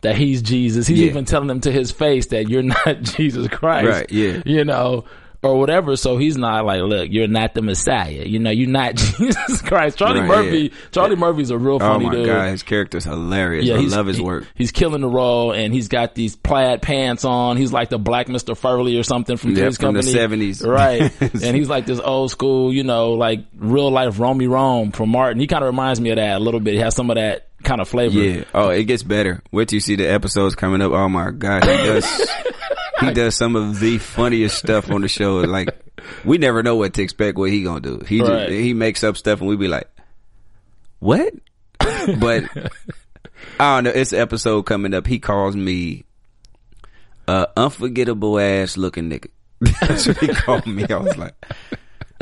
that 0.00 0.16
he's 0.16 0.40
Jesus. 0.40 0.86
He's 0.86 1.00
Yeah. 1.00 1.06
even 1.08 1.26
telling 1.26 1.48
them 1.48 1.60
to 1.60 1.70
his 1.72 1.90
face 1.90 2.26
that 2.26 2.48
you're 2.48 2.62
not 2.86 3.02
Jesus 3.02 3.48
Christ. 3.48 3.86
Right, 3.88 4.10
yeah. 4.10 4.42
You 4.46 4.64
know, 4.64 5.04
or 5.42 5.58
whatever. 5.58 5.96
So 5.96 6.16
he's 6.16 6.36
not 6.36 6.64
like, 6.64 6.80
look, 6.82 7.08
you're 7.10 7.28
not 7.28 7.54
the 7.54 7.62
Messiah. 7.62 8.24
You 8.26 8.38
know, 8.38 8.50
you're 8.50 8.68
not 8.68 8.94
Jesus 8.96 9.62
Christ. 9.62 9.98
Charlie 9.98 10.20
Right, 10.20 10.28
Murphy, 10.28 10.58
yeah. 10.58 10.68
Charlie 10.92 11.16
Murphy's 11.16 11.50
a 11.50 11.58
real 11.58 11.78
funny. 11.78 12.06
oh 12.06 12.08
funny 12.08 12.18
my 12.18 12.24
dude. 12.24 12.26
god, 12.26 12.48
his 12.50 12.62
character's 12.62 13.04
hilarious. 13.04 13.64
Yeah, 13.66 13.76
I 13.76 13.80
love 13.80 14.06
his 14.06 14.16
he- 14.16 14.22
work. 14.22 14.44
he's 14.54 14.72
killing 14.72 15.00
the 15.00 15.08
role, 15.08 15.52
and 15.52 15.72
he's 15.72 15.88
got 15.88 16.14
these 16.14 16.36
plaid 16.36 16.82
pants 16.82 17.24
on. 17.24 17.56
He's 17.56 17.72
like 17.72 17.88
the 17.90 17.98
Black 17.98 18.28
Mister 18.28 18.54
Furley 18.54 18.98
or 18.98 19.02
something 19.02 19.36
from 19.36 19.54
Three's 19.54 19.76
from 19.76 19.94
the 19.94 20.02
Company, 20.02 20.50
70s. 20.52 20.66
right? 20.66 21.12
and 21.42 21.56
he's 21.56 21.68
like 21.68 21.86
this 21.86 22.00
old 22.00 22.30
school, 22.30 22.72
you 22.72 22.84
know, 22.84 23.12
like 23.12 23.40
real 23.56 23.90
life 23.90 24.18
Romy 24.18 24.46
Rome 24.46 24.92
from 24.92 25.10
Martin. 25.10 25.40
He 25.40 25.46
kind 25.46 25.62
of 25.62 25.66
reminds 25.68 26.00
me 26.00 26.10
of 26.10 26.16
that 26.16 26.36
a 26.36 26.40
little 26.40 26.60
bit. 26.60 26.74
He 26.74 26.80
has 26.80 26.94
some 26.94 27.10
of 27.10 27.16
that 27.16 27.48
kind 27.62 27.80
of 27.80 27.88
flavor. 27.88 28.18
Yeah. 28.18 28.44
Oh, 28.54 28.68
it 28.70 28.84
gets 28.84 29.02
better. 29.02 29.42
Wait 29.50 29.68
till 29.68 29.76
you 29.76 29.80
see 29.80 29.96
the 29.96 30.06
episodes 30.06 30.54
coming 30.54 30.80
up. 30.82 30.92
Oh 30.92 31.08
my 31.08 31.30
god, 31.30 31.64
he 31.64 31.70
does. 31.76 32.04
he 33.00 33.12
does 33.12 33.36
some 33.36 33.56
of 33.56 33.78
the 33.80 33.98
funniest 33.98 34.58
stuff 34.58 34.90
on 34.90 35.02
the 35.02 35.08
show. 35.08 35.36
Like 35.38 35.68
we 36.24 36.38
never 36.38 36.62
know 36.62 36.76
what 36.76 36.94
to 36.94 37.02
expect. 37.02 37.36
What 37.38 37.50
he 37.50 37.62
gonna 37.62 37.80
do? 37.80 38.00
He 38.06 38.18
just, 38.20 38.50
he 38.50 38.74
makes 38.74 39.02
up 39.04 39.16
stuff, 39.16 39.40
and 39.40 39.48
we 39.48 39.56
be 39.56 39.68
like, 39.68 39.88
what? 40.98 41.32
but 41.78 42.44
I 43.60 43.76
don't 43.76 43.84
know. 43.84 43.90
It's 43.90 44.12
an 44.12 44.20
episode 44.20 44.62
coming 44.62 44.94
up. 44.94 45.06
He 45.06 45.18
calls 45.18 45.56
me 45.56 46.04
uh 47.28 47.46
unforgettable 47.56 48.38
ass 48.38 48.76
looking 48.76 49.10
nigga. 49.10 49.28
That's 49.80 50.06
what 50.06 50.18
he 50.18 50.28
called 50.28 50.66
me. 50.66 50.86
I 50.88 50.96
was 50.96 51.16
like, 51.16 51.34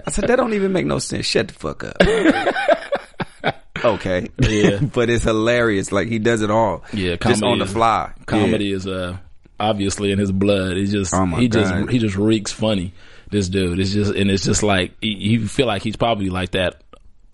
I 0.07 0.11
said 0.11 0.29
that 0.29 0.37
don't 0.37 0.55
even 0.55 0.73
make 0.73 0.87
no 0.87 0.99
sense. 0.99 1.27
Shut 1.27 1.49
the 1.49 1.55
fuck 1.55 1.85
up. 1.85 1.97
okay. 3.85 4.29
Yeah. 4.39 4.79
but 4.81 5.11
it's 5.11 5.25
hilarious. 5.25 5.93
Like 5.93 6.09
he 6.09 6.19
does 6.19 6.43
it 6.43 6.51
all. 6.51 6.85
Yeah, 6.93 7.17
just 7.17 7.43
on 7.43 7.59
the 7.59 7.67
fly. 7.67 8.13
Comedy 8.27 8.67
Yeah. 8.67 8.77
is 8.77 8.87
uh 8.87 9.17
obviously 9.61 10.11
in 10.13 10.19
his 10.19 10.33
blood. 10.33 10.77
He 10.77 10.87
just 10.87 11.15
Oh 11.15 11.27
he 11.27 11.49
just 11.49 11.91
he 11.91 11.99
just 11.99 12.17
reeks 12.17 12.53
funny. 12.53 12.93
This 13.31 13.49
dude 13.49 13.79
is 13.81 13.93
just 13.93 14.15
and 14.15 14.31
it's 14.31 14.45
just 14.45 14.63
like 14.63 14.93
you- 15.01 15.47
feel 15.49 15.67
like 15.67 15.83
he's 15.83 15.97
probably 15.97 16.31
like 16.31 16.53
that 16.53 16.83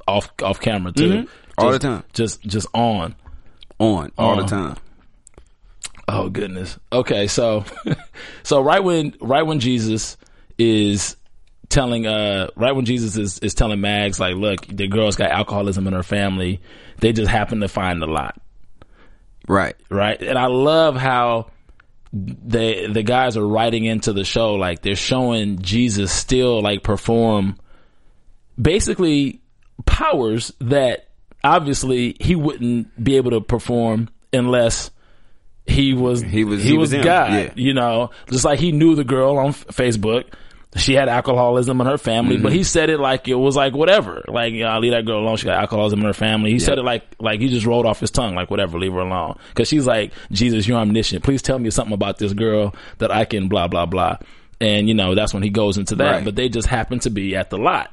off 0.08 0.30
off 0.42 0.60
camera 0.60 0.92
too. 0.92 1.08
Mhm. 1.24 1.28
All 1.58 1.70
Just- 1.70 1.82
the 1.82 1.88
time. 1.88 2.04
Just 2.12 2.42
just 2.42 2.66
on. 2.74 3.14
on 3.78 4.12
all 4.18 4.36
the 4.36 4.44
Uh, 4.44 4.46
time. 4.48 4.76
Oh 6.08 6.28
goodness. 6.28 6.78
Okay, 6.92 7.26
so 7.26 7.64
so 8.42 8.60
right 8.60 8.82
when 8.82 9.14
right 9.20 9.42
when 9.42 9.60
Jesus 9.60 10.16
is 10.58 11.16
telling 11.68 12.06
uh 12.06 12.48
right 12.56 12.72
when 12.74 12.84
Jesus 12.84 13.16
is 13.16 13.38
is 13.38 13.54
telling 13.54 13.80
Mags 13.80 14.18
like 14.18 14.34
look 14.34 14.66
the 14.66 14.88
girl's 14.88 15.14
got 15.16 15.30
alcoholism 15.30 15.86
in 15.86 15.92
her 15.92 16.02
family 16.02 16.60
they 16.98 17.12
just 17.12 17.30
happen 17.30 17.60
to 17.60 17.68
find 17.68 18.02
the 18.02 18.08
lot 18.08 18.36
Right. 19.46 19.76
right 19.88 20.20
and 20.20 20.36
I 20.36 20.46
love 20.46 20.96
how 20.96 21.50
they 22.12 22.86
the 22.88 23.02
guys 23.04 23.36
are 23.36 23.46
writing 23.46 23.84
into 23.84 24.12
the 24.12 24.24
show 24.24 24.54
like 24.54 24.82
they're 24.82 24.96
showing 24.96 25.60
Jesus 25.62 26.10
still 26.10 26.60
like 26.60 26.82
perform 26.82 27.56
basically 28.60 29.40
powers 29.86 30.52
that 30.60 31.08
obviously 31.42 32.16
he 32.20 32.34
wouldn't 32.34 33.02
be 33.02 33.16
able 33.16 33.30
to 33.30 33.40
perform 33.40 34.08
unless 34.32 34.90
he 35.66 35.94
was 35.94 36.20
He 36.22 36.44
was- 36.44 36.62
he, 36.62 36.70
he 36.70 36.76
was, 36.78 36.92
was 36.92 37.04
God. 37.04 37.32
yeah. 37.32 37.52
You 37.54 37.74
know, 37.74 38.10
just 38.28 38.44
like 38.44 38.58
he 38.58 38.72
knew 38.72 38.94
the 38.96 39.04
girl 39.04 39.38
on 39.38 39.52
Facebook. 39.52 40.24
She 40.76 40.94
had 40.94 41.08
alcoholism 41.08 41.80
in 41.80 41.86
her 41.88 41.98
family, 41.98 42.36
Mm-hmm. 42.36 42.44
but 42.44 42.52
he 42.52 42.62
said 42.62 42.90
it 42.90 42.98
like 43.00 43.26
it 43.26 43.34
was 43.34 43.56
like 43.56 43.74
whatever. 43.74 44.24
Like, 44.28 44.52
you 44.52 44.62
know, 44.62 44.68
I'll 44.70 44.80
leave 44.80 44.92
that 44.92 45.04
girl 45.04 45.18
alone. 45.18 45.36
She 45.36 45.46
got 45.46 45.56
alcoholism 45.60 45.98
in 45.98 46.06
her 46.06 46.12
family. 46.12 46.52
He 46.52 46.60
said 46.60 46.78
it 46.78 46.82
like 46.84 47.02
like 47.18 47.40
he 47.40 47.48
just 47.48 47.66
rolled 47.66 47.86
off 47.86 47.98
his 47.98 48.12
tongue, 48.12 48.36
like 48.36 48.50
whatever, 48.52 48.78
leave 48.78 48.92
her 48.92 49.00
alone. 49.00 49.36
Because 49.48 49.66
she's 49.66 49.84
like, 49.86 50.12
Jesus, 50.30 50.68
you're 50.68 50.78
omniscient. 50.78 51.24
Please 51.24 51.42
tell 51.42 51.58
me 51.58 51.70
something 51.70 51.92
about 51.94 52.18
this 52.18 52.32
girl 52.32 52.72
that 52.98 53.10
I 53.10 53.24
can 53.24 53.48
blah 53.48 53.66
blah 53.66 53.86
blah. 53.86 54.18
And 54.60 54.86
you 54.86 54.94
know, 54.94 55.16
that's 55.16 55.34
when 55.34 55.42
he 55.42 55.50
goes 55.50 55.76
into 55.76 55.96
that. 55.96 56.10
Right. 56.10 56.24
But 56.24 56.36
they 56.36 56.48
just 56.48 56.68
happen 56.68 57.00
to 57.00 57.10
be 57.10 57.34
at 57.34 57.50
the 57.50 57.58
lot. 57.58 57.90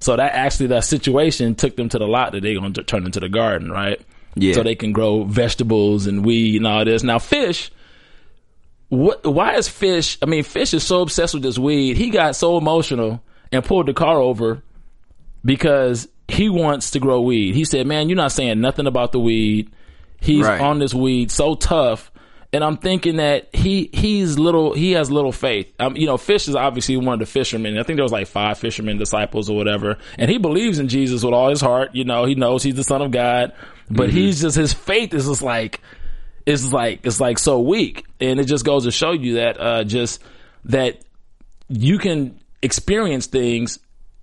So 0.00 0.16
that 0.16 0.32
actually 0.32 0.68
that 0.68 0.84
situation 0.84 1.54
took 1.54 1.76
them 1.76 1.88
to 1.90 1.98
the 1.98 2.06
lot 2.06 2.32
that 2.32 2.42
they're 2.42 2.58
going 2.58 2.72
to 2.74 2.82
turn 2.82 3.04
into 3.04 3.20
the 3.20 3.28
garden, 3.28 3.70
right? 3.70 4.00
Yeah. 4.36 4.54
So 4.54 4.62
they 4.62 4.74
can 4.74 4.92
grow 4.92 5.24
vegetables 5.24 6.06
and 6.06 6.24
weed 6.24 6.56
and 6.56 6.66
all 6.66 6.84
this. 6.84 7.02
Now 7.02 7.18
fish, 7.18 7.70
what? 8.88 9.26
Why 9.26 9.54
is 9.56 9.68
fish? 9.68 10.18
I 10.22 10.26
mean, 10.26 10.42
fish 10.44 10.72
is 10.74 10.84
so 10.84 11.02
obsessed 11.02 11.34
with 11.34 11.42
this 11.42 11.58
weed. 11.58 11.96
He 11.96 12.10
got 12.10 12.36
so 12.36 12.56
emotional 12.58 13.22
and 13.52 13.64
pulled 13.64 13.86
the 13.86 13.94
car 13.94 14.18
over 14.18 14.62
because 15.44 16.08
he 16.28 16.48
wants 16.48 16.90
to 16.92 16.98
grow 16.98 17.20
weed. 17.20 17.54
He 17.54 17.64
said, 17.64 17.86
"Man, 17.86 18.08
you're 18.08 18.16
not 18.16 18.32
saying 18.32 18.60
nothing 18.60 18.86
about 18.86 19.12
the 19.12 19.20
weed." 19.20 19.70
He's 20.20 20.44
Right. 20.44 20.60
on 20.60 20.78
this 20.78 20.94
weed 20.94 21.30
so 21.30 21.54
tough. 21.54 22.10
And 22.52 22.64
I'm 22.64 22.76
thinking 22.78 23.16
that 23.16 23.48
he 23.54 23.90
he's 23.92 24.38
little 24.38 24.72
he 24.72 24.92
has 24.92 25.10
little 25.10 25.32
faith. 25.32 25.66
Um, 25.78 25.96
you 25.96 26.06
know, 26.06 26.16
Fish 26.16 26.48
is 26.48 26.54
obviously 26.54 26.96
one 26.96 27.14
of 27.14 27.18
the 27.18 27.26
fishermen. 27.26 27.76
I 27.76 27.82
think 27.82 27.96
there 27.96 28.04
was 28.04 28.12
like 28.12 28.28
five 28.28 28.56
fishermen 28.58 28.98
disciples 28.98 29.50
or 29.50 29.56
whatever, 29.56 29.98
and 30.16 30.30
he 30.30 30.38
believes 30.38 30.78
in 30.78 30.88
Jesus 30.88 31.22
with 31.22 31.34
all 31.34 31.50
his 31.50 31.60
heart. 31.60 31.90
You 31.92 32.04
know, 32.04 32.24
he 32.24 32.34
knows 32.34 32.62
he's 32.62 32.76
the 32.76 32.84
Son 32.84 33.02
of 33.02 33.10
God, 33.10 33.52
but 33.90 34.10
he's 34.10 34.40
just 34.40 34.56
his 34.56 34.72
faith 34.72 35.12
is 35.12 35.26
just 35.26 35.42
like 35.42 35.80
it's 36.46 36.72
like 36.72 37.00
it's 37.04 37.20
like 37.20 37.38
so 37.38 37.60
weak, 37.60 38.06
and 38.20 38.40
it 38.40 38.44
just 38.44 38.64
goes 38.64 38.84
to 38.84 38.90
show 38.92 39.12
you 39.12 39.34
that 39.34 39.60
uh, 39.60 39.84
just 39.84 40.22
that 40.66 41.00
you 41.68 41.98
can 41.98 42.38
experience 42.62 43.26
things 43.26 43.78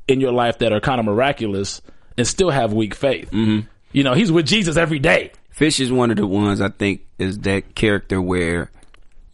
in 0.07 0.19
your 0.19 0.31
life 0.31 0.59
that 0.59 0.71
are 0.73 0.79
kind 0.79 0.99
of 0.99 1.05
miraculous 1.05 1.81
and 2.17 2.27
still 2.27 2.49
have 2.49 2.73
weak 2.73 2.95
faith. 2.95 3.29
Mm-hmm. 3.31 3.67
You 3.91 4.03
know, 4.03 4.13
he's 4.13 4.31
with 4.31 4.45
Jesus 4.45 4.77
every 4.77 4.99
day. 4.99 5.31
Fish 5.51 5.79
is 5.79 5.91
one 5.91 6.09
of 6.09 6.17
the 6.17 6.25
ones 6.25 6.61
I 6.61 6.69
think 6.69 7.01
is 7.19 7.39
that 7.39 7.75
character 7.75 8.21
where, 8.21 8.71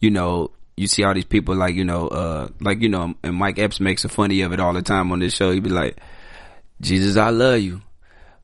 you 0.00 0.10
know, 0.10 0.50
you 0.76 0.86
see 0.86 1.02
all 1.02 1.14
these 1.14 1.24
people 1.24 1.54
like, 1.54 1.74
you 1.74 1.84
know, 1.84 2.08
uh, 2.08 2.48
like, 2.60 2.80
you 2.80 2.88
know, 2.88 3.14
and 3.22 3.36
Mike 3.36 3.58
Epps 3.58 3.80
makes 3.80 4.04
a 4.04 4.08
funny 4.08 4.42
of 4.42 4.52
it 4.52 4.60
all 4.60 4.72
the 4.72 4.82
time 4.82 5.12
on 5.12 5.18
this 5.18 5.34
show. 5.34 5.50
He'd 5.50 5.62
be 5.62 5.70
like, 5.70 5.98
Jesus, 6.80 7.16
I 7.16 7.30
love 7.30 7.60
you. 7.60 7.80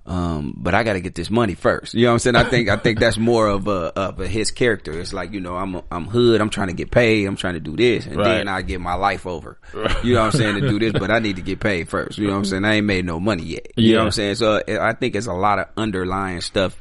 Um, 0.08 0.54
but 0.56 0.72
I 0.72 0.84
gotta 0.84 1.00
get 1.00 1.16
this 1.16 1.30
money 1.30 1.54
first. 1.54 1.94
You 1.94 2.02
know 2.02 2.10
what 2.10 2.12
I'm 2.14 2.18
saying? 2.20 2.36
I 2.36 2.44
think, 2.44 2.68
I 2.68 2.76
think 2.76 3.00
that's 3.00 3.18
more 3.18 3.48
of 3.48 3.66
a, 3.66 3.92
of 3.98 4.20
a 4.20 4.28
his 4.28 4.52
character. 4.52 4.92
It's 5.00 5.12
like, 5.12 5.32
you 5.32 5.40
know, 5.40 5.56
I'm, 5.56 5.82
I'm 5.90 6.04
hood. 6.06 6.40
I'm 6.40 6.48
trying 6.50 6.68
to 6.68 6.74
get 6.74 6.92
paid. 6.92 7.24
I'm 7.26 7.34
trying 7.34 7.54
to 7.54 7.60
do 7.60 7.76
this. 7.76 8.06
And 8.06 8.16
Right. 8.16 8.38
then 8.38 8.48
I 8.48 8.62
get 8.62 8.80
my 8.80 8.94
life 8.94 9.26
over. 9.26 9.58
You 10.04 10.14
know 10.14 10.20
what 10.20 10.26
I'm 10.34 10.38
saying? 10.40 10.60
To 10.60 10.68
do 10.68 10.78
this, 10.78 10.92
but 10.98 11.10
I 11.10 11.18
need 11.18 11.36
to 11.36 11.42
get 11.42 11.58
paid 11.58 11.88
first. 11.88 12.18
You 12.18 12.28
know 12.28 12.34
what 12.34 12.38
I'm 12.38 12.44
saying? 12.44 12.64
I 12.64 12.74
ain't 12.74 12.86
made 12.86 13.04
no 13.04 13.18
money 13.18 13.42
yet. 13.42 13.72
You 13.76 13.94
know 13.94 13.98
what 13.98 14.04
I'm 14.06 14.10
saying? 14.12 14.36
So 14.36 14.56
uh, 14.68 14.78
I 14.80 14.92
think 14.92 15.16
it's 15.16 15.26
a 15.26 15.32
lot 15.34 15.58
of 15.58 15.66
underlying 15.76 16.40
stuff 16.40 16.80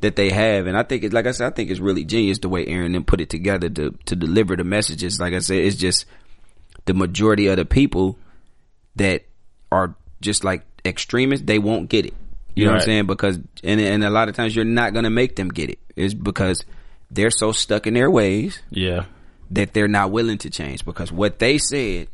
that 0.00 0.16
they 0.16 0.30
have. 0.30 0.66
And 0.66 0.76
I 0.76 0.82
think 0.82 1.04
it's, 1.04 1.14
like 1.14 1.26
I 1.28 1.30
said, 1.30 1.46
I 1.52 1.54
think 1.54 1.70
it's 1.70 1.78
really 1.80 2.04
genius 2.04 2.40
the 2.40 2.48
way 2.48 2.66
Aaron 2.66 2.90
then 2.92 3.04
put 3.04 3.20
it 3.20 3.30
together 3.30 3.68
to, 3.68 3.92
to 4.06 4.16
deliver 4.16 4.56
the 4.56 4.64
messages. 4.64 5.20
Like 5.20 5.32
I 5.32 5.38
said, 5.38 5.58
it's 5.58 5.76
just 5.76 6.06
the 6.86 6.94
majority 6.94 7.46
of 7.46 7.56
the 7.56 7.64
people 7.64 8.18
that 8.96 9.22
are 9.70 9.94
just 10.20 10.42
like 10.42 10.62
extremists, 10.84 11.46
they 11.46 11.58
won't 11.60 11.88
get 11.88 12.04
it. 12.06 12.14
You 12.54 12.66
know 12.66 12.72
what 12.72 12.80
I'm 12.82 12.84
saying? 12.86 13.06
Because, 13.06 13.36
and, 13.62 13.80
and 13.80 14.04
a 14.04 14.10
lot 14.10 14.28
of 14.28 14.36
times 14.36 14.54
you're 14.54 14.64
not 14.64 14.92
going 14.92 15.04
to 15.04 15.10
make 15.10 15.36
them 15.36 15.48
get 15.48 15.70
it. 15.70 15.78
It's 15.96 16.14
because 16.14 16.64
they're 17.10 17.30
so 17.30 17.52
stuck 17.52 17.86
in 17.86 17.94
their 17.94 18.10
ways 18.10 18.60
Yeah. 18.70 19.06
that 19.50 19.72
they're 19.74 19.88
not 19.88 20.10
willing 20.12 20.38
to 20.38 20.50
change 20.50 20.84
because 20.84 21.10
what 21.12 21.38
they 21.38 21.58
said, 21.58 22.08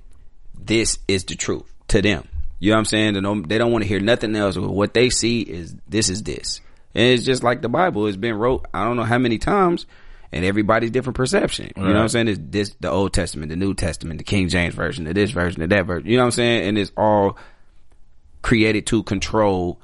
this 0.58 0.98
is 1.08 1.24
the 1.24 1.34
truth 1.36 1.70
to 1.88 2.00
them. 2.02 2.26
You 2.58 2.70
know 2.70 2.76
what 2.76 2.80
I'm 2.80 2.84
saying? 2.86 3.14
They 3.14 3.20
don't, 3.20 3.42
don't 3.48 3.72
want 3.72 3.82
to 3.84 3.88
hear 3.88 4.00
nothing 4.00 4.34
else. 4.36 4.56
What 4.56 4.92
they 4.94 5.08
see 5.10 5.40
is 5.40 5.74
this 5.88 6.08
is 6.10 6.22
this. 6.22 6.60
And 6.94 7.04
it's 7.06 7.24
just 7.24 7.42
like 7.42 7.62
the 7.62 7.68
Bible. 7.68 8.06
It's 8.06 8.16
been 8.16 8.34
wrote, 8.34 8.66
I 8.74 8.84
don't 8.84 8.96
know 8.96 9.04
how 9.04 9.16
many 9.18 9.38
times, 9.38 9.86
and 10.32 10.44
everybody's 10.44 10.90
different 10.90 11.16
perception. 11.16 11.70
You 11.76 11.82
know 11.84 11.88
what 11.88 11.96
I'm 11.96 12.08
saying? 12.08 12.28
It's 12.28 12.40
this, 12.42 12.74
the 12.80 12.90
Old 12.90 13.12
Testament, 13.14 13.48
the 13.50 13.56
New 13.56 13.74
Testament, 13.74 14.18
the 14.18 14.24
King 14.24 14.48
James 14.48 14.74
version, 14.74 15.04
the 15.04 15.14
this 15.14 15.30
version, 15.30 15.60
the 15.60 15.68
that 15.68 15.86
version. 15.86 16.08
You 16.08 16.16
know 16.16 16.24
what 16.24 16.26
I'm 16.26 16.30
saying? 16.32 16.68
And 16.68 16.78
it's 16.78 16.92
all 16.96 17.38
created 18.42 18.86
to 18.88 19.02
control 19.04 19.80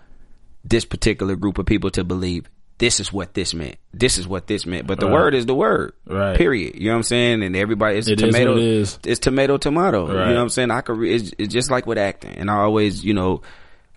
this 0.68 0.84
particular 0.84 1.36
group 1.36 1.58
of 1.58 1.66
people 1.66 1.90
to 1.90 2.04
believe 2.04 2.48
this 2.78 3.00
is 3.00 3.10
what 3.12 3.32
this 3.34 3.54
meant. 3.54 3.76
This 3.94 4.18
is 4.18 4.28
what 4.28 4.46
this 4.48 4.66
meant. 4.66 4.86
But 4.86 5.00
the 5.00 5.06
Right. 5.06 5.12
word 5.14 5.34
is 5.34 5.46
the 5.46 5.54
word. 5.54 5.94
Right. 6.06 6.36
Period. 6.36 6.74
You 6.76 6.86
know 6.86 6.90
what 6.92 6.96
I'm 6.98 7.02
saying? 7.04 7.42
And 7.42 7.56
everybody, 7.56 7.96
it's 7.98 8.08
It 8.08 8.20
is 8.20 8.26
tomato. 8.34 8.52
what 8.52 8.58
it 8.62 8.64
is. 8.68 8.98
It's 9.06 9.20
tomato, 9.20 9.56
tomato. 9.56 10.06
Right. 10.06 10.12
You 10.28 10.34
know 10.34 10.34
what 10.34 10.42
I'm 10.42 10.48
saying? 10.50 10.70
I 10.70 10.80
could. 10.82 11.02
It's, 11.04 11.32
it's 11.38 11.52
just 11.54 11.70
like 11.70 11.86
with 11.86 11.96
acting, 11.98 12.32
and 12.36 12.50
I 12.50 12.56
always, 12.56 13.02
you 13.04 13.14
know, 13.14 13.40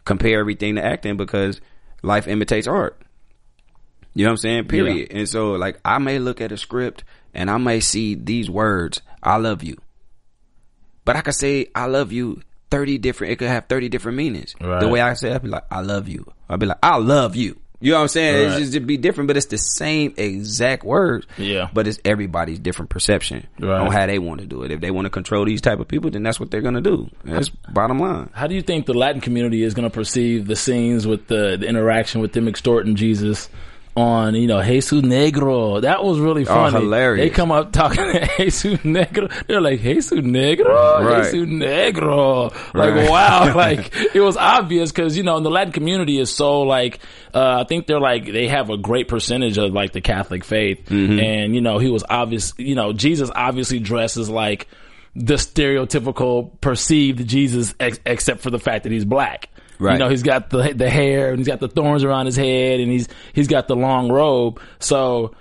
compare 0.06 0.40
everything 0.40 0.76
to 0.76 0.86
acting 0.86 1.18
because 1.18 1.60
life 2.04 2.28
imitates 2.28 2.68
art. 2.68 3.02
You 4.14 4.24
know 4.24 4.30
what 4.30 4.34
I'm 4.34 4.38
saying? 4.38 4.66
Period. 4.66 5.10
And 5.12 5.28
so, 5.28 5.52
like, 5.52 5.80
I 5.84 5.98
may 6.00 6.18
look 6.20 6.40
at 6.42 6.52
a 6.52 6.58
script 6.58 7.04
and 7.34 7.50
I 7.50 7.58
may 7.58 7.80
see 7.82 8.16
these 8.16 8.50
words, 8.50 9.02
"I 9.22 9.38
love 9.38 9.62
you," 9.64 9.76
but 11.06 11.16
I 11.16 11.22
could 11.22 11.36
say 11.36 11.68
"I 11.76 11.86
love 11.88 12.12
you" 12.12 12.42
thirty 12.72 12.98
different. 12.98 13.34
It 13.34 13.36
could 13.38 13.48
have 13.50 13.66
thirty 13.68 13.90
different 13.90 14.18
meanings. 14.18 14.56
Right. 14.62 14.80
The 14.80 14.88
way 14.88 15.02
I 15.02 15.14
say, 15.14 15.32
it, 15.32 15.36
I'd 15.36 15.44
be 15.44 15.50
like, 15.50 15.66
"I 15.72 15.82
love 15.82 16.08
you." 16.08 16.32
I'd 16.50 16.60
be 16.60 16.66
like, 16.66 16.80
"I 16.84 16.98
love 16.98 17.36
you." 17.36 17.60
You 17.82 17.92
know 17.92 18.00
what 18.00 18.02
I'm 18.02 18.08
saying? 18.10 18.48
It's 18.50 18.58
just 18.60 18.76
it'd 18.76 18.86
be 18.88 18.98
different, 18.98 19.30
but 19.30 19.38
it's 19.38 19.46
the 19.46 19.58
same 19.58 20.14
exact 20.18 20.84
words. 20.84 21.26
Yeah. 21.38 21.70
But 21.74 21.88
it's 21.88 21.98
everybody's 22.04 22.60
different 22.60 22.90
perception 22.90 23.48
Right. 23.58 23.80
on 23.80 23.90
how 23.94 24.06
they 24.06 24.20
want 24.20 24.42
to 24.42 24.48
do 24.48 24.64
it. 24.64 24.72
If 24.72 24.82
they 24.82 24.92
want 24.92 25.06
to 25.06 25.10
control 25.10 25.46
these 25.46 25.62
type 25.62 25.80
of 25.80 25.88
people, 25.88 26.10
then 26.12 26.22
that's 26.24 26.42
what 26.42 26.52
they're 26.52 26.60
gonna 26.62 26.82
do. 26.82 27.10
That's 27.24 27.48
bottom 27.48 27.98
line. 28.00 28.32
How 28.34 28.48
do 28.48 28.56
you 28.56 28.62
think 28.62 28.86
the 28.86 28.94
Latin 28.94 29.22
community 29.22 29.64
is 29.64 29.74
going 29.74 29.90
to 29.90 29.94
perceive 29.94 30.46
the 30.46 30.58
scenes 30.58 31.08
with 31.08 31.28
the, 31.28 31.56
the 31.58 31.68
interaction 31.68 32.20
with 32.20 32.34
them 32.34 32.50
extorting 32.50 32.96
Jesus 32.96 33.48
on, 33.96 34.36
you 34.36 34.48
know, 34.48 34.62
Jesus 34.64 35.02
Negro? 35.02 35.82
That 35.82 36.04
was 36.04 36.20
really 36.20 36.46
funny. 36.46 36.76
Oh, 36.76 36.80
hilarious. 36.80 37.26
They 37.26 37.30
come 37.36 37.52
up 37.52 37.72
talking 37.74 38.04
to 38.12 38.30
Jesus 38.38 38.78
Negro. 38.82 39.32
They're 39.48 39.60
like, 39.62 39.82
Jesus 39.82 40.20
Negro? 40.20 40.66
Right. 41.06 41.24
Jesus 41.24 41.48
Negro. 41.50 42.52
Like, 42.74 42.94
Right. 42.96 43.10
wow. 43.10 43.54
like, 43.56 43.94
it 44.16 44.22
was 44.22 44.38
obvious 44.38 44.92
because, 44.92 45.18
you 45.18 45.24
know, 45.24 45.38
in 45.38 45.44
the 45.44 45.50
Latin 45.52 45.74
community 45.74 46.18
is 46.20 46.34
so 46.34 46.62
like, 46.62 47.00
uh, 47.34 47.62
I 47.62 47.64
think 47.66 47.88
they're 47.88 48.00
like, 48.00 48.26
they 48.26 48.48
have 48.48 48.70
a 48.70 48.78
great 48.78 49.08
percentage 49.08 49.58
of 49.58 49.74
like 49.74 49.92
the 49.92 50.02
Catholic 50.02 50.44
faith. 50.44 50.86
Mm-hmm. 50.90 51.20
And, 51.20 51.56
you 51.56 51.62
know, 51.62 51.78
he 51.78 51.90
was 51.90 52.04
obvious, 52.10 52.54
you 52.58 52.76
know, 52.76 52.94
Jesus 52.94 53.30
obviously 53.36 53.80
dresses 53.80 54.30
like, 54.30 54.68
the 55.16 55.36
stereotypical 55.36 56.60
perceived 56.62 57.28
Jesus, 57.28 57.74
ex- 57.80 58.00
except 58.06 58.42
for 58.42 58.50
the 58.52 58.60
fact 58.60 58.84
that 58.84 58.92
he's 58.92 59.06
black. 59.06 59.50
Right. 59.80 59.94
You 59.94 60.00
know, 60.00 60.10
he's 60.10 60.24
got 60.24 60.50
the 60.50 60.74
the 60.76 60.90
hair 60.90 61.30
and 61.30 61.38
he's 61.40 61.48
got 61.48 61.60
the 61.60 61.70
thorns 61.70 62.04
around 62.04 62.26
his 62.26 62.36
head 62.36 62.80
and 62.82 62.92
he's 62.92 63.08
he's 63.34 63.48
got 63.48 63.68
the 63.68 63.76
long 63.76 64.12
robe. 64.12 64.60
So 64.80 65.34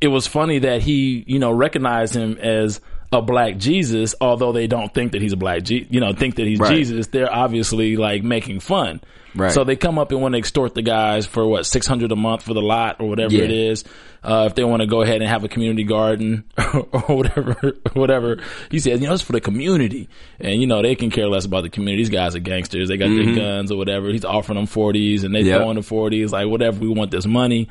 it 0.00 0.08
was 0.08 0.26
funny 0.26 0.58
that 0.60 0.82
he, 0.82 1.24
you 1.26 1.38
know, 1.38 1.52
recognized 1.52 2.14
him 2.14 2.36
as 2.38 2.80
a 3.12 3.22
black 3.22 3.56
Jesus, 3.56 4.14
although 4.20 4.52
they 4.52 4.66
don't 4.66 4.92
think 4.92 5.12
that 5.12 5.22
he's 5.22 5.32
a 5.32 5.36
black, 5.36 5.62
Je- 5.62 5.86
you 5.90 6.00
know, 6.00 6.12
think 6.12 6.34
that 6.36 6.46
he's 6.46 6.58
Right. 6.58 6.74
Jesus. 6.76 7.06
They're 7.06 7.32
obviously 7.32 7.96
like 7.96 8.22
making 8.22 8.60
fun. 8.60 9.00
Right. 9.38 9.52
So 9.52 9.64
they 9.64 9.76
come 9.76 9.98
up 9.98 10.10
and 10.12 10.20
want 10.20 10.34
to 10.34 10.38
extort 10.38 10.74
the 10.74 10.82
guys 10.82 11.26
for 11.26 11.46
what 11.46 11.64
six 11.64 11.86
hundred 11.86 12.12
a 12.12 12.16
month 12.16 12.42
for 12.42 12.54
the 12.54 12.60
lot 12.60 12.96
or 13.00 13.08
whatever 13.08 13.34
Yeah. 13.34 13.44
it 13.44 13.50
is. 13.50 13.84
Uh, 14.22 14.44
if 14.48 14.56
they 14.56 14.64
want 14.64 14.80
to 14.82 14.86
go 14.88 15.00
ahead 15.02 15.20
and 15.22 15.30
have 15.30 15.44
a 15.44 15.48
community 15.48 15.84
garden 15.84 16.42
or 16.74 17.16
whatever, 17.16 17.74
whatever. 17.92 18.38
He 18.70 18.80
said, 18.80 19.00
you 19.00 19.06
know, 19.06 19.14
it's 19.14 19.22
for 19.22 19.30
the 19.32 19.40
community, 19.40 20.08
and 20.40 20.60
you 20.60 20.66
know 20.66 20.82
they 20.82 20.96
can 20.96 21.10
care 21.10 21.28
less 21.28 21.44
about 21.44 21.62
the 21.62 21.70
community. 21.70 22.02
These 22.02 22.10
guys 22.10 22.34
are 22.34 22.40
gangsters. 22.40 22.88
They 22.88 22.96
got 22.96 23.08
their 23.10 23.34
guns 23.34 23.70
or 23.70 23.78
whatever. 23.78 24.08
He's 24.08 24.24
offering 24.24 24.56
them 24.56 24.66
forties, 24.66 25.22
and 25.22 25.32
they 25.34 25.42
Yep. 25.42 25.60
throwing 25.60 25.76
the 25.76 25.82
forties 25.82 26.32
like 26.32 26.48
whatever. 26.48 26.80
We 26.80 26.88
want 26.88 27.12
this 27.12 27.26
money, 27.26 27.68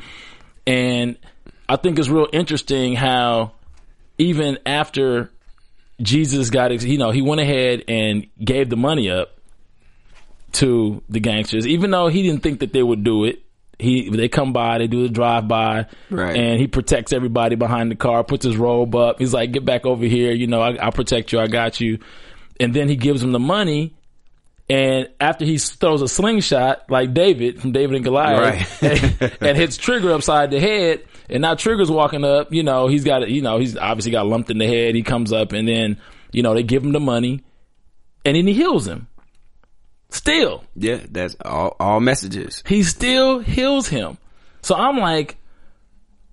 and 0.65 1.17
I 1.67 1.75
think 1.75 1.99
it's 1.99 2.08
real 2.10 2.27
interesting 2.32 2.95
how 2.95 3.51
even 4.17 4.58
after 4.65 5.30
Jesus 6.01 6.49
got, 6.49 6.71
you 6.82 6.97
know, 6.97 7.12
he 7.12 7.21
went 7.21 7.41
ahead 7.41 7.84
and 7.88 8.27
gave 8.43 8.69
the 8.69 8.77
money 8.77 9.10
up 9.10 9.37
to 10.53 11.03
the 11.10 11.19
gangsters, 11.19 11.67
even 11.67 11.91
though 11.91 12.07
he 12.07 12.23
didn't 12.23 12.41
think 12.43 12.62
that 12.62 12.73
they 12.73 12.83
would 12.83 13.03
do 13.03 13.25
it. 13.25 13.41
He 13.79 14.10
they 14.10 14.27
come 14.27 14.53
by, 14.53 14.79
they 14.79 14.88
do 14.88 15.03
the 15.03 15.10
drive 15.10 15.47
by, 15.47 15.86
Right. 16.10 16.36
and 16.36 16.60
he 16.60 16.65
protects 16.67 17.13
everybody 17.13 17.55
behind 17.55 17.91
the 17.91 17.95
car, 17.95 18.23
puts 18.23 18.43
his 18.43 18.57
robe 18.57 18.95
up. 18.95 19.19
He's 19.19 19.33
like, 19.36 19.51
"Get 19.51 19.65
back 19.65 19.86
over 19.86 20.03
here, 20.03 20.31
you 20.31 20.47
know, 20.47 20.62
I, 20.62 20.75
I'll 20.77 20.91
protect 20.91 21.31
you, 21.31 21.39
I 21.39 21.45
got 21.45 21.79
you." 21.79 21.99
And 22.60 22.73
then 22.73 22.89
he 22.89 22.95
gives 22.95 23.21
him 23.21 23.33
the 23.33 23.39
money, 23.39 23.93
and 24.67 25.10
after 25.19 25.45
he 25.45 25.60
throws 25.60 26.01
a 26.01 26.07
slingshot 26.07 26.89
like 26.89 27.13
David 27.13 27.62
from 27.62 27.71
David 27.71 27.97
and 27.97 28.03
Goliath, 28.03 28.81
and, 29.21 29.31
and 29.41 29.55
hits 29.57 29.77
Trigger 29.77 30.12
upside 30.12 30.49
the 30.49 30.60
head, 30.60 31.03
and 31.29 31.41
now 31.43 31.53
Trigger's 31.53 31.91
walking 31.91 32.23
up. 32.23 32.51
You 32.51 32.63
know, 32.63 32.88
he's 32.88 33.03
got 33.03 33.21
it, 33.21 33.29
you 33.29 33.43
know 33.43 33.60
he's 33.60 33.77
obviously 33.77 34.12
got 34.12 34.25
lumped 34.25 34.49
in 34.49 34.57
the 34.57 34.65
head. 34.65 34.95
He 34.95 35.03
comes 35.03 35.31
up, 35.31 35.51
and 35.51 35.67
then 35.67 36.01
you 36.31 36.41
know 36.41 36.55
they 36.55 36.63
give 36.63 36.83
him 36.83 36.93
the 36.93 36.99
money, 36.99 37.43
and 38.25 38.36
then 38.36 38.47
he 38.47 38.53
heals 38.53 38.88
him. 38.88 39.07
Still, 40.10 40.63
Yeah, 40.76 41.02
that's 41.10 41.36
all. 41.43 41.76
All 41.80 42.00
messages. 42.00 42.63
he 42.65 42.84
still 42.84 43.39
heals 43.39 43.88
him. 43.88 44.17
So 44.62 44.76
I'm 44.76 44.98
like, 44.98 45.38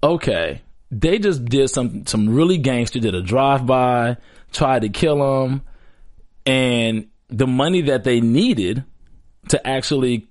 okay, 0.03 0.63
they 0.91 1.19
just 1.19 1.45
did 1.45 1.69
some 1.71 2.07
some 2.07 2.35
really 2.35 2.59
gangster, 2.59 3.01
did 3.01 3.15
a 3.15 3.23
drive 3.23 3.67
by, 3.67 4.17
tried 4.53 4.83
to 4.83 4.89
kill 4.89 5.45
him, 5.45 5.63
and 6.47 7.09
the 7.29 7.47
money 7.47 7.83
that 7.83 8.05
they 8.05 8.21
needed 8.21 8.85
to 9.49 9.67
actually 9.67 10.29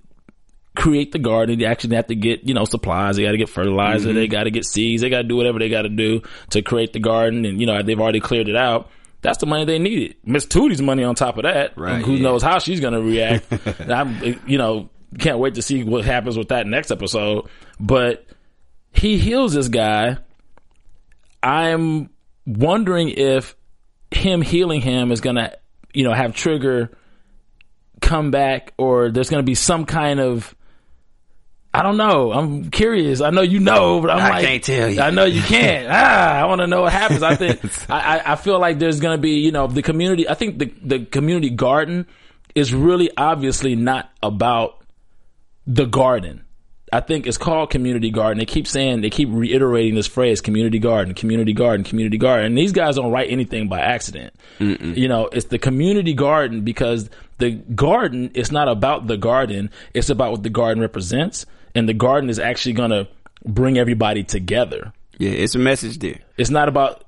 create 0.76 1.12
the 1.12 1.18
garden, 1.18 1.58
they 1.58 1.66
actually 1.66 1.96
have 1.96 2.06
to 2.08 2.14
get 2.14 2.44
you 2.44 2.54
know 2.54 2.64
supplies. 2.64 3.16
They 3.16 3.24
got 3.24 3.32
to 3.32 3.38
get 3.38 3.48
fertilizer. 3.48 4.08
Mm-hmm. 4.08 4.16
They 4.16 4.26
got 4.26 4.44
to 4.44 4.50
get 4.50 4.64
seeds. 4.64 5.02
They 5.02 5.10
got 5.10 5.22
to 5.22 5.28
do 5.28 5.36
whatever 5.36 5.58
they 5.58 5.68
got 5.68 5.82
to 5.82 5.88
do 5.88 6.22
to 6.50 6.62
create 6.62 6.92
the 6.92 7.00
garden, 7.00 7.44
and 7.44 7.60
you 7.60 7.66
know 7.66 7.82
they've 7.82 8.00
already 8.00 8.20
cleared 8.20 8.48
it 8.48 8.56
out. 8.56 8.90
That's 9.24 9.38
the 9.38 9.46
money 9.46 9.64
they 9.64 9.78
needed. 9.78 10.16
Miss 10.22 10.44
Tootie's 10.44 10.82
money 10.82 11.02
on 11.02 11.14
top 11.14 11.38
of 11.38 11.44
that. 11.44 11.78
Right, 11.78 11.94
And 11.94 12.04
who 12.04 12.12
yeah. 12.12 12.24
knows 12.24 12.42
how 12.42 12.58
she's 12.58 12.78
going 12.78 12.92
to 12.92 13.00
react? 13.00 13.46
I'm, 13.90 14.38
you 14.46 14.58
know, 14.58 14.90
can't 15.18 15.38
wait 15.38 15.54
to 15.54 15.62
see 15.62 15.82
what 15.82 16.04
happens 16.04 16.36
with 16.36 16.48
that 16.48 16.66
next 16.66 16.90
episode. 16.90 17.48
But 17.80 18.26
he 18.92 19.16
heals 19.16 19.54
this 19.54 19.68
guy. 19.68 20.18
I'm 21.42 22.10
wondering 22.44 23.08
if 23.08 23.56
him 24.10 24.42
healing 24.42 24.82
him 24.82 25.10
is 25.10 25.22
going 25.22 25.36
to, 25.36 25.56
you 25.94 26.04
know, 26.04 26.12
have 26.12 26.34
Trigger 26.34 26.94
come 28.02 28.30
back 28.30 28.74
or 28.76 29.10
there's 29.10 29.30
going 29.30 29.42
to 29.42 29.46
be 29.46 29.54
some 29.54 29.86
kind 29.86 30.20
of 30.20 30.53
I 31.74 31.82
don't 31.82 31.96
know. 31.96 32.32
I'm 32.32 32.70
curious. 32.70 33.20
I 33.20 33.30
know 33.30 33.42
you 33.42 33.58
know, 33.58 34.00
but 34.00 34.10
I'm 34.10 34.18
I 34.20 34.30
like, 34.30 34.44
can't 34.44 34.62
tell 34.62 34.88
you. 34.88 35.00
I 35.00 35.10
know 35.10 35.24
you 35.24 35.42
can't. 35.42 35.88
ah, 35.90 36.40
I 36.40 36.44
want 36.46 36.60
to 36.60 36.68
know 36.68 36.82
what 36.82 36.92
happens. 36.92 37.24
I 37.24 37.34
think 37.34 37.60
I, 37.90 38.18
I, 38.18 38.32
I 38.32 38.36
feel 38.36 38.60
like 38.60 38.78
there's 38.78 39.00
going 39.00 39.18
to 39.18 39.20
be, 39.20 39.40
you 39.40 39.50
know, 39.50 39.66
the 39.66 39.82
community. 39.82 40.28
I 40.28 40.34
think 40.34 40.58
the 40.58 40.72
the 40.82 41.04
community 41.04 41.50
garden 41.50 42.06
is 42.54 42.72
really 42.72 43.10
obviously 43.16 43.74
not 43.74 44.10
about 44.22 44.84
the 45.66 45.84
garden. 45.84 46.44
I 46.92 47.00
think 47.00 47.26
it's 47.26 47.38
called 47.38 47.70
community 47.70 48.10
garden. 48.10 48.38
They 48.38 48.44
keep 48.46 48.68
saying, 48.68 49.00
they 49.00 49.10
keep 49.10 49.28
reiterating 49.32 49.96
this 49.96 50.06
phrase, 50.06 50.40
community 50.40 50.78
garden, 50.78 51.12
community 51.14 51.52
garden, 51.52 51.82
community 51.82 52.18
garden. 52.18 52.46
And 52.46 52.56
these 52.56 52.70
guys 52.70 52.94
don't 52.94 53.10
write 53.10 53.30
anything 53.30 53.66
by 53.66 53.80
accident. 53.80 54.32
You 54.94 55.08
know, 55.08 55.26
it's 55.32 55.46
the 55.46 55.58
community 55.58 56.14
garden 56.14 56.60
because 56.60 57.10
the 57.38 57.50
garden 57.50 58.30
is 58.34 58.52
not 58.52 58.68
about 58.68 59.08
the 59.08 59.16
garden. 59.16 59.70
It's 59.92 60.08
about 60.08 60.30
what 60.30 60.44
the 60.44 60.50
garden 60.50 60.80
represents. 60.80 61.46
And 61.74 61.88
the 61.88 61.94
garden 61.94 62.30
is 62.30 62.38
actually 62.38 62.74
going 62.74 62.90
to 62.90 63.08
bring 63.44 63.78
everybody 63.78 64.22
together. 64.24 64.92
Yeah, 65.18 65.30
it's 65.30 65.54
a 65.54 65.58
message 65.58 65.98
there. 65.98 66.18
It's 66.36 66.50
not 66.50 66.68
about 66.68 67.04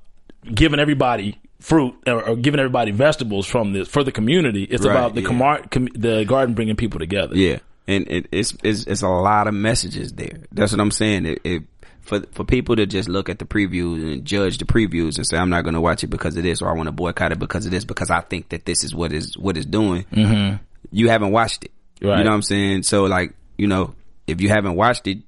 giving 0.53 0.79
everybody 0.79 1.39
fruit 1.59 1.95
or, 2.05 2.21
or 2.29 2.35
giving 2.35 2.59
everybody 2.59 2.91
vegetables 2.91 3.45
from 3.47 3.73
this 3.73 3.87
for 3.87 4.03
the 4.03 4.11
community. 4.11 4.63
It's 4.63 4.85
Right, 4.85 4.91
about 4.91 5.15
the 5.15 5.21
yeah. 5.21 5.27
comar- 5.27 5.71
com- 5.71 5.89
the 5.93 6.23
garden 6.25 6.55
bringing 6.55 6.75
people 6.75 6.99
together. 6.99 7.35
Yeah, 7.35 7.59
and 7.87 8.07
it, 8.09 8.27
it's 8.31 8.55
it's 8.63 8.85
it's 8.85 9.01
a 9.01 9.07
lot 9.09 9.47
of 9.47 9.53
messages 9.53 10.13
there. 10.13 10.39
That's 10.51 10.71
what 10.71 10.79
I'm 10.81 10.91
saying. 10.91 11.25
It, 11.25 11.41
it 11.43 11.63
for 12.01 12.21
for 12.31 12.45
people 12.45 12.75
to 12.77 12.85
just 12.85 13.09
look 13.09 13.27
at 13.27 13.39
the 13.39 13.45
previews 13.45 14.01
and 14.13 14.23
judge 14.23 14.57
the 14.59 14.65
previews 14.65 15.17
and 15.17 15.27
say 15.27 15.37
I'm 15.37 15.49
not 15.49 15.63
going 15.63 15.73
to 15.73 15.81
watch 15.81 16.03
it 16.03 16.07
because 16.07 16.37
of 16.37 16.43
this 16.43 16.61
or 16.61 16.69
I 16.69 16.73
want 16.73 16.87
to 16.87 16.93
boycott 16.93 17.31
it 17.33 17.39
because 17.39 17.65
of 17.65 17.71
this 17.71 17.83
because 17.83 18.09
I 18.09 18.21
think 18.21 18.49
that 18.49 18.65
this 18.65 18.83
is 18.83 18.95
what 18.95 19.11
is 19.11 19.37
what 19.37 19.57
it's 19.57 19.65
doing. 19.65 20.05
Mm-hmm. 20.13 20.63
You 20.91 21.09
haven't 21.09 21.31
watched 21.31 21.65
it. 21.65 21.71
Right. 22.01 22.19
You 22.19 22.23
know 22.23 22.29
what 22.29 22.35
I'm 22.35 22.41
saying? 22.43 22.83
So 22.83 23.05
like 23.05 23.33
you 23.57 23.67
know 23.67 23.95
if 24.27 24.41
you 24.41 24.49
haven't 24.49 24.75
watched 24.75 25.07
it, 25.07 25.19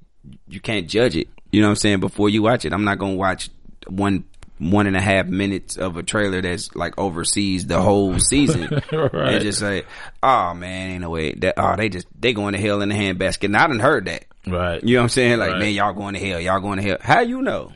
you 0.47 0.59
can't 0.59 0.87
judge 0.87 1.15
it. 1.15 1.27
You 1.51 1.61
know 1.61 1.67
what 1.67 1.71
I'm 1.71 1.75
saying? 1.77 1.99
Before 2.01 2.29
you 2.29 2.41
watch 2.43 2.65
it, 2.65 2.73
I'm 2.73 2.83
not 2.83 2.99
going 2.99 3.13
to 3.13 3.17
watch 3.17 3.49
one 3.87 4.25
one 4.59 4.87
and 4.87 4.95
a 4.97 5.01
half 5.01 5.25
minutes 5.25 5.77
of 5.77 5.95
a 5.95 6.03
trailer 6.03 6.41
that's 6.41 6.75
like 6.75 6.97
oversees 6.97 7.65
the 7.65 7.81
whole 7.81 8.19
season 8.19 8.67
Right. 8.91 9.35
and 9.35 9.41
just 9.41 9.59
say, 9.59 9.83
"Oh 10.21 10.53
man, 10.53 10.91
ain't 10.91 11.01
no 11.01 11.09
way 11.11 11.31
that 11.35 11.53
oh 11.57 11.75
they 11.77 11.87
just 11.87 12.07
they 12.19 12.33
going 12.33 12.53
to 12.53 12.59
hell 12.59 12.81
in 12.81 12.89
the 12.89 12.95
handbasket." 12.95 13.45
And 13.45 13.55
I 13.57 13.67
done 13.67 13.79
heard 13.79 14.05
that. 14.05 14.25
Right. 14.45 14.83
You 14.83 14.95
know 14.95 15.01
what 15.01 15.03
I'm 15.03 15.09
saying? 15.09 15.39
Like, 15.39 15.51
Right. 15.51 15.59
man, 15.59 15.73
y'all 15.73 15.93
going 15.93 16.13
to 16.15 16.19
hell. 16.19 16.39
Y'all 16.41 16.59
going 16.59 16.77
to 16.77 16.83
hell. 16.83 16.97
How 16.99 17.21
you 17.21 17.41
know? 17.41 17.71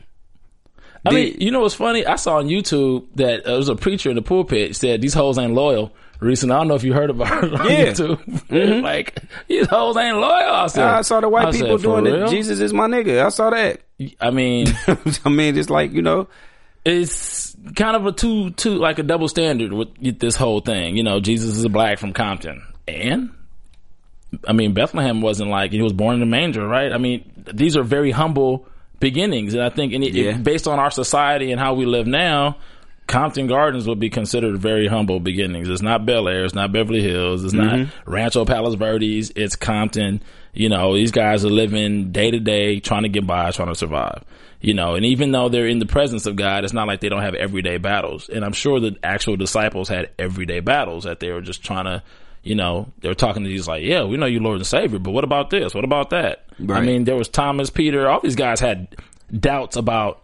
I 1.06 1.10
Did- 1.10 1.14
mean, 1.16 1.40
you 1.40 1.50
know 1.50 1.60
what's 1.60 1.74
funny? 1.74 2.06
I 2.06 2.16
saw 2.16 2.36
on 2.36 2.48
YouTube 2.48 3.06
that 3.16 3.40
uh, 3.40 3.48
there 3.48 3.56
was 3.56 3.68
a 3.70 3.76
preacher 3.76 4.10
in 4.10 4.16
the 4.16 4.22
pulpit 4.22 4.76
said 4.76 5.00
these 5.00 5.14
hoes 5.14 5.38
ain't 5.38 5.54
loyal. 5.54 5.92
Recently, 6.20 6.54
I 6.54 6.58
don't 6.58 6.68
know 6.68 6.74
if 6.74 6.84
you 6.84 6.92
heard 6.92 7.10
about 7.10 7.44
it 7.44 7.52
on 7.54 7.66
Yeah. 7.68 7.86
YouTube. 7.92 8.24
Mm-hmm. 8.48 8.82
like 8.84 9.18
these 9.48 9.66
hoes 9.66 9.96
ain't 9.96 10.16
loyal. 10.16 10.30
I, 10.54 10.66
said, 10.68 10.84
I 10.84 11.02
saw 11.02 11.20
the 11.20 11.28
white 11.28 11.46
I 11.48 11.52
people 11.52 11.78
"For 11.78 12.00
doing 12.00 12.06
it. 12.06 12.28
Jesus 12.30 12.60
is 12.60 12.72
my 12.72 12.86
nigga. 12.86 13.24
I 13.24 13.28
saw 13.30 13.50
that. 13.50 13.80
I 14.20 14.30
mean, 14.30 14.66
I 15.24 15.28
mean, 15.28 15.56
it's 15.56 15.70
like 15.70 15.92
you 15.92 16.02
know, 16.02 16.28
it's 16.84 17.56
kind 17.76 17.96
of 17.96 18.06
a 18.06 18.12
two 18.12 18.50
two 18.50 18.74
like 18.76 18.98
a 18.98 19.02
double 19.02 19.28
standard 19.28 19.72
with 19.72 20.18
this 20.18 20.36
whole 20.36 20.60
thing. 20.60 20.96
You 20.96 21.02
know, 21.02 21.20
Jesus 21.20 21.56
is 21.56 21.64
a 21.64 21.68
black 21.68 21.98
from 21.98 22.12
Compton, 22.12 22.62
and 22.88 23.30
I 24.46 24.52
mean, 24.52 24.74
Bethlehem 24.74 25.20
wasn't 25.20 25.50
like 25.50 25.72
he 25.72 25.80
was 25.82 25.92
born 25.92 26.16
in 26.16 26.22
a 26.22 26.26
manger, 26.26 26.66
right? 26.66 26.92
I 26.92 26.98
mean, 26.98 27.30
these 27.52 27.76
are 27.76 27.82
very 27.84 28.10
humble 28.10 28.66
beginnings, 29.00 29.54
and 29.54 29.62
I 29.62 29.68
think, 29.70 29.92
and 29.92 30.02
it, 30.02 30.12
Yeah. 30.14 30.30
it- 30.30 30.42
based 30.44 30.66
on 30.66 30.78
our 30.78 30.90
society 30.90 31.52
and 31.52 31.60
how 31.60 31.74
we 31.74 31.86
live 31.86 32.06
now, 32.06 32.56
Compton 33.06 33.46
Gardens 33.46 33.86
would 33.86 34.00
be 34.00 34.08
considered 34.08 34.56
very 34.58 34.86
humble 34.86 35.20
beginnings. 35.20 35.68
It's 35.68 35.82
not 35.82 36.06
Bel 36.06 36.26
Air, 36.26 36.44
it's 36.44 36.54
not 36.54 36.72
Beverly 36.72 37.02
Hills, 37.02 37.44
it's 37.44 37.52
not 37.52 37.74
mm-hmm. 37.74 38.10
Rancho 38.10 38.44
Palos 38.44 38.74
Verdes, 38.74 39.30
it's 39.36 39.56
Compton. 39.56 40.22
You 40.54 40.68
know, 40.68 40.94
these 40.94 41.10
guys 41.10 41.44
are 41.44 41.50
living 41.50 42.12
day 42.12 42.30
to 42.30 42.40
day, 42.40 42.80
trying 42.80 43.02
to 43.02 43.08
get 43.08 43.26
by, 43.26 43.50
trying 43.50 43.68
to 43.68 43.74
survive. 43.74 44.24
You 44.60 44.72
know, 44.72 44.94
and 44.94 45.04
even 45.04 45.32
though 45.32 45.50
they're 45.50 45.66
in 45.66 45.78
the 45.78 45.86
presence 45.86 46.24
of 46.24 46.36
God, 46.36 46.64
it's 46.64 46.72
not 46.72 46.86
like 46.86 47.00
they 47.00 47.10
don't 47.10 47.20
have 47.20 47.34
everyday 47.34 47.76
battles. 47.76 48.30
And 48.30 48.42
I'm 48.42 48.54
sure 48.54 48.80
the 48.80 48.96
actual 49.02 49.36
disciples 49.36 49.90
had 49.90 50.10
everyday 50.18 50.60
battles 50.60 51.04
that 51.04 51.20
they 51.20 51.30
were 51.30 51.42
just 51.42 51.62
trying 51.62 51.84
to, 51.84 52.02
you 52.42 52.54
know, 52.54 52.90
they 53.00 53.08
were 53.08 53.14
talking 53.14 53.44
to 53.44 53.50
Jesus 53.50 53.68
like, 53.68 53.82
yeah, 53.82 54.04
we 54.04 54.16
know 54.16 54.24
you 54.24 54.40
Lord 54.40 54.56
and 54.56 54.66
Savior, 54.66 54.98
but 54.98 55.10
what 55.10 55.24
about 55.24 55.50
this? 55.50 55.74
What 55.74 55.84
about 55.84 56.10
that? 56.10 56.46
I 56.78 56.80
mean, 56.80 57.04
there 57.04 57.16
was 57.16 57.28
Thomas, 57.28 57.68
Peter, 57.68 58.08
all 58.08 58.20
these 58.20 58.36
guys 58.36 58.60
had 58.60 58.96
doubts 59.38 59.76
about 59.76 60.23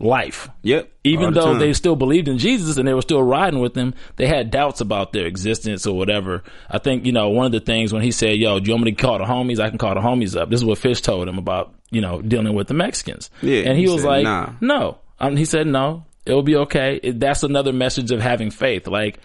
life. 0.00 0.48
Yep. 0.62 0.90
Even 1.04 1.32
the 1.32 1.40
though 1.40 1.46
time. 1.52 1.58
they 1.58 1.72
still 1.72 1.94
believed 1.94 2.26
in 2.26 2.38
Jesus 2.38 2.76
and 2.76 2.88
they 2.88 2.94
were 2.94 3.02
still 3.02 3.22
riding 3.22 3.60
with 3.60 3.76
him, 3.76 3.94
they 4.16 4.26
had 4.26 4.50
doubts 4.50 4.80
about 4.80 5.12
their 5.12 5.26
existence 5.26 5.86
or 5.86 5.96
whatever. 5.96 6.42
I 6.70 6.78
think, 6.78 7.04
you 7.06 7.12
know, 7.12 7.28
one 7.28 7.46
of 7.46 7.52
the 7.52 7.60
things 7.60 7.92
when 7.92 8.02
he 8.02 8.10
said, 8.10 8.36
yo, 8.38 8.58
do 8.58 8.66
you 8.68 8.74
want 8.74 8.84
me 8.86 8.92
to 8.92 9.00
call 9.02 9.18
the 9.18 9.24
homies? 9.24 9.60
I 9.60 9.68
can 9.68 9.78
call 9.78 9.94
the 9.94 10.00
homies 10.00 10.40
up. 10.40 10.50
This 10.50 10.60
is 10.60 10.64
what 10.64 10.78
Fish 10.78 11.00
told 11.02 11.28
him 11.28 11.38
about, 11.38 11.74
you 11.90 12.00
know, 12.00 12.20
dealing 12.22 12.54
with 12.54 12.66
the 12.66 12.74
Mexicans. 12.74 13.30
Yeah, 13.42 13.62
And 13.66 13.76
he, 13.76 13.84
he 13.84 13.90
was 13.90 14.02
said, 14.02 14.08
like, 14.08 14.24
"Nah." 14.24 14.52
no. 14.60 14.98
Um, 15.18 15.36
he 15.36 15.44
said, 15.44 15.66
no, 15.66 16.06
it'll 16.24 16.42
be 16.42 16.56
okay. 16.56 16.98
It, 17.02 17.20
that's 17.20 17.42
another 17.42 17.72
message 17.74 18.10
of 18.10 18.20
having 18.22 18.50
faith. 18.50 18.86
Like, 18.86 19.18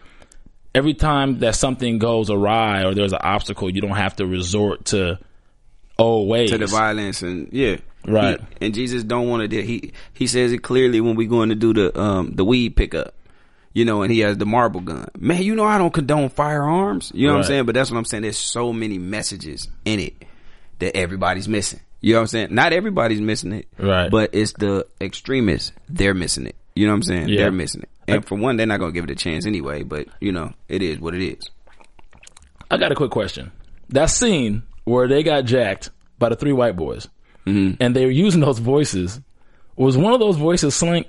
every 0.73 0.93
time 0.93 1.39
that 1.39 1.55
something 1.55 1.99
goes 1.99 2.30
awry 2.30 2.84
or 2.84 2.93
there's 2.93 3.13
an 3.13 3.19
obstacle, 3.21 3.69
you 3.69 3.80
don't 3.80 3.95
have 3.95 4.17
to 4.17 4.26
resort 4.26 4.86
to 4.88 5.17
old 5.97 6.28
ways. 6.28 6.49
to 6.51 6.57
the 6.57 6.67
violence 6.67 7.21
and 7.21 7.47
yeah, 7.53 7.78
Right. 8.08 8.39
He- 8.60 8.66
and 8.66 8.74
Jesus 8.74 9.03
don't 9.03 9.28
want 9.30 9.41
to 9.41 9.47
do. 9.47 9.60
He 9.62 9.91
he 10.14 10.28
says 10.28 10.51
it 10.51 10.60
clearly 10.60 11.01
when 11.01 11.16
we 11.16 11.26
going 11.28 11.49
to 11.49 11.56
do 11.56 11.74
the 11.74 11.99
um 11.99 12.32
the 12.36 12.45
weed 12.45 12.76
pickup. 12.76 13.14
You 13.74 13.84
know, 13.84 14.03
and 14.03 14.12
he 14.12 14.20
has 14.22 14.38
the 14.38 14.45
marble 14.45 14.80
gun. 14.80 15.10
Man, 15.18 15.41
you 15.41 15.53
know 15.53 15.66
I 15.66 15.78
don't 15.78 15.91
condone 15.93 16.30
firearms. 16.30 17.12
You 17.14 17.28
know 17.28 17.34
what 17.34 17.39
I'm 17.39 17.43
saying? 17.47 17.66
But 17.66 17.76
that's 17.76 17.91
what 17.91 17.97
I'm 17.97 18.06
saying. 18.06 18.24
There's 18.24 18.38
so 18.38 18.72
many 18.72 18.97
messages 18.99 19.68
in 19.84 19.99
it 19.99 20.14
that 20.80 20.95
everybody's 20.95 21.49
missing. 21.49 21.82
You 21.99 22.14
know 22.14 22.20
what 22.20 22.24
I'm 22.24 22.28
saying? 22.28 22.47
Not 22.56 22.72
everybody's 22.72 23.20
missing 23.20 23.51
it. 23.51 23.68
Right. 23.78 24.10
But 24.10 24.30
it's 24.34 24.53
the 24.53 24.88
extremists. 25.01 25.74
They're 25.89 26.14
missing 26.14 26.45
it. 26.47 26.56
You 26.76 26.86
know 26.88 26.93
what 26.93 26.97
I'm 26.97 27.03
saying? 27.03 27.28
Yeah. 27.30 27.38
They're 27.38 27.51
missing 27.51 27.82
it. 27.82 27.89
And 28.08 28.26
for 28.26 28.36
one, 28.36 28.56
they're 28.56 28.66
not 28.68 28.80
gonna 28.80 28.91
give 28.93 29.03
it 29.06 29.10
a 29.12 29.16
chance 29.16 29.45
anyway. 29.45 29.84
But 29.84 30.08
you 30.22 30.32
know, 30.32 30.53
it 30.70 30.82
is 30.82 30.99
what 30.99 31.14
it 31.14 31.22
is. 31.26 31.49
I 32.72 32.78
got 32.78 32.91
a 32.91 32.95
quick 32.95 33.12
question. 33.12 33.51
That 33.89 34.06
scene 34.10 34.64
where 34.86 35.08
they 35.08 35.24
got 35.24 35.45
jacked 35.45 35.89
by 36.18 36.30
the 36.30 36.36
three 36.36 36.53
white 36.53 36.76
boys, 36.76 37.08
Mm-hmm. 37.45 37.81
and 37.81 37.95
they 37.95 38.05
were 38.05 38.11
using 38.11 38.41
those 38.41 38.59
voices. 38.59 39.19
Was 39.75 39.97
one 39.97 40.13
of 40.13 40.19
those 40.19 40.37
voices 40.37 40.73
Slink 40.75 41.07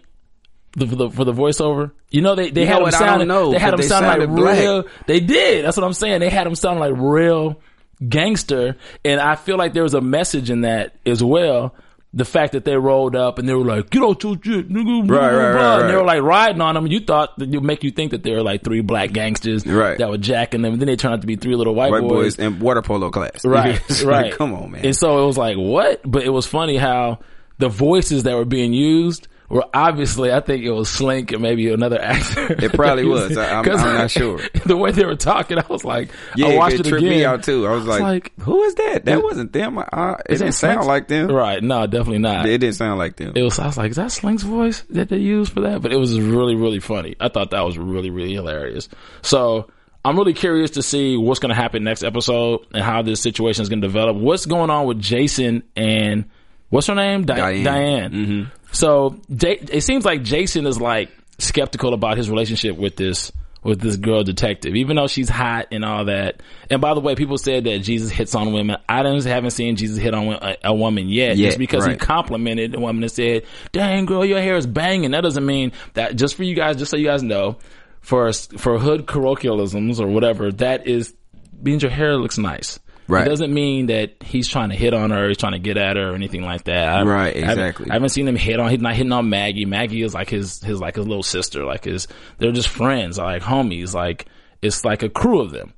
the, 0.73 0.87
for 0.87 0.97
the 0.97 1.11
for 1.11 1.25
the 1.25 1.33
voiceover? 1.33 1.93
You 2.11 2.21
know 2.21 2.35
they 2.35 2.51
they 2.51 2.63
You 2.63 2.67
had 2.67 2.77
them 2.77 2.83
what? 2.83 2.95
I 2.95 2.99
don't 2.99 3.09
sounding. 3.09 3.29
know, 3.29 3.53
they 3.53 3.59
had 3.59 3.73
them 3.73 3.83
sounding 3.83 4.21
like 4.29 4.37
black. 4.37 4.59
real. 4.59 4.85
They 5.07 5.21
did. 5.21 5.65
That's 5.65 5.77
what 5.77 5.85
I'm 5.85 5.93
saying. 5.93 6.21
They 6.21 6.29
had 6.31 6.47
them 6.47 6.55
sounding 6.55 6.81
like 6.81 6.93
real 6.97 7.61
gangster, 8.07 8.77
and 9.05 9.21
I 9.21 9.37
feel 9.37 9.57
like 9.57 9.73
there 9.73 9.83
was 9.83 9.95
a 9.95 10.01
message 10.01 10.51
in 10.51 10.63
that 10.63 10.95
as 11.07 11.23
well. 11.23 11.75
The 12.15 12.25
fact 12.25 12.53
that 12.53 12.65
they 12.65 12.77
rolled 12.77 13.15
up 13.15 13.39
and 13.39 13.47
they 13.47 13.53
were 13.53 13.65
like, 13.65 13.91
"Get 13.91 14.03
out 14.03 14.23
your 14.23 14.37
shit, 14.43 14.71
nigga," 14.71 15.11
Right, 15.11 15.35
right, 15.35 15.53
blah," 15.53 15.75
right, 15.75 15.81
and 15.83 15.91
they 15.91 15.97
were 15.97 16.05
like 16.05 16.23
riding 16.23 16.63
on 16.63 16.75
them. 16.75 16.87
You 16.87 17.01
thought 17.01 17.39
that 17.39 17.53
you 17.53 17.61
make 17.61 17.85
you 17.85 17.91
think 17.91 18.13
that 18.13 18.23
they 18.23 18.31
were 18.33 18.43
like 18.43 18.63
three 18.65 18.81
black 18.81 19.13
gangsters 19.13 19.67
Right. 19.67 19.99
that 19.99 20.09
were 20.09 20.17
jacking 20.17 20.63
them. 20.63 20.73
And 20.75 20.81
then 20.81 20.87
they 20.87 20.97
turned 20.97 21.15
out 21.15 21.21
to 21.21 21.27
be 21.27 21.37
three 21.37 21.57
little 21.57 21.75
white, 21.75 21.91
White 21.91 22.01
boys 22.03 22.37
boys 22.37 22.39
in 22.39 22.59
water 22.61 22.81
polo 22.81 23.11
class. 23.11 23.45
Right, 23.45 23.81
right. 24.03 24.33
Come 24.33 24.55
on, 24.55 24.71
man. 24.71 24.85
And 24.87 24.97
so 24.97 25.23
it 25.23 25.27
was 25.27 25.37
like, 25.37 25.57
what? 25.59 26.01
But 26.11 26.23
it 26.23 26.31
was 26.31 26.47
funny 26.47 26.77
how 26.79 27.19
the 27.59 27.69
voices 27.69 28.23
that 28.23 28.35
were 28.37 28.45
being 28.47 28.73
used 28.73 29.29
were 29.49 29.65
obviously, 29.73 30.33
I 30.33 30.41
think 30.41 30.65
it 30.65 30.71
was 30.73 30.89
Slink 30.89 31.33
and 31.33 31.41
maybe 31.43 31.71
another 31.73 32.01
actor. 32.03 32.53
It 32.65 32.73
probably 32.73 33.05
was. 33.09 33.37
I- 33.37 33.51
I'm- 33.61 33.65
I'm 33.69 33.95
not 33.95 34.11
sure. 34.11 34.41
The 34.65 34.77
way 34.77 34.91
they 34.93 35.05
were 35.05 35.17
talking, 35.17 35.59
I 35.59 35.65
was 35.69 35.85
like, 35.85 36.11
Yeah, 36.37 36.49
I 36.49 36.57
watched 36.57 36.75
it 36.75 36.81
it, 36.87 36.89
tripped 36.89 37.05
again. 37.05 37.19
me 37.19 37.25
out 37.25 37.43
too. 37.45 37.67
I 37.67 37.73
was 37.73 37.87
like, 37.87 38.01
like, 38.01 38.33
"Who 38.41 38.63
is 38.65 38.75
that? 38.77 39.05
That 39.05 39.19
Is- 39.19 39.25
wasn't 39.25 39.53
them. 39.53 39.79
Uh, 39.79 40.15
it 40.27 40.39
didn't 40.39 40.53
sound 40.53 40.75
Slink's- 40.75 40.87
like 40.87 41.09
them. 41.09 41.31
Right. 41.31 41.63
No, 41.63 41.87
definitely 41.87 42.19
not. 42.19 42.47
It 42.47 42.59
didn't 42.59 42.75
sound 42.77 42.99
like 42.99 43.17
them. 43.17 43.33
It 43.37 43.43
was, 43.43 43.59
I 43.59 43.67
was 43.67 43.77
like, 43.77 43.91
is 43.91 43.97
that 43.97 44.13
Slink's 44.13 44.43
voice 44.43 44.83
that 44.91 45.09
they 45.09 45.19
used 45.19 45.53
for 45.53 45.61
that? 45.63 45.83
But 45.83 45.93
it 45.93 45.97
was 45.97 46.19
really, 46.21 46.55
really 46.55 46.81
funny. 46.81 47.15
I 47.21 47.29
thought 47.29 47.51
that 47.51 47.63
was 47.65 47.79
really, 47.79 48.11
really 48.11 48.35
hilarious. 48.35 48.89
So 49.23 49.71
I'm 50.05 50.17
really 50.17 50.35
curious 50.35 50.73
to 50.73 50.83
see 50.83 51.17
what's 51.17 51.41
going 51.41 51.51
to 51.55 51.61
happen 51.61 51.83
next 51.85 52.05
episode 52.05 52.67
and 52.73 52.83
how 52.83 53.03
this 53.03 53.21
situation 53.21 53.63
is 53.63 53.69
going 53.69 53.81
to 53.81 53.87
develop. 53.89 54.17
What's 54.17 54.47
going 54.47 54.71
on 54.71 54.87
with 54.87 55.01
Jason 55.01 55.65
and 55.75 56.27
what's 56.71 56.87
her 56.87 56.95
name? 56.95 57.25
Di- 57.25 57.37
Diane. 57.37 57.65
Diane. 57.65 58.13
Mm-hmm. 58.13 58.43
So 58.73 59.17
J- 59.35 59.59
it 59.71 59.83
seems 59.83 60.05
like 60.05 60.23
Jason 60.23 60.67
is 60.67 60.81
like 60.81 61.11
skeptical 61.39 61.95
about 61.95 62.17
his 62.17 62.31
relationship 62.31 62.77
with 62.77 62.97
this 62.97 63.33
with 63.63 63.81
this 63.81 63.97
girl 63.97 64.23
detective, 64.23 64.77
even 64.77 64.95
though 64.95 65.09
she's 65.09 65.29
hot 65.29 65.67
and 65.73 65.85
all 65.85 66.05
that. 66.05 66.41
And 66.71 66.81
by 66.81 66.95
the 66.95 67.01
way, 67.01 67.17
people 67.17 67.37
said 67.37 67.65
that 67.65 67.81
Jesus 67.81 68.11
hits 68.13 68.33
on 68.37 68.53
women. 68.53 68.77
I 68.89 69.03
don't- 69.03 69.25
haven't 69.25 69.51
seen 69.51 69.75
Jesus 69.75 69.99
hit 69.99 70.15
on 70.15 70.29
a, 70.35 70.57
a 70.63 70.73
woman 70.75 71.09
yet, 71.09 71.37
Yet, 71.37 71.47
just 71.47 71.59
because 71.59 71.85
he 71.85 71.97
complimented 71.97 72.71
the 72.73 72.79
woman 72.79 73.03
and 73.03 73.11
said, 73.11 73.43
"Dang 73.73 74.07
girl, 74.07 74.25
your 74.25 74.41
hair 74.41 74.57
is 74.57 74.67
banging." 74.69 75.11
That 75.13 75.23
doesn't 75.23 75.45
mean 75.45 75.73
that. 75.95 76.15
Just 76.15 76.37
for 76.37 76.45
you 76.45 76.55
guys, 76.55 76.77
just 76.77 76.93
so 76.93 76.97
you 76.97 77.07
guys 77.07 77.25
know, 77.25 77.57
for 78.01 78.33
for 78.33 78.79
hood 78.79 79.07
colloquialisms 79.09 80.01
or 80.01 80.07
whatever, 80.07 80.53
that 80.53 80.87
is 80.87 81.13
means 81.61 81.83
your 81.83 81.91
hair 81.91 82.17
looks 82.17 82.39
nice. 82.39 82.79
Right. 83.09 83.27
It 83.27 83.31
doesn't 83.31 83.53
mean 83.55 83.87
that 83.87 84.23
he's 84.23 84.49
trying 84.49 84.71
to 84.71 84.75
hit 84.75 84.93
on 84.95 85.11
her, 85.11 85.29
he's 85.29 85.37
trying 85.37 85.53
to 85.53 85.59
get 85.59 85.77
at 85.77 85.97
her 85.97 86.11
or 86.11 86.15
anything 86.15 86.43
like 86.43 86.65
that. 86.65 86.89
I- 86.89 87.03
Right, 87.03 87.37
I 87.37 87.41
haven't- 87.41 87.51
exactly. 87.59 87.91
I 87.91 87.93
haven't 87.95 88.09
seen 88.11 88.27
him 88.27 88.37
hit 88.37 88.59
on. 88.59 88.71
He's 88.71 88.81
not 88.81 88.95
hitting 88.95 89.13
on 89.13 89.29
Maggie. 89.31 89.65
Maggie 89.65 90.03
is 90.03 90.15
like 90.15 90.29
his 90.31 90.61
his 90.63 90.81
like 90.81 90.97
his 90.97 91.07
little 91.07 91.23
sister. 91.23 91.65
Like 91.65 91.85
his 91.85 92.09
they're 92.39 92.53
just 92.53 92.69
friends, 92.69 93.19
like 93.19 93.43
homies. 93.43 93.95
Like 93.95 94.27
it's 94.63 94.85
like 94.85 95.03
a 95.03 95.09
crew 95.09 95.41
of 95.41 95.51
them. 95.53 95.73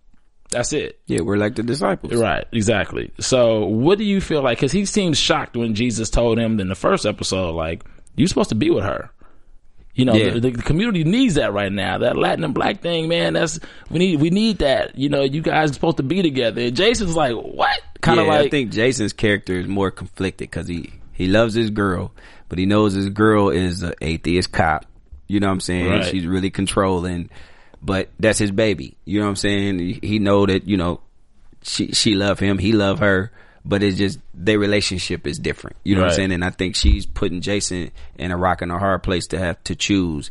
That's 0.51 0.73
it. 0.73 0.99
Yeah, 1.07 1.21
we're 1.21 1.37
like 1.37 1.57
the 1.57 1.63
disciples. 1.63 2.15
Right, 2.15 2.47
exactly. 2.53 3.11
So, 3.21 3.67
what 3.67 3.99
do 3.99 4.05
you 4.05 4.19
feel 4.23 4.41
like? 4.43 4.57
Because 4.57 4.73
he 4.73 4.87
seems 4.87 5.19
shocked 5.19 5.55
when 5.59 5.75
Jesus 5.75 6.09
told 6.09 6.39
him 6.39 6.59
in 6.59 6.69
the 6.69 6.75
first 6.75 7.05
episode, 7.05 7.51
like, 7.55 7.85
you're 8.17 8.29
supposed 8.29 8.49
to 8.49 8.55
be 8.55 8.71
with 8.71 8.85
her. 8.85 9.11
You 9.99 10.05
know, 10.05 10.15
Yeah. 10.15 10.31
the, 10.31 10.51
the 10.51 10.63
community 10.63 11.03
needs 11.03 11.35
that 11.35 11.53
right 11.53 11.73
now. 11.73 11.99
That 11.99 12.17
Latin 12.17 12.45
and 12.45 12.55
black 12.55 12.81
thing, 12.83 13.09
man. 13.09 13.33
That's 13.33 13.59
we 13.91 13.99
need. 13.99 14.21
We 14.21 14.31
need 14.31 14.59
that. 14.59 14.97
You 14.97 15.09
know, 15.09 15.23
you 15.23 15.43
guys 15.43 15.71
are 15.71 15.75
supposed 15.75 15.97
to 15.97 16.05
be 16.05 16.23
together. 16.23 16.63
And 16.63 16.77
Jason's 16.77 17.17
like, 17.17 17.35
what? 17.35 17.81
Kind 18.01 18.21
of 18.21 18.27
yeah, 18.27 18.33
like, 18.33 18.47
I 18.47 18.49
think 18.49 18.71
Jason's 18.71 19.13
character 19.13 19.55
is 19.59 19.67
more 19.67 19.91
conflicted 19.91 20.49
because 20.51 20.69
he 20.69 20.93
he 21.13 21.27
loves 21.27 21.55
his 21.55 21.71
girl, 21.71 22.13
but 22.49 22.61
he 22.61 22.65
knows 22.65 22.95
his 22.95 23.09
girl 23.09 23.49
is 23.51 23.83
an 23.83 23.95
atheist 24.01 24.53
cop. 24.53 24.87
You 25.27 25.41
know 25.41 25.49
what 25.49 25.55
I'm 25.55 25.61
saying? 25.61 25.91
Right. 25.91 26.05
She's 26.05 26.27
really 26.27 26.51
controlling, 26.51 27.29
but 27.83 28.09
that's 28.21 28.39
his 28.39 28.53
baby. 28.53 28.97
You 29.05 29.19
know 29.19 29.27
what 29.27 29.31
I'm 29.31 29.37
saying? 29.37 29.79
He, 29.81 29.99
he 30.01 30.19
know 30.21 30.47
that 30.47 30.69
you 30.69 30.77
know 30.77 31.01
she 31.63 31.91
she 31.91 32.15
love 32.15 32.39
him, 32.39 32.59
he 32.59 32.71
love 32.73 33.01
her, 33.01 33.33
but 33.69 33.83
it's 33.83 33.99
just 33.99 34.19
their 34.33 34.59
relationship 34.59 35.27
is 35.27 35.39
different. 35.39 35.77
You 35.85 35.95
know 35.95 36.01
what 36.03 36.11
I'm 36.11 36.17
saying? 36.17 36.33
And 36.33 36.43
I 36.43 36.49
think 36.49 36.75
she's 36.75 37.05
putting 37.05 37.43
Jason 37.43 37.91
in 38.17 38.31
a 38.31 38.37
rock 38.37 38.63
and 38.63 38.73
a 38.73 38.79
hard 38.79 39.03
place 39.03 39.27
to 39.29 39.39
have 39.39 39.63
to 39.65 39.77
choose 39.77 40.31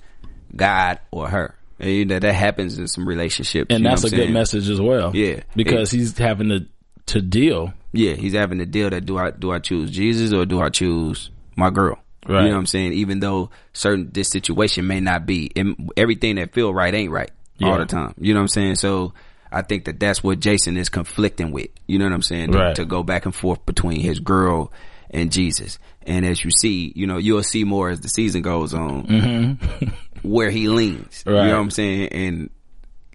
God 0.55 0.99
or 1.11 1.29
her. 1.29 1.55
And 1.79 1.91
you 1.91 2.05
know, 2.05 2.17
that 2.17 2.33
happens 2.33 2.79
in 2.79 2.87
some 2.87 3.07
relationships. 3.07 3.67
and 3.69 3.79
you 3.79 3.83
know 3.83 3.91
that's 3.91 4.05
a 4.05 4.07
I'm 4.07 4.15
good 4.15 4.31
message 4.31 4.69
as 4.71 4.81
well. 4.81 5.15
Yeah. 5.15 5.41
because 5.55 5.91
he's 5.91 6.17
having 6.17 6.49
to 6.49 6.65
to 7.07 7.21
deal. 7.21 7.73
Yeah, 7.93 8.13
he's 8.13 8.33
having 8.33 8.57
to 8.57 8.65
deal 8.65 8.89
that 8.89 9.05
do 9.05 9.19
I 9.19 9.29
do 9.29 9.51
I 9.51 9.59
choose 9.59 9.91
Jesus 9.91 10.33
or 10.33 10.45
do 10.45 10.59
I 10.59 10.69
choose 10.69 11.29
my 11.55 11.69
girl? 11.69 11.99
Right. 12.27 12.41
You 12.41 12.47
know 12.47 12.55
what 12.55 12.59
I'm 12.59 12.65
saying? 12.65 12.93
Even 12.93 13.19
though 13.19 13.51
certain 13.71 14.09
this 14.11 14.29
situation 14.29 14.87
may 14.87 14.99
not 14.99 15.25
be, 15.25 15.51
everything 15.95 16.35
that 16.35 16.53
feel 16.53 16.73
right 16.73 16.93
ain't 16.93 17.11
right 17.11 17.31
all 17.61 17.77
the 17.77 17.85
time. 17.85 18.13
You 18.19 18.33
know 18.33 18.39
what 18.39 18.45
I'm 18.45 18.47
saying? 18.49 18.75
So 18.75 19.13
I 19.51 19.61
think 19.61 19.85
that 19.85 19.99
that's 19.99 20.23
what 20.23 20.39
Jason 20.39 20.77
is 20.77 20.89
conflicting 20.89 21.51
with. 21.51 21.69
You 21.87 21.99
know 21.99 22.05
what 22.05 22.13
I'm 22.13 22.21
saying? 22.21 22.51
To, 22.51 22.57
Right. 22.57 22.75
to 22.75 22.85
go 22.85 23.03
back 23.03 23.25
and 23.25 23.33
forth 23.35 23.65
between 23.65 23.99
his 23.99 24.19
girl 24.19 24.71
and 25.09 25.31
Jesus. 25.31 25.79
And 26.05 26.25
as 26.25 26.43
you 26.43 26.51
see, 26.51 26.91
you 26.95 27.07
know, 27.07 27.17
you'll 27.17 27.43
see 27.43 27.63
more 27.63 27.89
as 27.89 28.01
the 28.01 28.09
season 28.09 28.41
goes 28.41 28.73
on 28.73 29.57
where 30.21 30.49
he 30.49 30.67
leans. 30.67 31.23
You 31.25 31.31
Mm-hmm. 31.33 31.47
Know 31.47 31.53
what 31.55 31.61
I'm 31.61 31.71
saying? 31.71 32.07
And 32.09 32.49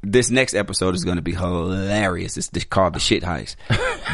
this 0.02 0.30
next 0.30 0.54
episode 0.54 0.94
is 0.94 1.04
going 1.04 1.16
to 1.16 1.22
be 1.22 1.32
hilarious. 1.34 2.36
It's 2.36 2.64
called 2.64 2.94
the 2.94 2.98
shit 3.00 3.22
heist. 3.22 3.56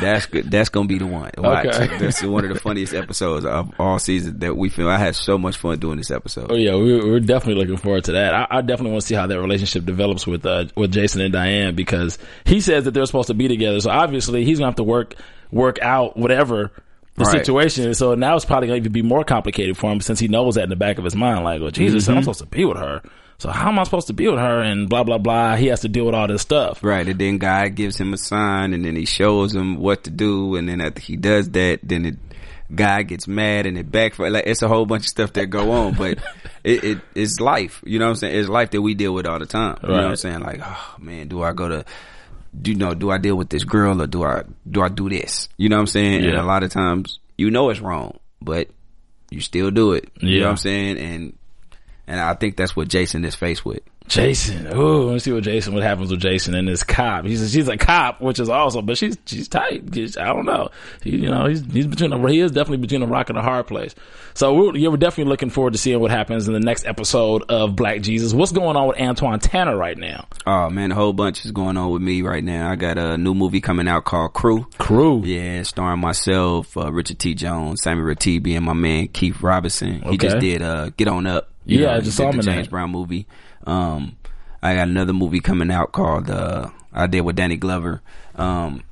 That's 0.01 0.26
good. 0.26 0.51
That's 0.51 0.68
going 0.68 0.86
to 0.86 0.93
be 0.95 0.99
the 0.99 1.07
one. 1.07 1.30
Watch. 1.39 1.66
Okay. 1.66 1.99
That's 1.99 2.22
one 2.22 2.45
of 2.45 2.53
the 2.53 2.61
funniest 2.61 2.93
episodes 2.95 3.45
of 3.47 3.72
all 3.80 3.99
season 3.99 4.39
that 4.41 4.57
we 4.57 4.68
feel. 4.68 4.89
I 4.89 4.99
had 4.99 5.14
so 5.16 5.39
much 5.39 5.57
fun 5.57 5.78
doing 5.78 5.97
this 5.97 6.11
episode. 6.11 6.53
Oh 6.53 6.57
yeah, 6.57 6.74
we're, 6.74 7.05
we're 7.07 7.20
definitely 7.20 7.62
looking 7.62 7.78
forward 7.78 8.05
to 8.05 8.12
that. 8.12 8.34
I, 8.34 8.47
I 8.51 8.61
definitely 8.61 8.93
want 8.93 9.03
to 9.03 9.07
see 9.09 9.14
how 9.14 9.26
that 9.26 9.41
relationship 9.41 9.84
develops 9.84 10.26
with 10.26 10.45
uh, 10.45 10.66
with 10.76 10.93
Jason 10.93 11.20
and 11.22 11.32
Diane 11.32 11.74
because 11.74 12.18
he 12.45 12.61
says 12.61 12.84
that 12.84 12.93
they're 12.93 13.07
supposed 13.07 13.28
to 13.28 13.34
be 13.34 13.49
together. 13.49 13.80
So 13.80 13.91
obviously 13.91 14.45
he's 14.45 14.59
gonna 14.59 14.68
have 14.68 14.76
to 14.76 14.84
work 14.84 15.14
work 15.51 15.78
out 15.80 16.16
whatever 16.16 16.70
the 17.14 17.24
Right. 17.24 17.32
situation. 17.39 17.89
is. 17.91 17.99
So 17.99 18.14
now 18.14 18.36
it's 18.36 18.45
probably 18.45 18.68
gonna 18.68 18.76
even 18.78 18.93
be 18.93 19.03
more 19.03 19.24
complicated 19.24 19.76
for 19.78 19.91
him 19.91 20.01
since 20.03 20.20
he 20.20 20.28
knows 20.28 20.57
that 20.57 20.64
in 20.64 20.68
the 20.70 20.76
back 20.76 20.99
of 20.99 21.05
his 21.05 21.16
mind. 21.16 21.45
Like, 21.45 21.61
well, 21.62 21.70
Jesus, 21.70 22.05
Mm-hmm. 22.07 22.18
I'm 22.18 22.22
supposed 22.22 22.41
to 22.41 22.47
be 22.47 22.64
with 22.66 22.76
her. 22.76 23.03
So 23.39 23.51
how 23.51 23.68
am 23.68 23.78
I 23.78 23.84
supposed 23.84 24.09
to 24.09 24.12
be 24.12 24.26
with 24.28 24.41
her? 24.41 24.61
And 24.61 24.89
blah 24.89 25.05
blah 25.05 25.18
blah. 25.18 25.57
He 25.57 25.66
has 25.68 25.80
to 25.80 25.89
deal 25.89 26.07
with 26.07 26.14
all 26.14 26.26
this 26.26 26.43
stuff. 26.43 26.82
Right, 26.82 27.07
and 27.07 27.18
then 27.18 27.39
God 27.39 27.74
gives 27.74 27.97
him 27.97 28.12
a 28.12 28.18
sign, 28.18 28.74
and 28.74 28.84
then 28.84 28.97
he 28.97 29.05
shows 29.05 29.55
him 29.55 29.76
what 29.76 30.05
to 30.05 30.11
do, 30.11 30.57
and 30.57 30.68
then 30.68 30.80
after 30.80 31.01
he 31.01 31.16
does 31.16 31.51
that, 31.51 31.80
then 31.82 32.05
it 32.05 32.16
guy 32.74 33.03
gets 33.03 33.26
mad 33.26 33.66
and 33.66 33.78
it 33.78 33.91
backfires. 33.91 34.32
Like 34.32 34.47
it's 34.47 34.62
a 34.62 34.68
whole 34.68 34.86
bunch 34.86 35.05
of 35.05 35.09
stuff 35.09 35.32
that 35.34 35.47
go 35.47 35.70
on, 35.70 35.95
but 35.95 36.18
it, 36.64 36.84
it 36.84 36.99
it's 37.14 37.41
life. 37.41 37.82
You 37.86 37.99
know 37.99 38.07
what 38.07 38.11
I'm 38.11 38.16
saying? 38.16 38.36
It's 38.36 38.49
life 38.49 38.70
that 38.72 38.82
we 38.82 38.95
deal 38.95 39.14
with 39.14 39.26
all 39.26 39.39
the 39.39 39.47
time. 39.47 39.78
You 39.82 39.89
know 39.89 39.95
what 39.95 40.05
I'm 40.05 40.16
saying? 40.16 40.41
Like, 40.41 40.61
oh 40.62 40.95
man, 40.99 41.28
do 41.28 41.43
I 41.43 41.53
go 41.53 41.68
to 41.68 41.84
do 42.61 42.72
you 42.72 42.76
know, 42.76 42.95
do 42.95 43.11
I 43.11 43.18
deal 43.18 43.36
with 43.36 43.51
this 43.51 43.64
girl 43.64 44.01
or 44.03 44.07
do 44.07 44.24
I 44.24 44.43
do 44.68 44.82
I 44.82 44.89
do 44.89 45.09
this? 45.09 45.49
You 45.57 45.68
know 45.68 45.76
what 45.76 45.82
I'm 45.82 45.86
saying? 45.86 46.24
And 46.24 46.36
a 46.36 46.43
lot 46.43 46.62
of 46.62 46.70
times 46.70 47.20
you 47.36 47.51
know 47.51 47.70
it's 47.70 47.80
wrong, 47.80 48.18
but 48.43 48.68
you 49.30 49.41
still 49.41 49.70
do 49.70 49.93
it. 49.93 50.11
You 50.16 50.41
know 50.41 50.47
what 50.47 50.51
I'm 50.53 50.57
saying? 50.57 50.99
And 50.99 51.39
and 52.09 52.19
I 52.21 52.35
think 52.35 52.57
that's 52.57 52.75
what 52.75 52.89
Jason 52.89 53.25
is 53.25 53.35
faced 53.37 53.65
with. 53.65 53.81
Jason. 54.09 54.67
Ooh, 54.75 55.03
let 55.03 55.13
me 55.13 55.19
see 55.19 55.33
what 55.33 55.43
Jason. 55.43 55.75
What 55.75 55.83
happens 55.83 56.11
with 56.11 56.21
Jason 56.21 56.55
and 56.55 56.67
this 56.67 56.83
cop? 56.83 57.27
He's 57.27 57.53
she's 57.53 57.69
a 57.69 57.77
cop, 57.77 58.23
which 58.23 58.41
is 58.41 58.49
awesome, 58.49 58.87
but 58.87 58.97
she's 58.97 59.19
she's 59.27 59.49
tight. 59.49 59.83
She's- 59.93 60.17
I 60.17 60.29
don't 60.29 60.47
know. 60.47 60.71
He, 61.03 61.11
you 61.11 61.29
know, 61.31 61.45
he's 61.47 61.63
he's 61.71 61.87
between 61.87 62.15
a, 62.15 62.31
he 62.31 62.41
is 62.41 62.51
definitely 62.51 62.79
between 62.79 63.03
a 63.03 63.07
rock 63.07 63.29
and 63.29 63.37
a 63.37 63.43
hard 63.43 63.67
place. 63.67 63.95
So 64.33 64.55
we're, 64.55 64.77
yeah, 64.79 64.89
we're 64.89 64.97
definitely 64.97 65.29
looking 65.31 65.51
forward 65.51 65.75
to 65.75 65.79
seeing 65.79 66.01
what 66.01 66.11
happens 66.11 66.47
in 66.49 66.55
the 66.55 66.61
next 66.61 66.87
episode 66.87 67.43
of 67.51 67.77
Black 67.77 68.01
Jesus. 68.01 68.33
What's 68.33 68.53
going 68.53 68.77
on 68.77 68.89
with 68.89 68.97
Antwon 68.97 69.41
Tanner 69.43 69.77
right 69.77 69.99
now? 69.99 70.27
Oh 70.47 70.71
man, 70.71 70.91
a 70.91 70.95
whole 70.95 71.13
bunch 71.13 71.45
is 71.45 71.51
going 71.51 71.77
on 71.77 71.91
with 71.91 72.01
me 72.01 72.23
right 72.23 72.43
now. 72.43 72.71
I 72.71 72.77
got 72.77 72.97
a 72.97 73.19
new 73.19 73.35
movie 73.35 73.61
coming 73.61 73.89
out 73.89 74.07
called 74.07 74.33
Crew. 74.33 74.67
Crew. 74.79 75.23
Yeah, 75.23 75.65
starring 75.65 76.01
myself, 76.01 76.75
uh, 76.79 76.91
Richard 76.91 77.19
T. 77.19 77.35
Jones, 77.35 77.83
Samuel 77.83 78.07
Ratibi, 78.15 78.57
and 78.57 78.65
my 78.65 78.73
man 78.73 79.09
Keith 79.09 79.43
Robinson. 79.43 80.01
He 80.01 80.17
just 80.17 80.39
did 80.39 80.63
uh, 80.63 80.89
Get 80.97 81.09
On 81.09 81.27
Up. 81.27 81.51
You 81.69 81.83
Yeah, 81.83 81.93
I 81.93 81.97
he 81.99 82.03
just 82.07 82.16
saw 82.16 82.31
him 82.31 82.39
the 82.39 82.43
James 82.43 82.66
that. 82.66 82.71
Brown 82.71 82.91
movie. 82.91 83.27
Um, 83.66 84.16
I 84.62 84.75
got 84.75 84.89
another 84.89 85.12
movie 85.12 85.41
coming 85.41 85.71
out 85.71 85.93
called 85.93 86.31
uh, 86.31 86.71
I 86.93 87.07
did 87.07 87.21
with 87.21 87.37
Danny 87.37 87.57
Glover. 87.57 88.03
Um, 88.35 88.83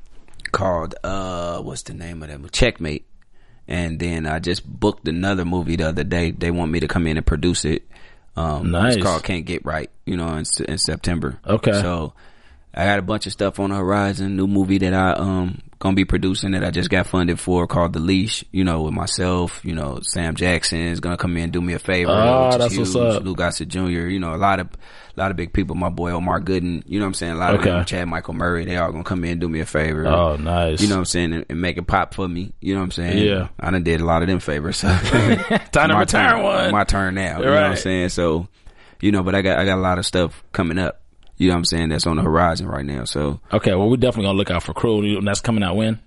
called 0.53 0.95
uh, 1.03 1.61
what's 1.61 1.83
the 1.83 1.95
name 1.95 2.22
of 2.22 2.29
that? 2.29 2.39
movie? 2.39 2.51
Checkmate. 2.51 3.07
And 3.68 3.99
then 3.99 4.27
I 4.27 4.39
just 4.39 4.64
booked 4.64 5.09
another 5.09 5.45
movie 5.45 5.77
the 5.77 5.89
other 5.89 6.05
day. 6.05 6.31
They 6.31 6.51
want 6.53 6.70
me 6.70 6.81
to 6.81 6.89
come 6.89 7.07
in 7.09 7.16
and 7.16 7.27
produce 7.27 7.64
it. 7.64 7.83
Um, 8.37 8.70
Nice. 8.70 8.97
It's 8.97 9.03
called 9.03 9.24
Can't 9.24 9.45
Get 9.45 9.64
Right. 9.64 9.91
You 10.05 10.16
know, 10.16 10.29
in, 10.37 10.45
in 10.68 10.79
September. 10.79 11.41
Okay. 11.47 11.72
So 11.72 12.12
I 12.77 12.85
got 12.85 12.99
a 12.99 13.03
bunch 13.03 13.27
of 13.27 13.33
stuff 13.33 13.59
on 13.59 13.70
the 13.70 13.77
horizon. 13.77 14.37
New 14.37 14.47
movie 14.47 14.79
that 14.79 14.93
I 14.93 15.12
um 15.12 15.62
gonna 15.79 15.95
be 15.95 16.05
producing 16.05 16.51
that 16.53 16.62
I 16.64 16.70
just 16.70 16.91
got 16.91 17.07
funded 17.07 17.39
for 17.41 17.66
called 17.66 17.93
The 17.95 18.01
Leash. 18.01 18.45
You 18.53 18.64
know, 18.64 18.83
with 18.83 18.93
myself. 18.95 19.64
You 19.64 19.74
know, 19.74 20.01
Sam 20.03 20.35
Jackson 20.35 20.81
is 20.81 21.01
gonna 21.01 21.16
come 21.16 21.37
in 21.39 21.45
and 21.45 21.53
do 21.53 21.62
me 21.62 21.72
a 21.72 21.79
favor. 21.79 22.11
Ah, 22.12 22.49
is 22.51 22.59
that's 22.59 22.77
what's 22.77 22.93
huge. 22.93 23.03
up. 23.16 23.24
Lou 23.24 23.35
Gossett 23.35 23.68
Jr. 23.68 23.81
You 24.09 24.18
know, 24.20 24.35
a 24.35 24.37
lot 24.37 24.61
of 24.61 24.66
a 24.68 25.20
lot 25.20 25.31
of 25.31 25.39
big 25.39 25.55
people. 25.55 25.74
My 25.74 25.89
boy 25.89 26.11
Omar 26.11 26.41
Gooding. 26.41 26.83
You 26.87 26.99
know 26.99 27.07
what 27.07 27.09
I'm 27.11 27.14
saying? 27.14 27.33
A 27.33 27.37
lot 27.37 27.55
Okay. 27.55 27.70
of 27.70 27.77
them, 27.77 27.85
Chad 27.87 28.09
Michael 28.09 28.35
Murray. 28.35 28.66
They 28.66 28.77
all 28.77 28.93
gonna 28.93 29.05
come 29.05 29.24
in 29.24 29.31
and 29.33 29.41
do 29.41 29.49
me 29.49 29.61
a 29.61 29.66
favor. 29.66 30.07
Oh, 30.07 30.37
nice. 30.37 30.83
You 30.83 30.89
know 30.89 30.97
what 30.97 31.01
I'm 31.01 31.05
saying? 31.07 31.33
And, 31.33 31.47
and 31.49 31.61
make 31.62 31.79
it 31.79 31.87
pop 31.87 32.12
for 32.12 32.29
me. 32.29 32.53
You 32.61 32.74
know 32.74 32.81
what 32.81 32.85
I'm 32.87 32.91
saying? 32.93 33.18
Yeah. 33.27 33.49
I 33.59 33.70
done 33.70 33.85
did 33.85 34.03
a 34.03 34.05
lot 34.05 34.20
of 34.22 34.29
them 34.29 34.41
favors. 34.41 34.77
So 34.77 34.89
Time 35.72 35.89
to 35.89 35.89
my 35.95 36.01
return 36.01 36.31
turn, 36.31 36.43
one. 36.43 36.70
My 36.72 36.85
turn 36.85 37.14
now. 37.14 37.39
You 37.39 37.47
know 37.47 37.55
what 37.55 37.62
I'm 37.62 37.77
saying? 37.77 38.11
So, 38.11 38.49
you 39.01 39.12
know, 39.12 39.22
but 39.22 39.35
I 39.35 39.41
got 39.41 39.59
I 39.59 39.64
got 39.64 39.79
a 39.79 39.81
lot 39.81 39.99
of 39.99 40.05
stuff 40.05 40.43
coming 40.53 40.79
up. 40.79 41.01
You 41.37 41.49
know 41.49 41.55
what 41.55 41.59
I'm 41.59 41.64
saying? 41.66 41.89
That's 41.91 42.07
on 42.07 42.16
the 42.16 42.22
horizon 42.22 42.66
right 42.66 42.84
now. 42.84 43.05
So, 43.05 43.41
Okay, 43.53 43.74
well 43.74 43.91
we're 43.91 43.97
definitely 43.97 44.24
gonna 44.28 44.39
look 44.39 44.51
out 44.51 44.62
for 44.62 44.72
Crew. 44.72 45.03
And 45.16 45.26
that's 45.26 45.41
coming 45.41 45.62
out 45.62 45.76
when? 45.76 46.01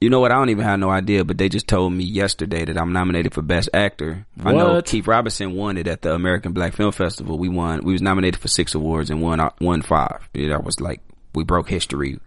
you 0.00 0.10
know 0.10 0.20
what? 0.20 0.32
I 0.32 0.34
don't 0.34 0.50
even 0.50 0.64
have 0.64 0.78
no 0.78 0.90
idea, 0.90 1.24
but 1.24 1.38
they 1.38 1.48
just 1.48 1.66
told 1.66 1.92
me 1.92 2.04
yesterday 2.04 2.64
that 2.64 2.76
I'm 2.76 2.92
nominated 2.92 3.32
for 3.32 3.40
Best 3.40 3.70
Actor. 3.72 4.26
I 4.44 4.52
know 4.52 4.74
What? 4.74 4.86
Keith 4.86 5.06
Robinson 5.06 5.54
won 5.54 5.78
it 5.78 5.86
at 5.86 6.02
the 6.02 6.12
American 6.12 6.52
Black 6.52 6.74
Film 6.74 6.92
Festival. 6.92 7.38
We 7.38 7.48
won. 7.48 7.84
We 7.84 7.92
was 7.92 8.02
nominated 8.02 8.38
for 8.38 8.48
six 8.48 8.74
awards 8.74 9.08
and 9.08 9.22
won 9.22 9.40
uh, 9.40 9.50
won 9.60 9.80
five. 9.80 10.28
Yeah, 10.34 10.50
that 10.50 10.64
was 10.64 10.78
like 10.78 11.00
we 11.34 11.44
broke 11.44 11.70
history 11.70 12.18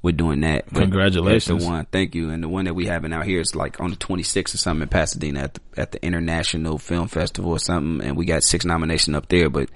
with 0.00 0.16
doing 0.16 0.40
that. 0.40 0.64
But 0.72 0.80
Congratulations. 0.82 1.62
The 1.62 1.68
one. 1.68 1.86
Thank 1.92 2.14
you. 2.14 2.30
And 2.30 2.42
the 2.42 2.48
one 2.48 2.64
that 2.64 2.74
we 2.74 2.86
having 2.86 3.12
out 3.12 3.26
here 3.26 3.40
is 3.40 3.54
like 3.54 3.80
on 3.80 3.90
the 3.90 3.96
26th 3.96 4.54
or 4.54 4.58
something 4.58 4.82
in 4.82 4.88
Pasadena 4.88 5.40
at 5.40 5.54
the, 5.54 5.60
at 5.76 5.92
the 5.92 6.02
International 6.04 6.78
Film 6.78 7.08
Festival 7.08 7.50
or 7.50 7.58
something. 7.58 8.06
And 8.06 8.16
we 8.16 8.24
got 8.24 8.42
six 8.42 8.64
nominations 8.64 9.16
up 9.16 9.28
there, 9.28 9.50
but 9.50 9.68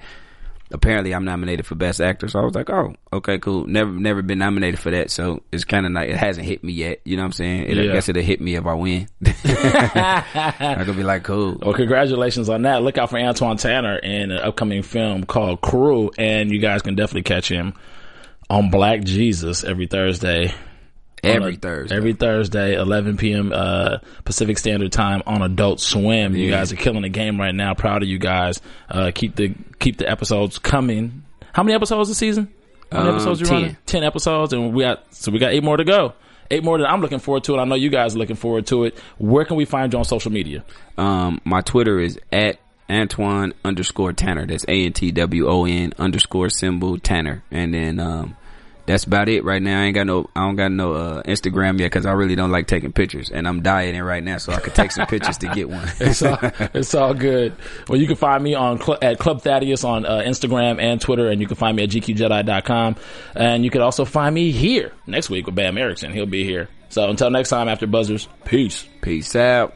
apparently 0.73 1.13
I'm 1.13 1.23
nominated 1.23 1.65
for 1.65 1.75
best 1.75 2.01
actor. 2.01 2.27
So 2.27 2.39
I 2.39 2.43
was 2.43 2.55
like, 2.55 2.69
oh, 2.69 2.95
okay, 3.13 3.37
cool. 3.37 3.65
Never, 3.67 3.91
never 3.91 4.21
been 4.21 4.39
nominated 4.39 4.79
for 4.79 4.91
that. 4.91 5.11
So 5.11 5.43
it's 5.51 5.63
kind 5.63 5.85
of 5.85 5.91
like, 5.91 6.09
it 6.09 6.17
hasn't 6.17 6.45
hit 6.45 6.63
me 6.63 6.73
yet. 6.73 6.99
You 7.05 7.15
know 7.15 7.21
what 7.21 7.27
I'm 7.27 7.31
saying? 7.33 7.63
It, 7.65 7.77
Yeah. 7.77 7.91
I 7.91 7.93
guess 7.93 8.09
it'll 8.09 8.23
hit 8.23 8.41
me 8.41 8.55
if 8.55 8.65
I 8.65 8.73
win. 8.73 9.07
I 9.25 10.83
could 10.85 10.97
be 10.97 11.03
like, 11.03 11.23
cool. 11.23 11.57
Well, 11.61 11.73
congratulations 11.73 12.49
on 12.49 12.63
that. 12.63 12.81
Look 12.81 12.97
out 12.97 13.09
for 13.11 13.17
Antwon 13.19 13.59
Tanner 13.59 13.97
in 13.97 14.31
an 14.31 14.39
upcoming 14.39 14.81
film 14.81 15.23
called 15.25 15.61
Crew, 15.61 16.11
and 16.17 16.51
you 16.51 16.59
guys 16.59 16.81
can 16.81 16.95
definitely 16.95 17.23
catch 17.23 17.47
him 17.49 17.73
on 18.49 18.69
Black 18.69 19.03
Jesus 19.03 19.63
every 19.63 19.87
Thursday. 19.87 20.53
Every 21.23 21.53
a- 21.53 21.57
Thursday. 21.57 21.95
Every 21.95 22.13
Thursday, 22.13 22.75
11 22.75 23.17
p.m. 23.17 23.51
Uh, 23.53 23.97
Pacific 24.25 24.57
Standard 24.57 24.91
Time 24.91 25.23
on 25.25 25.41
Adult 25.41 25.79
Swim. 25.79 26.35
You 26.35 26.45
Yeah. 26.49 26.57
guys 26.57 26.71
are 26.73 26.75
killing 26.75 27.03
the 27.03 27.09
game 27.09 27.39
right 27.39 27.55
now. 27.55 27.73
Proud 27.73 28.03
of 28.03 28.09
you 28.09 28.17
guys. 28.19 28.61
Uh, 28.89 29.11
keep 29.13 29.35
the 29.35 29.53
keep 29.79 29.97
the 29.97 30.09
episodes 30.09 30.59
coming. 30.59 31.23
How 31.53 31.63
many 31.63 31.75
episodes 31.75 32.09
this 32.09 32.17
season? 32.17 32.49
How 32.91 32.99
many 32.99 33.09
Um, 33.09 33.15
episodes 33.15 33.39
you 33.39 33.45
10. 33.47 33.55
running? 33.55 33.77
Ten 33.85 34.03
episodes, 34.03 34.53
and 34.53 34.73
we 34.73 34.83
got 34.83 35.03
so 35.13 35.31
we 35.31 35.39
got 35.39 35.51
eight 35.53 35.63
more 35.63 35.77
to 35.77 35.83
go. 35.83 36.13
Eight 36.51 36.63
more 36.63 36.77
that 36.77 36.89
I'm 36.89 37.01
looking 37.01 37.19
forward 37.19 37.43
to, 37.45 37.53
and 37.53 37.61
I 37.61 37.65
know 37.65 37.75
you 37.75 37.89
guys 37.89 38.15
are 38.15 38.19
looking 38.19 38.35
forward 38.35 38.67
to 38.67 38.83
it. 38.83 38.97
Where 39.17 39.45
can 39.45 39.55
we 39.57 39.65
find 39.65 39.91
you 39.93 39.97
on 39.99 40.05
social 40.05 40.31
media? 40.31 40.63
Um, 40.97 41.39
my 41.45 41.61
Twitter 41.61 41.99
is 41.99 42.19
at 42.31 42.57
Antwon 42.89 43.53
underscore 43.63 44.13
Tanner. 44.13 44.45
That's 44.45 44.65
A 44.67 44.85
N 44.85 44.93
T 44.93 45.11
W 45.11 45.47
O 45.47 45.65
N 45.65 45.93
underscore 45.97 46.49
symbol 46.49 46.99
Tanner. 46.99 47.43
And 47.49 47.73
then, 47.73 47.99
um, 47.99 48.35
that's 48.85 49.05
about 49.05 49.29
it 49.29 49.43
right 49.43 49.61
now. 49.61 49.81
I 49.81 49.85
ain't 49.85 49.95
got 49.95 50.07
no, 50.07 50.29
I 50.35 50.41
don't 50.41 50.55
got 50.55 50.71
no, 50.71 50.93
uh, 50.93 51.23
Instagram 51.23 51.79
yet 51.79 51.87
because 51.87 52.05
I 52.05 52.11
really 52.11 52.35
don't 52.35 52.51
like 52.51 52.67
taking 52.67 52.91
pictures 52.91 53.29
and 53.29 53.47
I'm 53.47 53.61
dieting 53.61 54.01
right 54.01 54.23
now 54.23 54.37
so 54.37 54.51
I 54.53 54.59
could 54.59 54.75
take 54.75 54.91
some 54.91 55.07
pictures 55.07 55.37
to 55.39 55.47
get 55.47 55.69
one. 55.69 55.87
It's 55.99 56.21
all, 56.21 56.37
it's 56.73 56.93
all 56.93 57.13
good. 57.13 57.55
Well, 57.87 57.99
you 57.99 58.07
can 58.07 58.15
find 58.15 58.43
me 58.43 58.55
on 58.55 58.79
Cl- 58.79 58.99
at 59.01 59.19
Club 59.19 59.41
Thaddeus 59.41 59.83
on 59.83 60.05
uh, 60.05 60.19
Instagram 60.19 60.81
and 60.81 60.99
Twitter, 60.99 61.29
and 61.29 61.39
you 61.39 61.47
can 61.47 61.55
find 61.55 61.77
me 61.77 61.83
at 61.83 61.89
gqjedi.com. 61.89 62.95
And 63.35 63.63
you 63.63 63.69
can 63.69 63.81
also 63.81 64.05
find 64.05 64.33
me 64.35 64.51
here 64.51 64.91
next 65.07 65.29
week 65.29 65.45
with 65.45 65.55
Bam 65.55 65.77
Erickson. 65.77 66.11
He'll 66.11 66.25
be 66.25 66.43
here. 66.43 66.69
So 66.89 67.09
until 67.09 67.29
next 67.31 67.49
time, 67.49 67.67
after 67.69 67.87
Buzzers, 67.87 68.27
peace. 68.45 68.87
Peace 69.01 69.35
out. 69.35 69.75